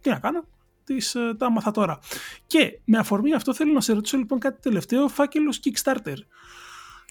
Τι 0.00 0.10
να 0.10 0.18
κάνω. 0.18 0.44
Τις, 0.84 1.12
τα 1.38 1.46
άμαθα 1.46 1.70
τώρα. 1.70 1.98
Και 2.46 2.80
με 2.84 2.98
αφορμή 2.98 3.34
αυτό 3.34 3.54
θέλω 3.54 3.72
να 3.72 3.80
σε 3.80 3.92
ρωτήσω 3.92 4.16
λοιπόν 4.16 4.38
κάτι 4.38 4.60
τελευταίο. 4.60 5.08
Φάκελος 5.08 5.60
Kickstarter 5.64 6.16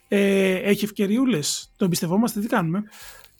ε, 0.08 0.56
έχει 0.56 0.86
ευκαιριούλες. 0.86 1.72
Το 1.76 1.86
εμπιστευόμαστε, 1.86 2.40
τι 2.40 2.48
κάνουμε; 2.48 2.84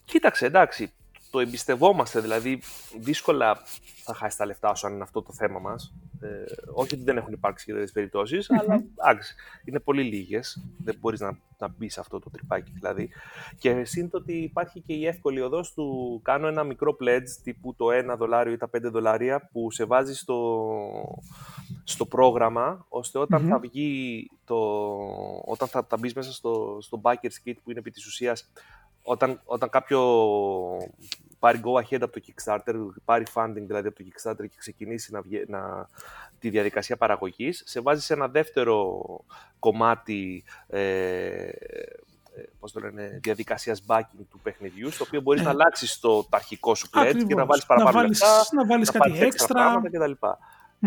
Κοίταξε, 0.06 0.46
εντάξει. 0.46 0.94
Το 1.32 1.40
εμπιστευόμαστε, 1.40 2.20
δηλαδή 2.20 2.62
δύσκολα 3.00 3.62
θα 4.04 4.14
χάσει 4.14 4.38
τα 4.38 4.46
λεφτά 4.46 4.76
σου 4.76 4.88
αν 4.88 4.94
είναι 4.94 5.04
αυτό 5.04 5.22
το 5.22 5.34
θέμα 5.34 5.60
μας. 5.60 5.94
Ε, 6.22 6.44
όχι 6.74 6.94
ότι 6.94 7.04
δεν 7.04 7.18
έχουν 7.18 7.34
υπάρξει 7.34 7.66
και 7.66 7.72
τέτοιες 7.72 7.92
περιπτώσεις, 7.92 8.50
mm-hmm. 8.52 8.58
αλλά 8.60 8.84
εντάξει, 9.00 9.36
είναι 9.66 9.80
πολύ 9.80 10.04
λίγες. 10.04 10.64
Δεν 10.84 10.96
μπορείς 11.00 11.20
να, 11.20 11.38
να 11.58 11.68
μπεις 11.68 11.94
σε 11.94 12.00
αυτό 12.00 12.20
το 12.20 12.30
τρυπάκι 12.30 12.72
δηλαδή. 12.74 13.10
Και 13.60 13.84
σύντομα 13.84 14.12
ότι 14.14 14.34
υπάρχει 14.34 14.80
και 14.80 14.94
η 14.94 15.08
εύκολη 15.08 15.42
οδός 15.42 15.74
του 15.74 16.20
κάνω 16.24 16.48
ένα 16.48 16.64
μικρό 16.64 16.98
pledge 17.02 17.30
τύπου 17.44 17.76
το 17.76 17.86
1 18.14 18.18
δολάριο 18.18 18.54
ή 18.54 18.58
τα 18.58 18.70
5 18.78 18.82
δολάρια 18.82 19.50
που 19.52 19.72
σε 19.72 19.84
βάζει 19.84 20.16
στο, 20.16 21.20
στο 21.84 22.06
πρόγραμμα, 22.06 22.86
ώστε 22.90 23.20
όταν 23.20 23.48
θα 23.48 23.60
βγει 23.60 24.30
το, 24.46 24.58
όταν 25.46 25.68
θα, 25.68 25.86
θα 25.90 25.98
μπεις 25.98 26.14
μέσα 26.14 26.32
στο, 26.34 26.78
στο 26.82 27.02
Backers 27.04 27.48
Kit 27.48 27.56
που 27.64 27.70
είναι 27.70 27.80
επί 27.80 27.92
της 27.92 28.06
ουσίας 28.06 28.52
όταν, 29.04 29.42
όταν 29.46 29.70
κάποιο 29.70 30.00
πάρει 31.42 31.62
go 31.64 31.84
ahead 31.84 32.02
από 32.02 32.20
το 32.20 32.22
Kickstarter, 32.28 32.76
πάρει 33.06 33.26
funding 33.34 33.64
δηλαδή 33.68 33.88
από 33.88 33.98
το 33.98 34.04
Kickstarter 34.08 34.50
και 34.50 34.56
ξεκινήσει 34.58 35.12
να, 35.12 35.22
να, 35.48 35.90
τη 36.40 36.50
διαδικασία 36.50 36.98
παραγωγής, 36.98 37.64
σε 37.66 37.80
βάζει 37.82 38.02
σε 38.02 38.14
ένα 38.14 38.28
δεύτερο 38.28 39.06
κομμάτι 39.60 40.44
ε, 40.68 40.80
ε 40.80 41.54
πώς 42.60 42.72
το 42.72 42.80
λένε, 42.80 43.20
διαδικασίας 43.24 43.84
backing 43.88 44.26
του 44.30 44.40
παιχνιδιού, 44.44 44.92
στο 44.92 45.04
οποίο 45.08 45.22
μπορείς 45.22 45.42
ε, 45.42 45.44
να 45.44 45.50
αλλάξεις 45.50 46.00
το, 46.00 46.28
αρχικό 46.30 46.76
σου 46.76 46.90
pledge 46.94 47.24
και 47.28 47.36
να 47.36 47.46
βάλεις 47.46 47.66
παραπάνω 47.66 47.96
να 47.96 48.02
βάλεις, 48.02 48.22
λεφτά, 48.22 48.48
να 48.52 48.66
βάλεις 48.66 48.92
κάτι 48.92 49.20
έξτρα 49.20 49.82
κτλ. 49.84 50.12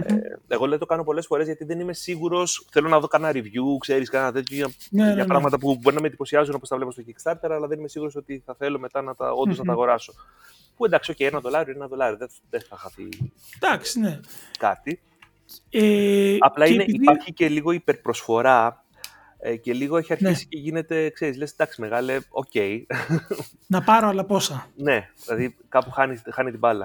Ε, 0.03 0.17
εγώ 0.49 0.67
λέω 0.67 0.79
το 0.79 0.87
κάνω 0.87 1.05
πολλές 1.05 1.27
φορές 1.27 1.47
γιατί 1.47 1.65
δεν 1.65 1.81
είμαι 1.81 1.93
σίγουρος. 1.93 2.67
Θέλω 2.71 2.89
να 2.89 3.01
δω 3.01 3.07
κανένα 3.07 3.33
review, 3.41 3.79
ξέρεις, 3.79 4.11
κανένα 4.11 4.33
τέτοιο 4.33 4.57
για, 4.57 4.67
ναι, 4.91 5.05
για 5.05 5.15
ναι, 5.15 5.21
ναι. 5.21 5.27
πράγματα 5.27 5.59
που 5.59 5.79
μπορεί 5.81 5.95
να 5.95 6.01
με 6.01 6.07
εντυπωσιάζουν 6.07 6.55
όπως 6.55 6.69
τα 6.69 6.77
βλέπω 6.77 6.91
στο 6.91 7.03
Kickstarter, 7.07 7.51
αλλά 7.51 7.67
δεν 7.67 7.79
είμαι 7.79 7.89
σίγουρος 7.89 8.17
ότι 8.17 8.43
θα 8.47 8.55
θέλω 8.55 8.79
μετά 8.79 9.03
να 9.03 9.15
τα, 9.15 9.33
όντως 9.33 9.59
να 9.59 9.65
τα 9.65 9.73
αγοράσω. 9.73 10.13
Που 10.77 10.85
εντάξει, 10.85 11.15
okay, 11.17 11.25
ένα 11.25 11.41
δολάριο, 11.41 11.73
ένα 11.77 11.87
δολάριο. 11.87 12.17
Δεν, 12.17 12.29
δεν 12.51 12.61
θα 12.69 12.77
χαθεί 12.77 13.09
εντάξει, 13.57 14.01
ναι. 14.01 14.21
κάτι. 14.59 15.01
Ε, 15.71 16.37
Απλά 16.39 16.67
είναι, 16.67 16.83
επειδή... 16.83 17.03
υπάρχει 17.03 17.33
και 17.33 17.49
λίγο 17.49 17.71
υπερπροσφορά 17.71 18.85
ε, 19.39 19.57
και 19.57 19.73
λίγο 19.73 19.97
έχει 19.97 20.13
αρχίσει 20.13 20.43
ναι. 20.43 20.49
και 20.49 20.59
γίνεται, 20.59 21.11
ξέρεις, 21.11 21.37
λες, 21.37 21.53
εντάξει 21.53 21.81
μεγάλε, 21.81 22.19
OK. 22.29 22.47
Okay. 22.55 22.83
Να 23.67 23.83
πάρω 23.83 24.09
αλλά 24.09 24.25
πόσα; 24.25 24.67
ναι, 24.77 25.09
δηλαδή 25.25 25.57
κάπου 25.69 25.91
χάνει, 25.91 26.23
χάνει 26.31 26.51
την 26.51 26.59
μπάλα. 26.59 26.85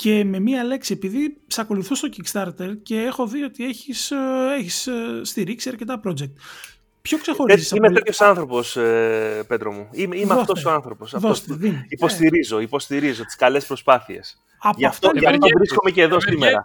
Και 0.00 0.24
με 0.24 0.38
μία 0.40 0.64
λέξη, 0.64 0.92
επειδή 0.92 1.36
σε 1.46 1.60
ακολουθώ 1.60 1.94
στο 1.94 2.08
Kickstarter 2.16 2.76
και 2.82 3.00
έχω 3.00 3.26
δει 3.26 3.42
ότι 3.42 3.64
έχεις, 3.64 4.10
ε, 4.10 4.16
έχεις 4.58 4.86
ε, 4.86 5.20
στηρίξει 5.22 5.68
αρκετά 5.68 6.00
project. 6.04 6.32
Ποιο 7.02 7.18
ξεχωρίζεις. 7.18 7.70
Είμαι 7.70 7.86
από... 7.86 7.96
τέτοιος 7.96 8.20
άνθρωπος, 8.20 8.72
Πέτρο 9.46 9.72
μου. 9.72 9.88
Είμαι, 9.92 10.16
είμαι 10.16 10.34
αυτός 10.34 10.64
ο 10.64 10.70
άνθρωπος. 10.70 11.14
Υποστηρίζω, 11.88 12.60
υποστηρίζω 12.60 13.24
τις 13.24 13.36
καλές 13.36 13.66
προσπάθειες. 13.66 14.42
Από 14.58 14.78
Γι' 14.78 14.84
αυτό, 14.84 15.06
αυτά 15.06 15.18
γι' 15.18 15.26
λοιπόν, 15.26 15.44
αυτό 15.44 15.58
βρίσκομαι 15.58 15.90
και 15.90 16.02
εδώ 16.02 16.20
σήμερα. 16.20 16.62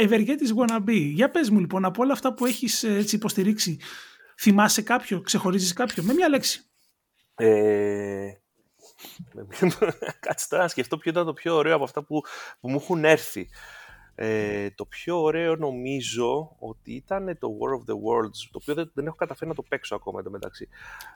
ευεργέτης 0.00 0.54
wannabe. 0.56 1.10
Για 1.14 1.30
πες 1.30 1.50
μου 1.50 1.58
λοιπόν, 1.58 1.84
από 1.84 2.02
όλα 2.02 2.12
αυτά 2.12 2.34
που 2.34 2.46
έχεις 2.46 2.82
ε, 2.82 2.94
έτσι 2.94 3.16
υποστηρίξει, 3.16 3.78
θυμάσαι 4.38 4.82
κάποιο, 4.82 5.20
ξεχωρίζεις 5.20 5.72
κάποιο, 5.72 6.02
με 6.02 6.12
μια 6.12 6.28
λέξη. 6.28 6.64
Ε, 7.34 8.41
Κάτσε 10.20 10.48
τώρα 10.48 10.62
να 10.62 10.68
σκεφτώ 10.68 10.96
ποιο 10.96 11.10
ήταν 11.10 11.26
το 11.26 11.32
πιο 11.32 11.54
ωραίο 11.54 11.74
από 11.74 11.84
αυτά 11.84 12.02
που, 12.02 12.20
που 12.60 12.70
μου 12.70 12.76
έχουν 12.76 13.04
έρθει. 13.04 13.48
Ε, 14.14 14.70
το 14.70 14.84
πιο 14.84 15.22
ωραίο 15.22 15.56
νομίζω 15.56 16.56
ότι 16.58 16.92
ήταν 16.92 17.38
το 17.38 17.48
War 17.60 17.70
of 17.78 17.90
the 17.90 17.94
Worlds, 17.94 18.48
το 18.50 18.58
οποίο 18.62 18.74
δεν, 18.74 18.90
δεν 18.94 19.06
έχω 19.06 19.16
καταφέρει 19.16 19.50
να 19.50 19.56
το 19.56 19.62
παίξω 19.62 19.94
ακόμα 19.94 20.20
εντωμεταξύ. 20.20 20.68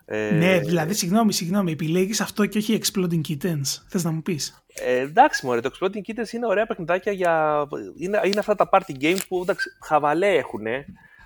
Ε, 0.05 0.31
ναι, 0.31 0.59
δηλαδή, 0.59 0.95
συγγνώμη, 0.95 1.33
συγγνώμη, 1.33 1.73
επιλέγεις 1.73 2.21
αυτό 2.21 2.47
και 2.47 2.59
όχι 2.59 2.81
Exploding 2.83 3.21
Kittens, 3.29 3.85
θες 3.89 4.05
να 4.05 4.11
μου 4.11 4.23
πεις; 4.23 4.65
Ε, 4.75 4.99
εντάξει, 4.99 5.47
μωρέ, 5.47 5.61
το 5.61 5.71
Exploding 5.73 6.01
Kittens 6.09 6.33
είναι 6.33 6.47
ωραία 6.47 6.67
παιχνιδάκια 6.67 7.13
για... 7.13 7.67
Είναι, 7.97 8.21
είναι 8.25 8.39
αυτά 8.39 8.55
τα 8.55 8.69
party 8.73 8.93
games 9.01 9.21
που 9.29 9.41
εντάξει, 9.43 9.69
χαβαλέ 9.83 10.35
έχουν, 10.35 10.67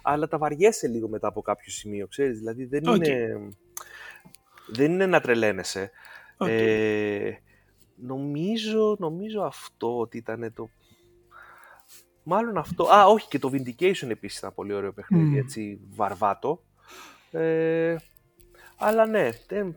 αλλά 0.03 0.29
τα 0.29 0.39
βαριέσαι 0.39 0.89
λίγο 0.89 1.09
μετά 1.09 1.29
από 1.29 1.43
κάποιο 1.43 1.73
σημείο, 1.73 2.07
ξέρεις, 2.07 2.39
δηλαδή 2.39 2.65
δεν 2.65 2.83
Okay. 2.87 3.07
είναι... 3.07 3.49
Δεν 4.73 4.93
είναι 4.93 5.07
να 5.07 5.21
τρελαίνεσαι. 5.21 5.91
Okay. 6.41 6.49
Ε, 6.49 7.33
νομίζω, 7.97 8.97
νομίζω 8.99 9.43
αυτό 9.43 9.99
ότι 9.99 10.17
ήταν 10.17 10.53
το... 10.55 10.69
Μάλλον 12.23 12.57
αυτό... 12.59 12.85
Α, 12.85 13.07
όχι, 13.07 13.29
και 13.29 13.39
το 13.39 13.51
Vindication 13.53 14.09
επίσης 14.09 14.39
ήταν 14.39 14.55
πολύ 14.55 14.73
ωραίο 14.73 14.93
παιχνίδι, 14.93 15.37
Mm. 15.37 15.43
έτσι, 15.43 15.81
βαρβάτο. 15.91 16.63
Ε, 17.31 17.97
αλλά 18.77 19.07
ναι, 19.07 19.29
δεν... 19.49 19.75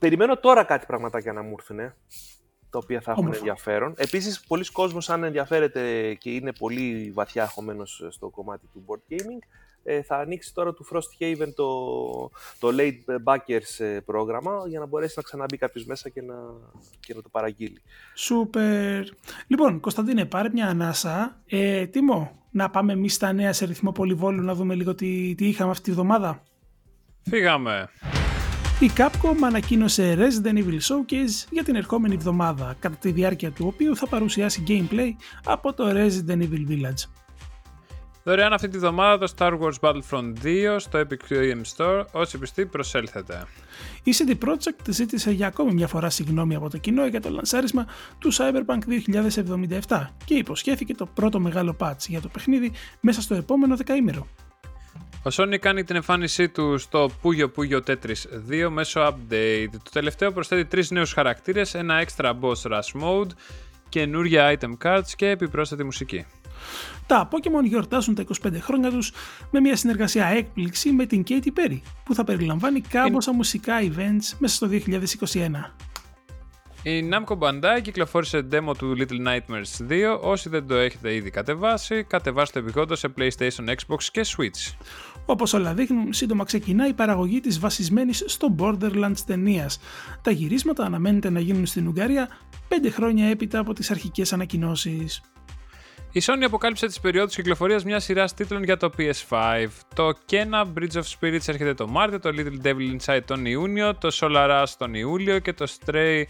περιμένω 0.00 0.36
τώρα 0.36 0.64
κάτι 0.64 0.86
πραγματάκια 0.86 1.32
να 1.32 1.42
μου 1.42 1.54
έρθουν, 1.58 1.76
τα 2.70 2.78
οποία 2.78 3.00
θα 3.00 3.10
έχουν 3.10 3.22
Όμορφα. 3.22 3.38
ενδιαφέρον. 3.40 3.94
Επίσης, 3.96 4.40
πολλοί 4.40 4.72
κόσμος, 4.72 5.10
αν 5.10 5.24
ενδιαφέρεται 5.24 6.14
και 6.14 6.30
είναι 6.30 6.52
πολύ 6.52 7.10
βαθιά 7.14 7.46
χωμένος 7.46 8.06
στο 8.08 8.28
κομμάτι 8.28 8.66
του 8.72 8.84
board 8.86 9.12
gaming, 9.12 9.42
ε, 9.84 10.02
θα 10.02 10.16
ανοίξει 10.16 10.54
τώρα 10.54 10.74
του 10.74 10.86
Frost 10.92 11.22
Haven 11.22 11.52
το, 11.54 11.68
το 12.58 12.68
Late 12.78 13.16
Backers 13.24 13.84
ε, 13.84 14.00
πρόγραμμα 14.00 14.64
για 14.68 14.78
να 14.78 14.86
μπορέσει 14.86 15.12
να 15.16 15.22
ξαναμπεί 15.22 15.56
κάποιος 15.56 15.84
μέσα 15.84 16.08
και 16.08 16.22
να, 16.22 16.34
και 17.00 17.14
να 17.14 17.22
το 17.22 17.28
παραγγείλει. 17.28 17.82
Σούπερ. 18.14 19.04
Λοιπόν, 19.46 19.80
Κωνσταντίνε, 19.80 20.24
πάρε 20.24 20.48
μια 20.52 20.66
ανάσα. 20.66 21.40
Ε, 21.46 21.86
Τίμω, 21.86 22.42
να 22.50 22.70
πάμε 22.70 22.92
εμείς 22.92 23.14
στα 23.14 23.32
νέα 23.32 23.52
σε 23.52 23.64
ρυθμό 23.64 23.92
πολυβόλου 23.92 24.42
να 24.42 24.54
δούμε 24.54 24.74
λίγο 24.74 24.94
τι, 24.94 25.34
τι 25.34 25.48
είχαμε 25.48 25.70
αυτή 25.70 25.82
τη 25.84 25.90
βδομάδα. 25.90 26.42
Φύγαμε. 27.22 27.88
Η 28.80 28.90
Capcom 28.96 29.36
ανακοίνωσε 29.44 30.16
Resident 30.18 30.56
Evil 30.56 30.78
Showcase 30.88 31.46
για 31.50 31.64
την 31.64 31.74
ερχόμενη 31.74 32.14
εβδομάδα, 32.14 32.76
κατά 32.78 32.96
τη 32.96 33.10
διάρκεια 33.10 33.50
του 33.50 33.66
οποίου 33.66 33.96
θα 33.96 34.06
παρουσιάσει 34.06 34.64
gameplay 34.68 35.10
από 35.44 35.72
το 35.72 35.84
Resident 35.88 36.38
Evil 36.38 36.68
Village. 36.68 37.21
Δωρεάν 38.24 38.52
αυτή 38.52 38.68
τη 38.68 38.78
βδομάδα 38.78 39.18
το 39.18 39.32
Star 39.36 39.58
Wars 39.60 39.74
Battlefront 39.80 40.32
2 40.44 40.76
στο 40.78 41.00
Epic 41.00 41.32
Game 41.32 41.60
Store. 41.76 42.04
Όσοι 42.12 42.38
πιστοί 42.38 42.66
προσέλθετε. 42.66 43.44
Η 44.02 44.14
CD 44.18 44.48
Projekt 44.48 44.88
ζήτησε 44.88 45.30
για 45.30 45.46
ακόμη 45.46 45.72
μια 45.72 45.86
φορά 45.86 46.10
συγγνώμη 46.10 46.54
από 46.54 46.70
το 46.70 46.78
κοινό 46.78 47.06
για 47.06 47.20
το 47.20 47.30
λανσάρισμα 47.30 47.86
του 48.18 48.32
Cyberpunk 48.32 48.78
2077 49.88 50.06
και 50.24 50.34
υποσχέθηκε 50.34 50.94
το 50.94 51.06
πρώτο 51.06 51.40
μεγάλο 51.40 51.76
patch 51.80 52.06
για 52.08 52.20
το 52.20 52.28
παιχνίδι 52.28 52.72
μέσα 53.00 53.20
στο 53.20 53.34
επόμενο 53.34 53.76
δεκαήμερο. 53.76 54.26
Ο 55.24 55.30
Sony 55.32 55.56
κάνει 55.60 55.84
την 55.84 55.96
εμφάνισή 55.96 56.48
του 56.48 56.78
στο 56.78 57.10
Puyo 57.22 57.46
Puyo 57.56 57.80
Tetris 57.86 58.50
2 58.50 58.68
μέσω 58.70 59.00
update. 59.06 59.68
Το 59.72 59.90
τελευταίο 59.92 60.32
προσθέτει 60.32 60.64
τρεις 60.64 60.90
νέους 60.90 61.12
χαρακτήρες, 61.12 61.74
ένα 61.74 62.04
extra 62.04 62.32
boss 62.40 62.70
rush 62.70 63.02
mode, 63.02 63.30
καινούρια 63.88 64.58
item 64.58 64.72
cards 64.84 65.10
και 65.16 65.28
επιπρόσθετη 65.28 65.84
μουσική. 65.84 66.26
Τα 67.06 67.28
Pokemon 67.30 67.64
γιορτάζουν 67.64 68.14
τα 68.14 68.24
25 68.42 68.52
χρόνια 68.60 68.90
τους 68.90 69.12
με 69.50 69.60
μια 69.60 69.76
συνεργασία 69.76 70.26
έκπληξη 70.26 70.90
με 70.90 71.06
την 71.06 71.24
Katy 71.28 71.46
Perry 71.46 71.80
που 72.04 72.14
θα 72.14 72.24
περιλαμβάνει 72.24 72.80
κάμποσα 72.80 73.32
μουσικά 73.32 73.80
events 73.80 74.36
μέσα 74.38 74.54
στο 74.54 74.68
2021. 74.70 75.82
Η 76.84 77.08
Namco 77.12 77.38
Bandai 77.38 77.80
κυκλοφόρησε 77.82 78.46
demo 78.52 78.76
του 78.78 78.96
Little 78.98 79.26
Nightmares 79.28 79.90
2. 79.90 80.18
Όσοι 80.20 80.48
δεν 80.48 80.66
το 80.66 80.74
έχετε 80.74 81.14
ήδη 81.14 81.30
κατεβάσει, 81.30 82.04
κατεβάστε 82.04 82.60
το 82.60 82.66
επιγόντως 82.66 82.98
σε 82.98 83.12
PlayStation, 83.18 83.68
Xbox 83.68 84.02
και 84.12 84.26
Switch. 84.36 84.74
Όπως 85.26 85.52
όλα 85.52 85.74
δείχνουν, 85.74 86.12
σύντομα 86.12 86.44
ξεκινά 86.44 86.86
η 86.86 86.92
παραγωγή 86.92 87.40
της 87.40 87.58
βασισμένης 87.58 88.24
στο 88.26 88.54
Borderlands 88.58 89.18
ταινίας. 89.26 89.80
Τα 90.22 90.30
γυρίσματα 90.30 90.84
αναμένεται 90.84 91.30
να 91.30 91.40
γίνουν 91.40 91.66
στην 91.66 91.86
Ουγγαρία 91.86 92.28
5 92.68 92.90
χρόνια 92.90 93.26
έπειτα 93.26 93.58
από 93.58 93.72
τις 93.72 93.90
αρχικές 93.90 94.32
ανακοινώσεις. 94.32 95.20
Η 96.14 96.20
Sony 96.24 96.42
αποκάλυψε 96.44 96.86
τις 96.86 97.00
περιόδους 97.00 97.34
κυκλοφορίας 97.34 97.84
μιας 97.84 98.04
σειράς 98.04 98.34
τίτλων 98.34 98.62
για 98.64 98.76
το 98.76 98.90
PS5. 98.98 99.68
Το 99.94 100.12
Kena 100.30 100.64
Bridge 100.74 100.92
of 100.92 101.02
Spirits 101.02 101.48
έρχεται 101.48 101.74
το 101.74 101.88
Μάρτιο, 101.88 102.20
το 102.20 102.30
Little 102.32 102.66
Devil 102.66 102.96
Inside 102.96 103.20
τον 103.24 103.46
Ιούνιο, 103.46 103.94
το 103.94 104.08
Solar 104.12 104.48
Rush 104.50 104.72
τον 104.78 104.94
Ιούλιο 104.94 105.38
και 105.38 105.52
το 105.52 105.66
Stray 105.78 106.22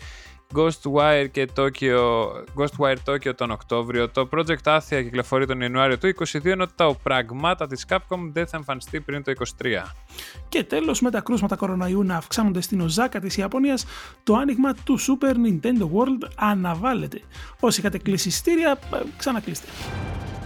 Ghostwire 0.55 1.27
και 1.31 1.49
Tokyo, 1.57 2.23
Ghostwire 2.57 2.97
Tokyo 3.05 3.35
τον 3.37 3.51
Οκτώβριο. 3.51 4.09
Το 4.09 4.29
Project 4.33 4.63
Athia 4.65 5.03
κυκλοφορεί 5.03 5.47
τον 5.47 5.61
Ιανουάριο 5.61 5.99
του 5.99 6.13
2022, 6.33 6.45
ενώ 6.45 6.67
το 6.75 6.97
πραγμάτα 7.03 7.67
της 7.67 7.87
Capcom 7.89 8.31
δεν 8.33 8.47
θα 8.47 8.57
εμφανιστεί 8.57 9.01
πριν 9.01 9.23
το 9.23 9.33
2023. 9.63 9.95
Και 10.49 10.65
τέλος, 10.65 11.01
με 11.01 11.11
τα 11.11 11.21
κρούσματα 11.21 11.57
κοροναϊού 11.57 12.03
να 12.03 12.17
αυξάνονται 12.17 12.61
στην 12.61 12.81
Οζάκα 12.81 13.21
της 13.21 13.37
Ιαπωνίας, 13.37 13.85
το 14.23 14.35
άνοιγμα 14.35 14.75
του 14.75 14.99
Super 15.01 15.35
Nintendo 15.35 15.83
World 15.83 16.31
αναβάλλεται. 16.37 17.21
Όσοι 17.61 17.81
είχατε 17.81 17.99
κλείσει 17.99 18.29
ειστήρια, 18.29 18.79
ε, 18.95 18.99
ξανακλείστε. 19.17 19.67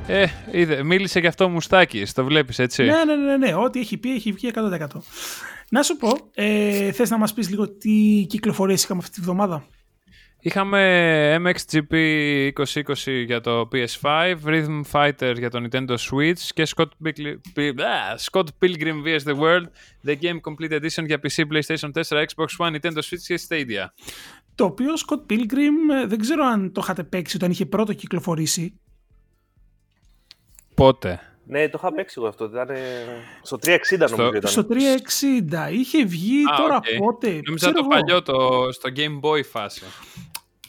Ε, 0.06 0.26
είδε, 0.50 0.82
μίλησε 0.82 1.20
γι' 1.20 1.26
αυτό 1.26 1.44
ο 1.44 1.48
Μουστάκης, 1.48 2.12
το 2.12 2.24
βλέπεις 2.24 2.58
έτσι; 2.58 2.84
Ναι, 2.84 3.04
ναι, 3.04 3.14
ναι, 3.16 3.36
ναι, 3.36 3.54
ό,τι 3.54 3.80
έχει 3.80 3.96
πει 3.96 4.14
έχει 4.14 4.32
βγει 4.32 4.50
100%. 4.54 4.86
Να 5.68 5.82
σου 5.82 5.96
πω, 5.96 6.16
ε, 6.34 6.92
θες 6.92 7.10
να 7.10 7.18
μας 7.18 7.32
πεις 7.32 7.50
λίγο 7.50 7.68
τι 7.68 8.26
κυκλοφορίες 8.28 8.84
είχαμε 8.84 9.00
αυτή 9.02 9.14
τη 9.14 9.20
βδομάδα; 9.20 9.66
Είχαμε 10.46 11.36
MXGP 11.44 11.94
2020 12.56 13.24
για 13.26 13.40
το 13.40 13.68
PS5, 13.72 14.34
Rhythm 14.44 14.80
Fighter 14.92 15.34
για 15.38 15.50
το 15.50 15.60
Nintendo 15.62 15.94
Switch 15.94 16.38
και 16.54 16.66
Scott, 16.76 16.88
Pilgrim, 17.04 17.74
ah, 17.76 18.16
Scott 18.30 18.44
Pilgrim 18.62 19.02
vs. 19.04 19.22
The 19.24 19.38
World, 19.38 19.66
The 20.06 20.14
Game 20.20 20.40
Complete 20.40 20.80
Edition 20.80 21.06
για 21.06 21.20
PC, 21.22 21.42
PlayStation 21.52 21.90
4, 21.92 22.24
Xbox 22.24 22.66
One, 22.66 22.74
Nintendo 22.74 22.98
Switch 22.98 23.22
και 23.26 23.40
Stadia. 23.48 23.86
Το 24.54 24.64
οποίο 24.64 24.92
Scott 25.06 25.32
Pilgrim 25.32 26.02
ε, 26.02 26.06
δεν 26.06 26.18
ξέρω 26.18 26.44
αν 26.44 26.72
το 26.72 26.80
είχατε 26.84 27.02
παίξει 27.04 27.36
όταν 27.36 27.50
είχε 27.50 27.66
πρώτο 27.66 27.92
κυκλοφορήσει. 27.92 28.80
Πότε; 30.74 31.20
Ναι, 31.44 31.68
το 31.68 31.78
είχα 31.82 31.92
παίξει 31.92 32.14
εγώ 32.18 32.28
αυτό. 32.28 32.44
Ήταν 32.44 32.68
ε, 32.68 32.80
στο 33.42 33.58
360 33.62 34.10
νομίζω 34.10 34.30
ήταν. 34.34 34.50
Στο 34.50 34.66
360 34.70 35.72
είχε 35.72 36.04
βγει 36.04 36.42
Α, 36.52 36.56
τώρα 36.56 36.76
οκ. 36.76 36.84
πότε. 36.98 37.28
Νόμιζα 37.28 37.54
ξέρω 37.54 37.72
το 37.72 37.78
εγώ. 37.80 37.88
παλιό, 37.88 38.22
το, 38.22 38.68
στο 38.72 38.90
Game 38.96 39.20
Boy 39.20 39.44
φάση. 39.44 39.82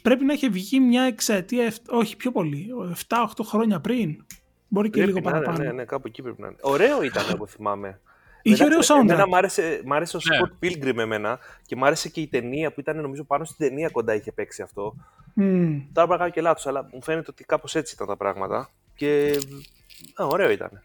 Πρέπει 0.08 0.26
να 0.26 0.34
είχε 0.34 0.50
βγει 0.50 0.80
μια 0.80 1.02
εξαετία, 1.02 1.64
εφ- 1.66 1.90
όχι 1.92 2.18
πιο 2.18 2.32
πολύ, 2.32 2.68
7-8 3.08 3.44
χρόνια 3.44 3.80
πριν. 3.80 4.26
Μπορεί 4.68 4.90
και 4.90 4.98
Πρέπει 5.02 5.14
λίγο 5.14 5.30
να 5.30 5.36
είναι, 5.36 5.46
παραπάνω. 5.46 5.68
Ναι, 5.70 5.76
ναι, 5.76 5.86
κάπου 5.86 6.08
εκεί 6.08 6.22
πρέπει 6.22 6.42
να 6.42 6.48
είναι. 6.48 6.56
Ωραίο 6.62 7.02
ήταν, 7.04 7.24
εγώ 7.34 7.48
θυμάμαι. 7.48 8.00
Είχε 8.42 8.64
ωραίο 8.64 8.80
soundtrack. 8.80 9.00
Εμένα 9.00 9.28
μ' 9.28 9.36
άρεσε, 9.36 9.82
μ' 9.86 9.94
άρεσε 9.94 10.18
ο 10.18 10.20
Ναι. 10.24 10.38
Scott 10.40 10.66
Pilgrim 10.66 10.98
εμένα 10.98 11.40
και 11.66 11.76
μ' 11.76 11.84
άρεσε 11.86 12.10
και 12.10 12.22
η 12.22 12.28
ταινία 12.28 12.74
που 12.74 12.80
ήταν 12.80 13.02
νομίζω 13.02 13.24
πάνω 13.24 13.46
στην 13.46 13.68
ταινία 13.68 13.90
κοντά 13.90 14.14
είχε 14.16 14.32
παίξει 14.32 14.62
αυτό. 14.62 14.96
Μμμ. 15.34 15.82
Τώρα 15.94 16.08
μπορεί 16.08 16.10
να 16.10 16.18
κάνω 16.18 16.30
και 16.32 16.42
λάθος, 16.42 16.68
αλλά 16.68 16.90
μου 16.94 17.04
φαίνεται 17.04 17.28
ότι 17.30 17.44
κάπως 17.44 17.76
έτσι 17.76 17.94
ήταν 17.96 18.08
τα 18.08 18.18
πράγματα. 18.18 18.70
Και 18.96 19.40
α, 20.16 20.26
ωραίο 20.26 20.50
ήταν. 20.50 20.84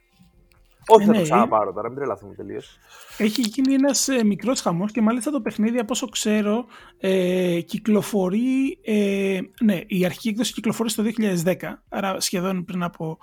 Όχι, 0.87 1.03
Ε, 1.03 1.07
θα 1.07 1.13
ναι, 1.13 1.19
το 1.19 1.23
ξαναπάρω 1.23 1.73
τώρα, 1.73 1.89
μην 1.89 1.97
τρελαθούμε 1.97 2.35
τελείως. 2.35 2.79
Έχει 3.19 3.41
γίνει 3.41 3.75
ένας 3.75 4.09
ε, 4.09 4.25
μικρός 4.25 4.61
χαμός 4.61 4.93
και 4.93 5.03
μάλιστα 5.03 5.31
το 5.31 5.41
παιχνίδι 5.41 5.79
από 5.79 5.93
όσο 5.93 6.07
ξέρω 6.09 6.67
ε, 6.99 7.61
κυκλοφορεί, 7.61 8.79
ε, 8.85 9.41
ναι 9.61 9.81
η 9.87 10.05
αρχική 10.05 10.29
έκδοση 10.29 10.53
κυκλοφορεί 10.53 10.91
στο 10.91 11.05
2010 11.45 11.55
άρα 11.89 12.21
σχεδόν 12.21 12.65
πριν 12.65 12.83
από 12.83 13.19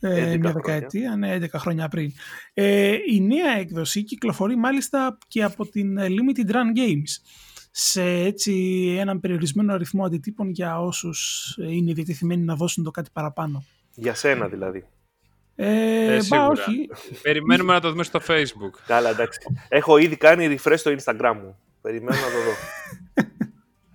ε, 0.00 0.08
11 0.08 0.14
μια 0.14 0.26
χρόνια. 0.26 0.52
δεκαετία, 0.52 1.16
ναι 1.16 1.38
11 1.40 1.46
χρόνια 1.54 1.88
πριν. 1.88 2.12
Ε, 2.54 2.96
η 3.06 3.20
νέα 3.20 3.58
έκδοση 3.58 4.04
κυκλοφορεί 4.04 4.56
μάλιστα 4.56 5.18
και 5.28 5.42
από 5.42 5.66
την 5.66 5.98
ε, 5.98 6.06
Limited 6.08 6.50
Run 6.50 6.78
Games 6.78 7.22
σε 7.70 8.02
έτσι 8.02 8.52
έναν 8.98 9.20
περιορισμένο 9.20 9.72
αριθμό 9.72 10.04
αντιτύπων 10.04 10.50
για 10.50 10.80
όσους 10.80 11.46
ε, 11.60 11.72
είναι 11.74 11.92
διατεθειμένοι 11.92 12.44
να 12.44 12.54
δώσουν 12.54 12.84
το 12.84 12.90
κάτι 12.90 13.10
παραπάνω. 13.12 13.64
Για 13.94 14.14
σένα 14.14 14.48
δηλαδή. 14.48 14.86
Ε, 15.60 16.04
Ε, 16.04 16.16
μπα, 16.16 16.20
σίγουρα. 16.22 16.46
όχι. 16.50 16.88
Περιμένουμε 17.22 17.72
να 17.72 17.80
το 17.80 17.90
δούμε 17.90 18.02
στο 18.04 18.20
Facebook. 18.28 18.80
Καλά, 18.86 19.10
εντάξει. 19.10 19.38
Έχω 19.68 19.96
ήδη 19.98 20.16
κάνει 20.16 20.58
refresh 20.58 20.74
στο 20.76 20.94
Instagram 20.98 21.32
μου. 21.42 21.56
Περιμένω 21.80 22.16
να 22.16 22.22
το 22.22 22.42
δω. 22.44 22.52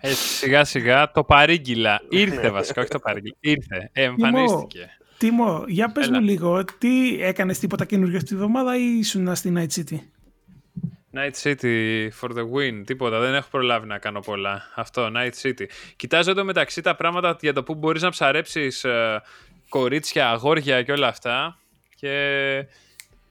Ε, 0.06 0.14
σιγά 0.14 0.64
σιγά 0.64 1.12
το 1.12 1.24
παρήγγειλα. 1.24 2.02
Ήρθε 2.10 2.50
βασικά, 2.50 2.82
όχι 2.82 2.90
το 2.90 3.00
παρήγγειλα. 3.00 3.36
Ήρθε. 3.40 3.90
Ε, 3.94 4.04
εμφανίστηκε. 4.04 4.90
Τίμω, 5.18 5.64
για 5.68 5.92
πες 5.92 6.08
Έλα. 6.08 6.20
μου 6.20 6.26
λίγο, 6.26 6.64
τι 6.78 7.22
έκανες 7.22 7.60
τίποτα 7.60 7.86
καινούργιο 7.86 8.18
αυτή 8.18 8.30
τη 8.30 8.36
βδομάδα 8.36 8.78
ή 8.78 8.98
ήσουν 9.00 9.36
στην 9.36 9.58
Night 9.60 9.80
City; 9.80 9.98
Night 11.16 11.32
City 11.44 12.08
for 12.22 12.30
the 12.30 12.42
win. 12.54 12.84
Τίποτα. 12.86 13.20
Δεν 13.20 13.34
έχω 13.34 13.48
προλάβει 13.52 13.88
να 13.88 13.98
κάνω 13.98 14.20
πολλά. 14.20 14.62
Αυτό, 14.76 15.12
Night 15.16 15.32
City. 15.42 15.66
Κοιτάζω 15.96 16.32
εδώ 16.32 16.44
μεταξύ 16.44 16.82
τα 16.82 16.96
πράγματα 16.96 17.38
για 17.42 17.54
το 17.54 17.64
που 17.64 17.76
μπορείς 17.76 18.02
να 18.02 18.10
ψαρέψεις 18.10 18.84
ε, 18.84 19.22
κορίτσια, 19.80 20.30
αγόρια 20.30 20.84
και 20.84 20.92
όλα 20.92 21.08
αυτά. 21.08 21.60
Και 21.96 22.66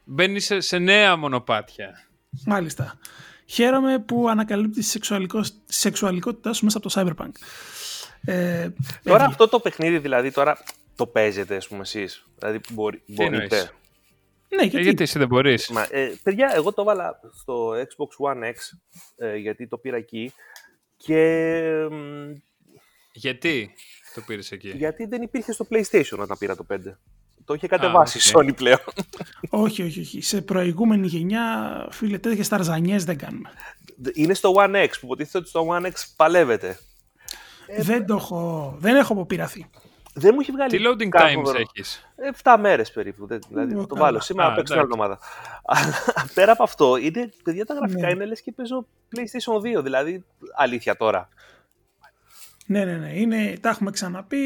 μπαίνει 0.05 0.41
σε, 0.41 0.61
σε 0.61 0.79
νέα 0.79 1.17
μονοπάτια. 1.17 2.07
Μάλιστα. 2.47 2.99
Χαίρομαι 3.47 3.99
που 3.99 4.29
ανακαλύπτεις 4.29 4.91
τη 4.91 4.99
σεξουαλικότητά 5.67 6.53
σου 6.53 6.65
μέσα 6.65 6.79
από 6.79 6.89
το 6.89 6.95
Cyberpunk. 7.01 7.33
Ε, 8.25 8.69
τώρα 9.03 9.25
αυτό 9.25 9.49
το 9.49 9.61
παιχνίδι 9.61 9.99
δηλαδή 9.99 10.31
τώρα 10.31 10.59
το 10.97 11.07
παίζετε 11.07 11.57
ας 11.57 11.69
πούμε 11.69 11.81
εσείς; 11.81 12.27
Δηλαδή 12.39 12.61
μπορεί, 12.71 13.03
μπορείτε; 13.07 13.71
Ναι, 14.49 14.63
γιατί, 14.63 14.77
ε, 14.77 14.81
γιατί; 14.81 15.03
εσύ 15.03 15.19
δεν 15.19 15.29
μπορείς; 15.29 15.71
Ε, 15.91 16.13
παιδιά, 16.23 16.53
εγώ 16.55 16.73
το 16.73 16.85
βάλα 16.85 17.21
στο 17.33 17.71
Xbox 17.71 18.33
One 18.33 18.45
X, 18.45 18.55
ε, 19.17 19.37
γιατί 19.37 19.67
το 19.67 19.77
πήρα 19.77 19.97
εκεί. 19.97 20.33
Και... 20.97 21.89
Γιατί; 23.13 23.75
Το 24.15 24.21
πήρες 24.27 24.53
εκεί. 24.53 24.69
Γιατί 24.69 25.05
δεν 25.07 25.23
υπήρχε 25.23 25.53
στο 25.53 25.67
PlayStation 25.71 26.19
όταν 26.19 26.37
πήρα 26.39 26.57
το 26.57 26.67
5. 26.73 26.77
Το 27.45 27.55
είχε 27.55 27.67
κατεβάσει 27.67 28.19
η 28.19 28.33
Sony 28.35 28.57
πλέον. 28.57 28.79
όχι, 29.65 29.83
όχι, 29.83 30.01
όχι. 30.01 30.21
Σε 30.21 30.43
προηγούμενη 30.43 31.07
γενιά, 31.07 31.87
φίλε, 31.91 32.19
τέτοιες 32.19 32.49
ταρζανιές 32.49 33.05
δεν 33.05 33.19
κάνουμε. 33.19 33.51
Είναι 34.13 34.35
στο 34.35 34.55
One 34.57 34.75
X, 34.75 34.89
που 35.01 35.05
υποτίθεται 35.07 35.39
ότι 35.39 35.49
στο 35.49 35.67
One 35.71 35.87
X 35.87 35.93
παλεύεται. 36.17 36.79
Δεν 37.79 38.07
το 38.07 38.15
έχω. 38.15 38.75
Δεν 38.79 38.97
έχω 38.97 39.13
αποπειραθεί. 39.13 39.71
Δεν 40.15 40.31
μου 40.35 40.41
έχει 40.41 40.53
βγάλει. 40.53 40.71
Τι 40.71 40.85
loading 40.87 41.21
times 41.21 41.55
έχεις; 41.55 42.09
7 42.43 42.57
μέρες 42.61 42.91
περίπου. 42.91 43.27
Δηλαδή, 43.49 43.87
το 43.87 43.97
βάλω 43.97 44.21
σήμερα 44.21 44.49
να 44.49 44.55
παίξω 44.55 44.75
μια 44.75 44.83
εβδομάδα. 44.83 45.19
Αλλά 45.65 45.95
πέρα 46.35 46.53
από 46.53 46.63
αυτό, 46.63 46.97
είναι, 46.97 47.31
παιδιά 47.45 47.67
τα 47.67 47.75
γραφικά 47.75 48.07
ναι. 48.07 48.13
είναι 48.13 48.27
λες 48.27 48.41
και 48.41 48.53
παίζω 48.53 48.87
PlayStation 49.17 49.79
2. 49.79 49.83
Δηλαδή, 49.83 50.25
αλήθεια 50.57 50.97
τώρα. 50.97 51.29
Ναι, 52.67 52.85
ναι, 52.85 52.97
ναι. 52.97 53.13
Είναι, 53.19 53.57
τα 53.61 53.69
έχουμε 53.69 53.91
ξαναπεί. 53.91 54.37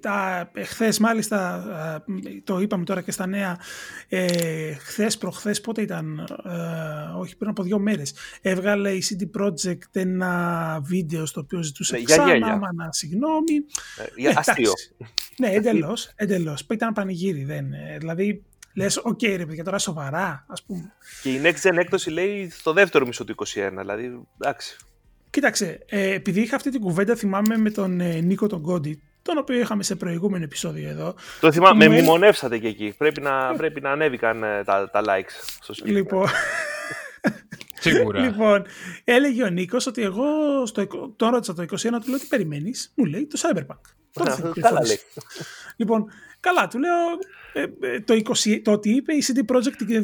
Τα, 0.00 0.50
χθες 0.64 0.98
μάλιστα, 0.98 1.64
το 2.44 2.60
είπαμε 2.60 2.84
τώρα 2.84 3.00
και 3.00 3.10
στα 3.10 3.26
νέα, 3.26 3.58
ε, 4.08 4.72
χθες 4.72 5.18
προχθές, 5.18 5.60
πότε 5.60 5.82
ήταν, 5.82 6.18
ε, 6.44 7.18
όχι 7.18 7.36
πριν 7.36 7.50
από 7.50 7.62
δύο 7.62 7.78
μέρες, 7.78 8.14
έβγαλε 8.40 8.90
η 8.90 9.02
CD 9.08 9.40
Projekt 9.40 9.92
ένα 9.92 10.80
βίντεο 10.82 11.26
στο 11.26 11.40
οποίο 11.40 11.62
ζητούσε 11.62 11.96
ναι, 11.96 12.02
ξανά, 12.02 12.56
μάνα, 12.56 12.92
συγγνώμη. 12.92 13.54
Ε, 14.16 14.32
αστείο. 14.34 14.72
ναι, 15.38 15.48
εντελώς, 15.48 16.12
εντελώς. 16.14 16.66
Ήταν 16.70 16.92
πανηγύρι, 16.92 17.44
δεν, 17.44 17.72
ε, 17.72 17.96
δηλαδή 17.98 18.44
Λες, 18.76 18.96
OK, 18.96 19.18
okay, 19.22 19.34
ρε 19.36 19.46
παιδιά, 19.46 19.64
τώρα 19.64 19.78
σοβαρά, 19.78 20.44
ας 20.48 20.62
πούμε. 20.62 20.92
Και 21.22 21.32
η 21.32 21.40
Next 21.44 21.68
Gen 21.68 21.76
έκδοση 21.76 22.10
λέει 22.10 22.50
στο 22.50 22.72
δεύτερο 22.72 23.06
μισό 23.06 23.24
του 23.24 23.34
21, 23.34 23.44
δηλαδή 23.78 24.20
εντάξει. 24.40 24.76
Κοίταξε, 25.36 25.78
ε, 25.86 26.14
επειδή 26.14 26.40
είχα 26.40 26.56
αυτή 26.56 26.70
την 26.70 26.80
κουβέντα, 26.80 27.16
θυμάμαι 27.16 27.56
με 27.56 27.70
τον 27.70 28.00
ε, 28.00 28.20
Νίκο 28.20 28.46
τον 28.46 28.62
Κόντι, 28.62 29.02
τον 29.22 29.38
οποίο 29.38 29.58
είχαμε 29.58 29.82
σε 29.82 29.96
προηγούμενο 29.96 30.44
επεισόδιο 30.44 30.88
εδώ. 30.88 31.14
Το 31.40 31.52
θυμάμαι, 31.52 31.88
με 31.88 31.94
μνημονεύσατε 31.94 32.58
και 32.58 32.66
εκεί. 32.66 32.94
Πρέπει 32.98 33.20
να, 33.20 33.54
πρέπει 33.56 33.80
να 33.80 33.90
ανέβηκαν 33.90 34.42
ε, 34.42 34.64
τα, 34.64 34.90
τα 34.90 35.02
likes 35.06 35.56
στο 35.60 35.74
σπίτι. 35.74 35.90
Λοιπόν, 35.90 36.28
Σίγουρα. 37.80 38.20
λοιπόν, 38.20 38.66
έλεγε 39.04 39.44
ο 39.44 39.48
Νίκος 39.48 39.86
ότι 39.86 40.02
εγώ 40.02 40.26
στο, 40.66 40.86
τον 41.16 41.30
ρώτησα 41.30 41.54
το 41.54 41.62
21, 41.62 41.66
του 41.76 42.08
λέω 42.10 42.18
τι 42.18 42.26
περιμένεις, 42.26 42.92
μου 42.94 43.04
λέει 43.04 43.26
το 43.26 43.40
Cyberpunk. 43.42 43.80
καλά 44.60 44.80
λέει. 44.86 45.00
Λοιπόν, 45.76 46.10
καλά, 46.40 46.68
του 46.68 46.78
λέω 46.78 46.94
το, 48.04 48.14
20, 48.44 48.60
το 48.64 48.72
ότι 48.72 48.90
είπε 48.90 49.12
η 49.12 49.24
CD 49.26 49.54
Projekt 49.54 50.00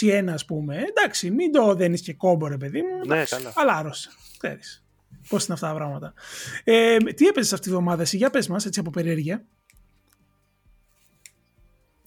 2021, 0.00 0.24
ας 0.28 0.44
πούμε. 0.44 0.84
Εντάξει, 0.88 1.30
μην 1.30 1.52
το 1.52 1.74
δένεις 1.74 2.00
και 2.02 2.14
κόμπο, 2.14 2.46
ρε 2.46 2.56
παιδί 2.56 2.82
μου. 2.82 3.06
Ναι, 3.06 3.24
καλά. 3.24 3.52
Αλάρωσε. 3.54 4.10
Ξέρεις. 4.38 4.84
Πώς 5.28 5.44
είναι 5.44 5.54
αυτά 5.54 5.68
τα 5.68 5.74
πράγματα. 5.74 6.14
Ε, 6.64 6.96
τι 6.96 7.26
έπαιζες 7.26 7.52
αυτή 7.52 7.64
τη 7.64 7.72
βδομάδα 7.72 8.02
εσύ, 8.02 8.16
για 8.16 8.30
πες 8.30 8.48
μας, 8.48 8.66
έτσι 8.66 8.80
από 8.80 8.90
περιέργεια. 8.90 9.44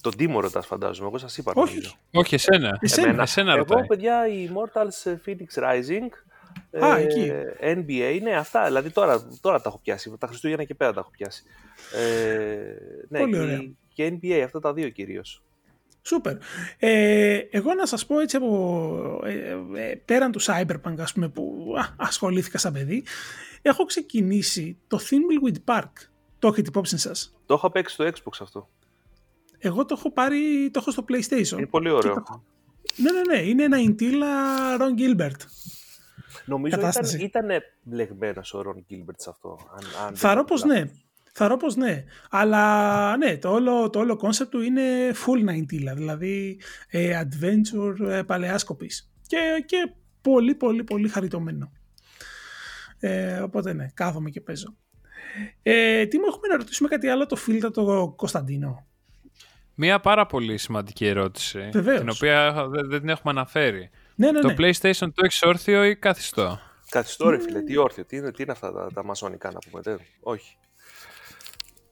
Τον 0.00 0.16
Τίμο 0.16 0.40
ρωτάς 0.40 0.66
φαντάζομαι, 0.66 1.08
εγώ 1.08 1.18
σας 1.18 1.38
είπα. 1.38 1.52
Όχι, 1.54 1.80
όχι 2.12 2.34
εσένα. 2.34 2.78
Εσένα, 2.80 3.22
εσένα 3.22 3.50
εγώ, 3.50 3.58
ρωτάει. 3.58 3.86
παιδιά, 3.86 4.28
η 4.28 4.50
Immortals 4.50 5.12
Phoenix 5.26 5.62
Rising, 5.62 6.08
Α, 6.80 6.98
ε, 6.98 7.02
εκεί. 7.02 7.32
NBA, 7.60 8.18
ναι, 8.22 8.36
αυτά. 8.36 8.64
Δηλαδή 8.66 8.90
τώρα, 8.90 9.26
τώρα 9.40 9.60
τα 9.60 9.68
έχω 9.68 9.78
πιάσει. 9.78 10.12
Τα 10.18 10.26
Χριστούγεννα 10.26 10.64
και 10.64 10.74
πέρα 10.74 10.92
τα 10.92 11.00
έχω 11.00 11.10
πιάσει. 11.10 11.42
Ε, 11.94 12.72
ναι, 13.08 13.18
Πολύ 13.18 13.32
και, 13.32 13.38
ωραία. 13.40 13.60
και 13.94 14.12
NBA, 14.22 14.40
αυτά 14.44 14.60
τα 14.60 14.72
δύο 14.72 14.88
κυρίως. 14.88 15.42
Σούπερ. 16.02 16.36
Ε, 16.78 17.36
εγώ 17.50 17.74
να 17.74 17.86
σας 17.86 18.06
πω 18.06 18.20
έτσι 18.20 18.36
από 18.36 19.20
ε, 19.24 19.56
ε, 19.74 19.94
πέραν 20.04 20.32
του 20.32 20.40
Cyberpunk 20.42 20.94
ας 20.98 21.12
πούμε 21.12 21.28
που 21.28 21.74
α, 21.78 21.94
ασχολήθηκα 21.96 22.58
σαν 22.58 22.72
παιδί 22.72 23.04
έχω 23.62 23.84
ξεκινήσει 23.84 24.76
το 24.86 24.98
Thimbleweed 25.02 25.74
Park. 25.74 25.90
Το 26.38 26.48
έχετε 26.48 26.68
υπόψη 26.68 26.98
σας; 26.98 27.36
Το 27.46 27.54
έχω 27.54 27.70
παίξει 27.70 27.94
στο 27.94 28.04
Xbox 28.04 28.36
αυτό. 28.40 28.68
Εγώ 29.58 29.84
το 29.84 29.94
έχω 29.98 30.12
πάρει, 30.12 30.70
το 30.72 30.78
έχω 30.80 30.90
στο 30.90 31.04
PlayStation. 31.08 31.56
Είναι 31.56 31.66
πολύ 31.66 31.90
ωραίο. 31.90 32.12
Και 32.14 32.20
το- 32.26 32.42
Ναι, 32.96 33.10
ναι, 33.12 33.20
ναι. 33.36 33.48
Είναι 33.48 33.62
ένα 33.64 33.76
Intila 33.80 34.80
Ron 34.80 35.00
Gilbert. 35.00 35.40
Νομίζω 36.48 36.76
ήταν, 36.76 36.90
κατάσταση. 36.90 37.24
ήταν 37.24 37.46
μπλεγμένος 37.82 38.54
ο 38.54 38.62
Ρον 38.62 38.84
Γκίλμπερτ 38.86 39.20
σε 39.20 39.30
αυτό. 39.30 39.58
Αν, 39.70 40.06
αν 40.06 40.16
Θαρώ 40.16 40.34
δεν 40.34 40.44
πως 40.44 40.62
κάνω 40.62 40.74
ναι. 40.74 40.90
Θαρώ 41.32 41.56
πως 41.56 41.76
ναι. 41.76 42.04
Αλλά 42.30 43.16
ναι, 43.16 43.36
το 43.36 43.52
όλο, 43.52 43.90
το 43.90 43.98
όλο 43.98 44.20
concept 44.22 44.48
του 44.50 44.60
είναι 44.60 44.82
full 45.10 45.50
90 45.50 45.94
δηλαδή 45.94 46.60
ε, 46.88 47.20
adventure 47.22 48.08
ε, 48.08 48.22
παλαιάσκοπης. 48.22 49.12
Και, 49.26 49.64
και 49.66 49.92
πολύ 50.20 50.54
πολύ 50.54 50.84
πολύ 50.84 51.08
χαριτωμένο. 51.08 51.72
Ε, 52.98 53.38
οπότε 53.38 53.72
ναι, 53.72 53.86
κάθομαι 53.94 54.30
και 54.30 54.40
παίζω. 54.40 54.76
Ε, 55.62 56.06
τι 56.06 56.18
μου 56.18 56.24
έχουμε 56.28 56.48
να 56.48 56.56
ρωτήσουμε 56.56 56.88
κάτι 56.88 57.08
άλλο 57.08 57.26
το 57.26 57.36
φίλτρα 57.36 57.70
το 57.70 58.14
Κωνσταντίνο; 58.16 58.86
Μία 59.74 60.00
πάρα 60.00 60.26
πολύ 60.26 60.58
σημαντική 60.58 61.06
ερώτηση. 61.06 61.68
Βεβαίως. 61.72 61.98
Την 61.98 62.08
οποία 62.08 62.68
δεν, 62.68 62.88
δεν 62.88 63.00
την 63.00 63.08
έχουμε 63.08 63.32
αναφέρει. 63.32 63.90
Ναι, 64.20 64.30
ναι, 64.30 64.40
Το 64.40 64.48
ναι. 64.48 64.54
PlayStation 64.58 65.08
το 65.14 65.22
έχεις 65.24 65.42
όρθιο 65.42 65.84
ή 65.84 65.96
καθιστό. 65.96 66.60
Καθιστό 66.90 67.30
ρε 67.30 67.40
φίλε, 67.40 67.60
τι 67.62 67.76
όρθιο, 67.76 68.04
τι 68.04 68.16
είναι, 68.16 68.30
τι 68.32 68.42
είναι 68.42 68.52
αυτά 68.52 68.72
τα, 68.72 68.90
τα 68.94 69.04
μασονικά 69.04 69.50
να 69.50 69.58
πούμε, 69.58 69.82
δεν, 69.82 70.00
όχι. 70.20 70.56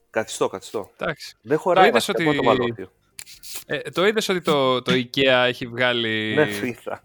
Καθιστό, 0.09 0.47
καθιστό. 0.47 0.91
Εντάξει. 0.97 1.35
Δεν 1.41 1.57
χωράει 1.57 1.87
είδες 1.87 2.05
βασικά, 2.05 2.13
ότι- 2.17 2.23
εγώ 2.23 2.41
το 2.43 2.43
βάλω 2.49 2.63
όρθιο. 2.63 2.91
Ε, 3.65 3.79
το 3.79 4.05
είδες 4.07 4.29
ότι 4.29 4.41
το, 4.41 4.81
το 4.81 4.91
IKEA 4.93 5.23
έχει 5.45 5.67
βγάλει 5.67 6.33
Ναι, 6.35 6.45
φύθα. 6.45 7.03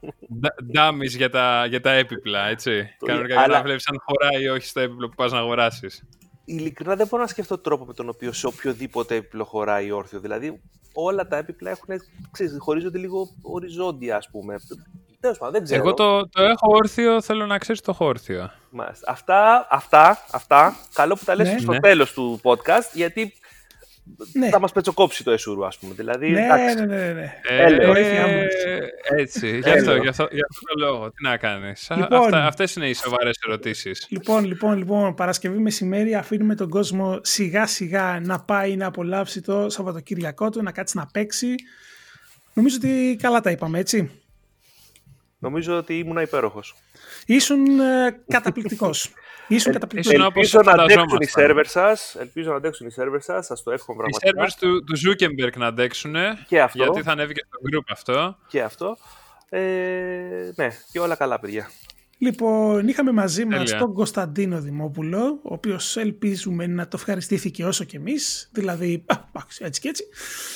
dummies 0.75 1.09
για 1.17 1.31
τα, 1.31 1.67
για 1.67 1.81
τα 1.81 1.91
έπιπλα, 1.93 2.47
έτσι; 2.49 2.89
Το- 2.99 3.07
Κανονικά 3.07 3.35
για 3.35 3.43
αλλά- 3.43 3.57
να 3.57 3.63
βλέπεις 3.63 3.89
αν 3.89 3.97
χωράει 4.05 4.43
ή 4.43 4.49
όχι 4.49 4.67
στο 4.67 4.81
έπιπλο 4.81 5.09
που 5.09 5.15
πας 5.15 5.33
να 5.33 5.39
αγοράσεις. 5.39 6.03
Ειλικρινά 6.45 6.97
δεν 6.97 7.07
μπορώ 7.07 7.23
να 7.23 7.29
σκεφτώ 7.29 7.59
τρόπο 7.59 7.85
με 7.85 7.93
τον 7.95 8.09
οποίο 8.09 8.33
σε 8.33 8.47
οποιοδήποτε 8.47 9.15
έπιπλο 9.15 9.45
χωράει 9.45 9.91
όρθιο. 9.91 10.21
Δηλαδή 10.21 10.61
όλα 10.93 11.27
τα 11.27 11.37
έπιπλα 11.37 11.71
έχουν, 11.71 11.89
ξέρεις, 12.31 12.57
χωρίζονται 12.59 12.99
λίγο 12.99 13.29
οριζόντια 13.43 14.17
ας 14.17 14.29
πούμε. 14.31 14.57
Τέλος 15.21 15.39
πάντων, 15.39 15.53
δεν 15.55 15.65
ξέρω. 15.65 15.81
Εγώ 15.81 15.95
το, 15.95 16.29
το 16.29 16.43
έχω 16.43 16.67
όρθιο, 16.77 17.23
θέλω 17.23 17.47
να 17.47 17.59
ξέρεις 17.59 17.81
το 17.81 17.91
έχω 17.91 18.05
όρθιο. 18.07 18.51
Μάλιστα. 18.71 19.11
Αυτά, 19.11 19.67
αυτά, 19.71 20.25
αυτά, 20.33 20.77
καλό 20.93 21.15
που 21.15 21.25
τα 21.25 21.35
λες 21.35 21.53
Ναι. 21.53 21.59
στο 21.59 21.73
Ναι. 21.73 21.81
τέλος 21.81 22.13
του 22.13 22.41
podcast, 22.43 22.91
γιατί 22.93 23.33
Ναι. 24.33 24.49
θα 24.49 24.59
μας 24.61 24.73
πετσοκόψει 24.73 25.25
το 25.25 25.31
εσουρού, 25.31 25.67
ας 25.67 25.79
πούμε. 25.79 25.95
Δηλαδή, 25.95 26.31
Ναι, 26.31 26.45
εντάξει. 26.45 26.75
ναι, 26.75 26.85
ναι, 26.85 27.13
ναι. 27.13 27.35
Έλεος. 27.49 27.93
Βοήθειά 27.95 28.27
μου. 28.27 28.41
έτσι, 29.19 29.49
γι' 29.59 29.71
αυτό, 29.71 29.71
Έλεος. 29.91 30.03
γι, 30.03 30.09
αυτό, 30.09 30.29
γι' 30.33 30.41
αυτό 30.51 30.61
το 30.67 30.87
λόγο. 30.87 31.11
Τι 31.11 31.23
να 31.23 31.37
κάνεις. 31.37 31.91
Α, 31.91 31.97
Λοιπόν. 31.97 32.19
Αυτά, 32.19 32.47
αυτές 32.47 32.75
είναι 32.75 32.89
οι 32.89 32.95
σοβαρές 32.95 33.39
ερωτήσεις. 33.47 34.07
Λοιπόν, 34.11 34.45
λοιπόν, 34.45 34.77
λοιπόν, 34.79 35.15
Παρασκευή 35.15 35.59
μεσημέρι 35.59 36.15
αφήνουμε 36.15 36.55
τον 36.55 36.69
κόσμο 36.69 37.19
σιγά 37.23 37.67
σιγά 37.67 38.21
να 38.23 38.41
πάει 38.41 38.77
να 38.77 38.87
απολαύσει 38.87 39.41
το 39.41 39.71
Σαββατοκύριακό 39.71 40.51
του, 40.51 40.63
να 40.63 40.73
κάτσει 40.73 40.97
να 40.97 41.07
παίξει. 41.13 41.55
Νομίζω 42.55 42.77
ότι 42.77 43.17
καλά 43.23 43.41
τα 43.41 43.51
είπαμε, 43.51 43.79
έτσι. 43.79 44.11
Νομίζω 45.39 45.77
ότι 45.77 45.99
ήμουν 45.99 46.17
υπέροχος. 46.19 46.75
Ήσουν 47.27 47.81
ε, 47.81 48.23
καταπληκτικός. 48.29 49.13
Ήσουν 49.49 49.73
καταπληκτικός. 49.73 50.15
ήσουν 50.15 50.27
όπως 50.27 50.55
Ελπίζω 50.55 50.61
να 50.77 50.83
αντέξουν 50.83 51.03
οι 51.03 51.09
φανταζόμασταν. 51.09 51.43
σερβερ 51.45 51.67
σας, 51.67 52.15
ελπίζω 52.21 52.51
να 52.51 52.57
αντέξουν 52.57 52.87
οι 52.87 52.91
σερβερ 52.91 53.21
σας, 53.23 53.47
σας 53.47 53.63
το 53.63 53.71
εύχομαι 53.71 54.03
Οι 54.07 54.11
πραγματικά. 54.21 54.45
servers 54.45 54.59
του, 54.61 54.85
του 54.85 54.97
Zuckerberg 54.99 55.57
να 55.57 55.67
αντέξουν, 55.67 56.15
Και 56.47 56.61
αυτό. 56.61 56.83
γιατί 56.83 57.03
θα 57.03 57.13
ανέβει 57.13 57.33
και 57.35 57.45
στο 57.47 57.59
group 57.79 57.85
αυτό. 57.89 58.37
Και 58.47 58.63
αυτό. 58.63 58.97
Ε, 59.49 59.61
ναι, 60.55 60.69
και 60.93 60.99
όλα 61.01 61.15
καλά, 61.15 61.41
παιδιά. 61.41 61.71
Λοιπόν, 62.19 62.89
είχαμε 62.89 63.13
μαζί 63.13 63.45
μας 63.45 63.59
Τέλεια. 63.59 63.79
τον 63.79 63.95
Κωνσταντίνο 63.95 64.61
Δημόπουλο, 64.61 65.25
ο 65.43 65.55
οποίος 65.55 65.97
ελπίζουμε 65.97 66.67
να 66.67 66.85
το 66.89 66.97
ευχαριστήθηκε 67.01 67.65
όσο 67.65 67.85
και 67.85 67.97
εμείς, 67.97 68.49
δηλαδή, 68.53 69.05
α, 69.07 69.15
εντάξει, 69.35 69.65
έτσι 69.65 69.81
και 69.81 69.89
έτσι. 69.89 70.05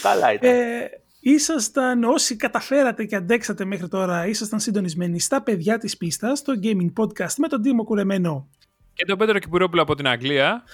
Καλά 0.02 0.32
ήταν. 0.32 0.50
Ε, 0.50 0.90
ήσασταν, 1.30 2.04
όσοι 2.04 2.36
καταφέρατε 2.36 3.04
και 3.04 3.16
αντέξατε 3.16 3.64
μέχρι 3.64 3.88
τώρα, 3.88 4.26
ήσασταν 4.26 4.60
συντονισμένοι 4.60 5.20
στα 5.20 5.42
παιδιά 5.42 5.78
της 5.78 5.96
πίστας, 5.96 6.42
το 6.42 6.52
Gaming 6.62 6.92
Podcast 7.02 7.34
με 7.36 7.48
τον 7.48 7.62
Τίμο 7.62 7.84
Κουρεμένο. 7.84 8.48
Και 8.92 9.04
τον 9.04 9.18
Πέτρο 9.18 9.38
Κυπουρόπουλο 9.38 9.82
από 9.82 9.94
την 9.94 10.06
Αγγλία. 10.06 10.64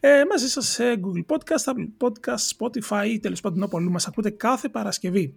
Ε, 0.00 0.22
μαζί 0.30 0.48
σας 0.48 0.66
σε 0.66 0.84
Google 0.92 1.34
Podcast, 1.34 1.72
Apple 1.72 2.06
Podcast, 2.06 2.56
Spotify 2.58 3.06
ή 3.06 3.20
τέλος 3.20 3.40
πάντων 3.40 3.62
όπου 3.62 3.76
αλλού 3.76 3.90
μας 3.90 4.06
ακούτε 4.06 4.30
κάθε 4.30 4.68
Παρασκευή. 4.68 5.36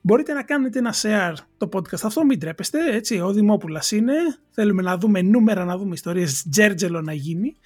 Μπορείτε 0.00 0.32
να 0.32 0.42
κάνετε 0.42 0.78
ένα 0.78 0.94
share 1.02 1.34
το 1.56 1.68
podcast 1.72 2.02
αυτό, 2.02 2.24
μην 2.24 2.38
τρέπεστε, 2.38 2.78
έτσι, 2.94 3.20
ο 3.20 3.32
Δημόπουλας 3.32 3.92
είναι, 3.92 4.14
θέλουμε 4.50 4.82
να 4.82 4.98
δούμε 4.98 5.22
νούμερα, 5.22 5.64
να 5.64 5.76
δούμε 5.76 5.94
ιστορίες, 5.94 6.46
τζέρτζελο 6.50 7.00
να 7.00 7.12
γίνει. 7.12 7.56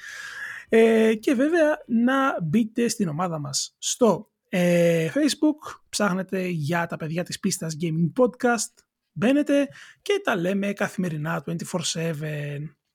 Ε, 0.68 1.14
και 1.14 1.34
βέβαια 1.34 1.82
να 1.86 2.42
μπείτε 2.42 2.88
στην 2.88 3.08
ομάδα 3.08 3.38
μας 3.38 3.74
στο 3.78 4.31
ε, 4.54 5.10
Facebook, 5.14 5.80
ψάχνετε 5.88 6.46
για 6.46 6.86
τα 6.86 6.96
παιδιά 6.96 7.24
της 7.24 7.40
πίστας 7.40 7.76
Gaming 7.80 8.22
Podcast, 8.22 8.84
μπαίνετε 9.12 9.68
και 10.02 10.20
τα 10.24 10.36
λέμε 10.36 10.72
καθημερινά 10.72 11.44
24-7. 11.46 11.54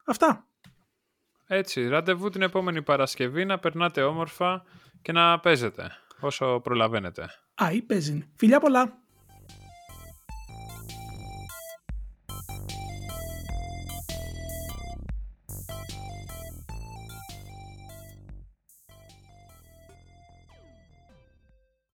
Αυτά. 0.06 0.48
Έτσι, 1.48 1.88
ραντεβού 1.88 2.30
την 2.30 2.42
επόμενη 2.42 2.82
Παρασκευή 2.82 3.46
να 3.46 3.60
περνάτε 3.60 4.02
όμορφα 4.02 4.64
και 5.02 5.12
να 5.12 5.40
παίζετε 5.40 5.92
όσο 6.20 6.60
προλαβαίνετε. 6.64 7.30
Α, 7.64 7.72
ή 7.72 7.82
παίζει. 7.82 8.30
Φιλιά 8.36 8.60
πολλά! 8.60 9.07